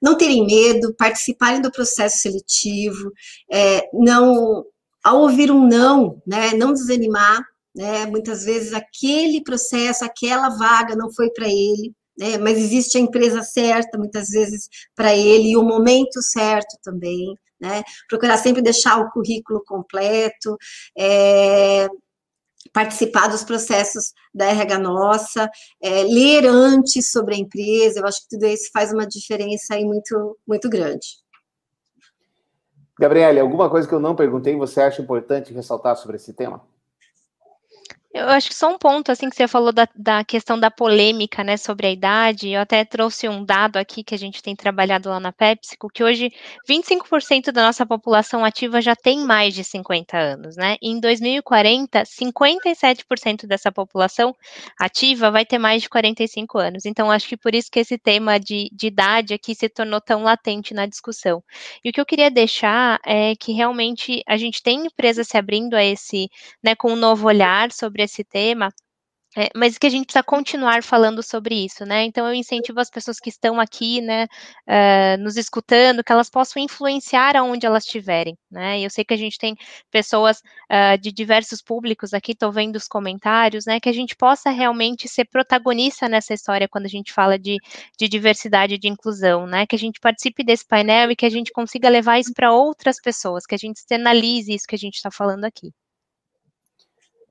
não 0.00 0.16
terem 0.16 0.46
medo, 0.46 0.94
participarem 0.96 1.60
do 1.60 1.72
processo 1.72 2.18
seletivo, 2.18 3.10
é, 3.50 3.88
não, 3.92 4.64
ao 5.02 5.22
ouvir 5.22 5.50
um 5.50 5.66
não, 5.66 6.22
né? 6.26 6.52
Não 6.54 6.72
desanimar, 6.72 7.42
né? 7.74 8.06
Muitas 8.06 8.44
vezes 8.44 8.72
aquele 8.72 9.42
processo, 9.42 10.04
aquela 10.04 10.50
vaga 10.50 10.94
não 10.94 11.12
foi 11.12 11.30
para 11.30 11.48
ele, 11.48 11.92
né? 12.18 12.38
mas 12.38 12.56
existe 12.56 12.96
a 12.96 13.00
empresa 13.00 13.42
certa, 13.42 13.98
muitas 13.98 14.28
vezes, 14.28 14.68
para 14.94 15.14
ele, 15.14 15.50
e 15.50 15.56
o 15.56 15.62
momento 15.62 16.22
certo 16.22 16.78
também. 16.82 17.36
Né? 17.60 17.82
Procurar 18.08 18.36
sempre 18.36 18.60
deixar 18.60 19.00
o 19.00 19.10
currículo 19.10 19.62
completo, 19.64 20.56
é, 20.96 21.88
participar 22.72 23.28
dos 23.28 23.42
processos 23.42 24.12
da 24.34 24.46
RH 24.46 24.78
Nossa, 24.78 25.50
é, 25.82 26.02
ler 26.02 26.46
antes 26.46 27.10
sobre 27.10 27.34
a 27.34 27.38
empresa, 27.38 28.00
eu 28.00 28.06
acho 28.06 28.22
que 28.22 28.36
tudo 28.36 28.46
isso 28.46 28.70
faz 28.72 28.92
uma 28.92 29.06
diferença 29.06 29.74
aí 29.74 29.84
muito, 29.84 30.38
muito 30.46 30.68
grande. 30.68 31.06
Gabriele, 32.98 33.40
alguma 33.40 33.68
coisa 33.68 33.86
que 33.86 33.94
eu 33.94 34.00
não 34.00 34.16
perguntei, 34.16 34.56
você 34.56 34.80
acha 34.80 35.02
importante 35.02 35.52
ressaltar 35.52 35.96
sobre 35.96 36.16
esse 36.16 36.32
tema? 36.32 36.62
Eu 38.18 38.30
acho 38.30 38.48
que 38.48 38.54
só 38.54 38.72
um 38.72 38.78
ponto, 38.78 39.12
assim, 39.12 39.28
que 39.28 39.36
você 39.36 39.46
falou 39.46 39.72
da, 39.72 39.86
da, 39.94 40.24
questão 40.24 40.58
da 40.58 40.70
polêmica, 40.70 41.44
né, 41.44 41.58
sobre 41.58 41.86
a 41.86 41.90
idade, 41.90 42.48
eu 42.48 42.62
até 42.62 42.82
trouxe 42.82 43.28
um 43.28 43.44
dado 43.44 43.76
aqui 43.76 44.02
que 44.02 44.14
a 44.14 44.18
gente 44.18 44.42
tem 44.42 44.56
trabalhado 44.56 45.10
lá 45.10 45.20
na 45.20 45.32
PepsiCo, 45.32 45.90
que 45.90 46.02
hoje 46.02 46.32
25% 46.66 47.52
da 47.52 47.62
nossa 47.62 47.84
população 47.84 48.42
ativa 48.42 48.80
já 48.80 48.96
tem 48.96 49.18
mais 49.18 49.52
de 49.52 49.62
50 49.62 50.16
anos, 50.16 50.56
né, 50.56 50.78
e 50.80 50.88
em 50.90 50.98
2040, 50.98 52.04
57% 52.04 53.46
dessa 53.46 53.70
população 53.70 54.34
ativa 54.80 55.30
vai 55.30 55.44
ter 55.44 55.58
mais 55.58 55.82
de 55.82 55.88
45 55.90 56.56
anos, 56.58 56.86
então 56.86 57.10
acho 57.10 57.28
que 57.28 57.36
por 57.36 57.54
isso 57.54 57.70
que 57.70 57.80
esse 57.80 57.98
tema 57.98 58.40
de, 58.40 58.70
de 58.72 58.86
idade 58.86 59.34
aqui 59.34 59.54
se 59.54 59.68
tornou 59.68 60.00
tão 60.00 60.22
latente 60.22 60.72
na 60.72 60.86
discussão. 60.86 61.44
E 61.84 61.90
o 61.90 61.92
que 61.92 62.00
eu 62.00 62.06
queria 62.06 62.30
deixar 62.30 62.98
é 63.04 63.36
que 63.36 63.52
realmente 63.52 64.22
a 64.26 64.38
gente 64.38 64.62
tem 64.62 64.86
empresas 64.86 65.28
se 65.28 65.36
abrindo 65.36 65.74
a 65.74 65.84
esse, 65.84 66.30
né, 66.64 66.74
com 66.74 66.92
um 66.92 66.96
novo 66.96 67.26
olhar 67.26 67.70
sobre 67.70 68.05
esse 68.06 68.24
tema, 68.24 68.72
é, 69.38 69.50
mas 69.54 69.76
que 69.76 69.86
a 69.86 69.90
gente 69.90 70.06
precisa 70.06 70.22
continuar 70.22 70.82
falando 70.82 71.22
sobre 71.22 71.54
isso, 71.54 71.84
né? 71.84 72.04
Então 72.04 72.26
eu 72.26 72.32
incentivo 72.34 72.80
as 72.80 72.88
pessoas 72.88 73.20
que 73.20 73.28
estão 73.28 73.60
aqui, 73.60 74.00
né, 74.00 74.24
uh, 74.66 75.22
nos 75.22 75.36
escutando, 75.36 76.02
que 76.02 76.10
elas 76.10 76.30
possam 76.30 76.62
influenciar 76.62 77.36
aonde 77.36 77.66
elas 77.66 77.84
estiverem, 77.84 78.34
né? 78.50 78.80
Eu 78.80 78.88
sei 78.88 79.04
que 79.04 79.12
a 79.12 79.16
gente 79.16 79.36
tem 79.36 79.54
pessoas 79.90 80.38
uh, 80.72 80.98
de 80.98 81.12
diversos 81.12 81.60
públicos 81.60 82.14
aqui, 82.14 82.32
estou 82.32 82.50
vendo 82.50 82.76
os 82.76 82.88
comentários, 82.88 83.66
né? 83.66 83.78
Que 83.78 83.90
a 83.90 83.92
gente 83.92 84.16
possa 84.16 84.48
realmente 84.50 85.06
ser 85.06 85.26
protagonista 85.26 86.08
nessa 86.08 86.32
história 86.32 86.66
quando 86.68 86.86
a 86.86 86.88
gente 86.88 87.12
fala 87.12 87.38
de, 87.38 87.58
de 87.98 88.08
diversidade 88.08 88.74
e 88.74 88.78
de 88.78 88.88
inclusão, 88.88 89.46
né? 89.46 89.66
Que 89.66 89.76
a 89.76 89.78
gente 89.78 90.00
participe 90.00 90.42
desse 90.44 90.66
painel 90.66 91.10
e 91.10 91.16
que 91.16 91.26
a 91.26 91.30
gente 91.30 91.52
consiga 91.52 91.90
levar 91.90 92.18
isso 92.18 92.32
para 92.34 92.52
outras 92.52 92.96
pessoas, 93.02 93.44
que 93.44 93.54
a 93.54 93.58
gente 93.58 93.76
externalize 93.76 94.50
isso 94.54 94.66
que 94.66 94.74
a 94.74 94.78
gente 94.78 94.94
está 94.94 95.10
falando 95.10 95.44
aqui. 95.44 95.72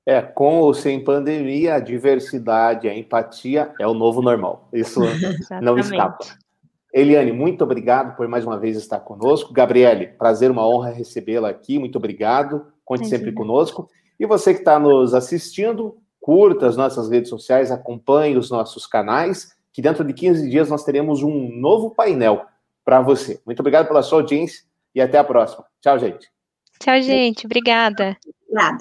É, 0.06 0.22
com 0.22 0.60
ou 0.60 0.72
sem 0.72 1.02
pandemia, 1.02 1.74
a 1.74 1.80
diversidade, 1.80 2.88
a 2.88 2.96
empatia 2.96 3.74
é 3.80 3.86
o 3.86 3.92
novo 3.92 4.22
normal. 4.22 4.68
Isso 4.72 5.00
não 5.60 5.76
escapa. 5.76 6.24
Eliane, 6.94 7.32
muito 7.32 7.64
obrigado 7.64 8.16
por 8.16 8.26
mais 8.28 8.46
uma 8.46 8.58
vez 8.58 8.76
estar 8.76 9.00
conosco. 9.00 9.52
Gabriele, 9.52 10.06
prazer, 10.06 10.50
uma 10.50 10.66
honra 10.66 10.90
recebê-la 10.90 11.50
aqui. 11.50 11.78
Muito 11.78 11.96
obrigado. 11.96 12.66
Conte 12.84 13.00
Imagina. 13.00 13.18
sempre 13.18 13.32
conosco. 13.32 13.90
E 14.18 14.24
você 14.24 14.54
que 14.54 14.60
está 14.60 14.78
nos 14.78 15.12
assistindo, 15.12 15.98
curta 16.20 16.66
as 16.66 16.76
nossas 16.76 17.10
redes 17.10 17.28
sociais, 17.28 17.70
acompanhe 17.70 18.36
os 18.36 18.50
nossos 18.50 18.86
canais, 18.86 19.54
que 19.72 19.82
dentro 19.82 20.04
de 20.04 20.14
15 20.14 20.48
dias 20.48 20.70
nós 20.70 20.84
teremos 20.84 21.22
um 21.22 21.50
novo 21.52 21.90
painel 21.90 22.46
para 22.84 23.02
você. 23.02 23.40
Muito 23.44 23.60
obrigado 23.60 23.88
pela 23.88 24.02
sua 24.02 24.20
audiência 24.20 24.64
e 24.94 25.00
até 25.00 25.18
a 25.18 25.24
próxima. 25.24 25.66
Tchau, 25.82 25.98
gente. 25.98 26.30
Tchau, 26.80 27.00
gente. 27.02 27.44
Obrigada. 27.44 28.16
Nada. 28.50 28.74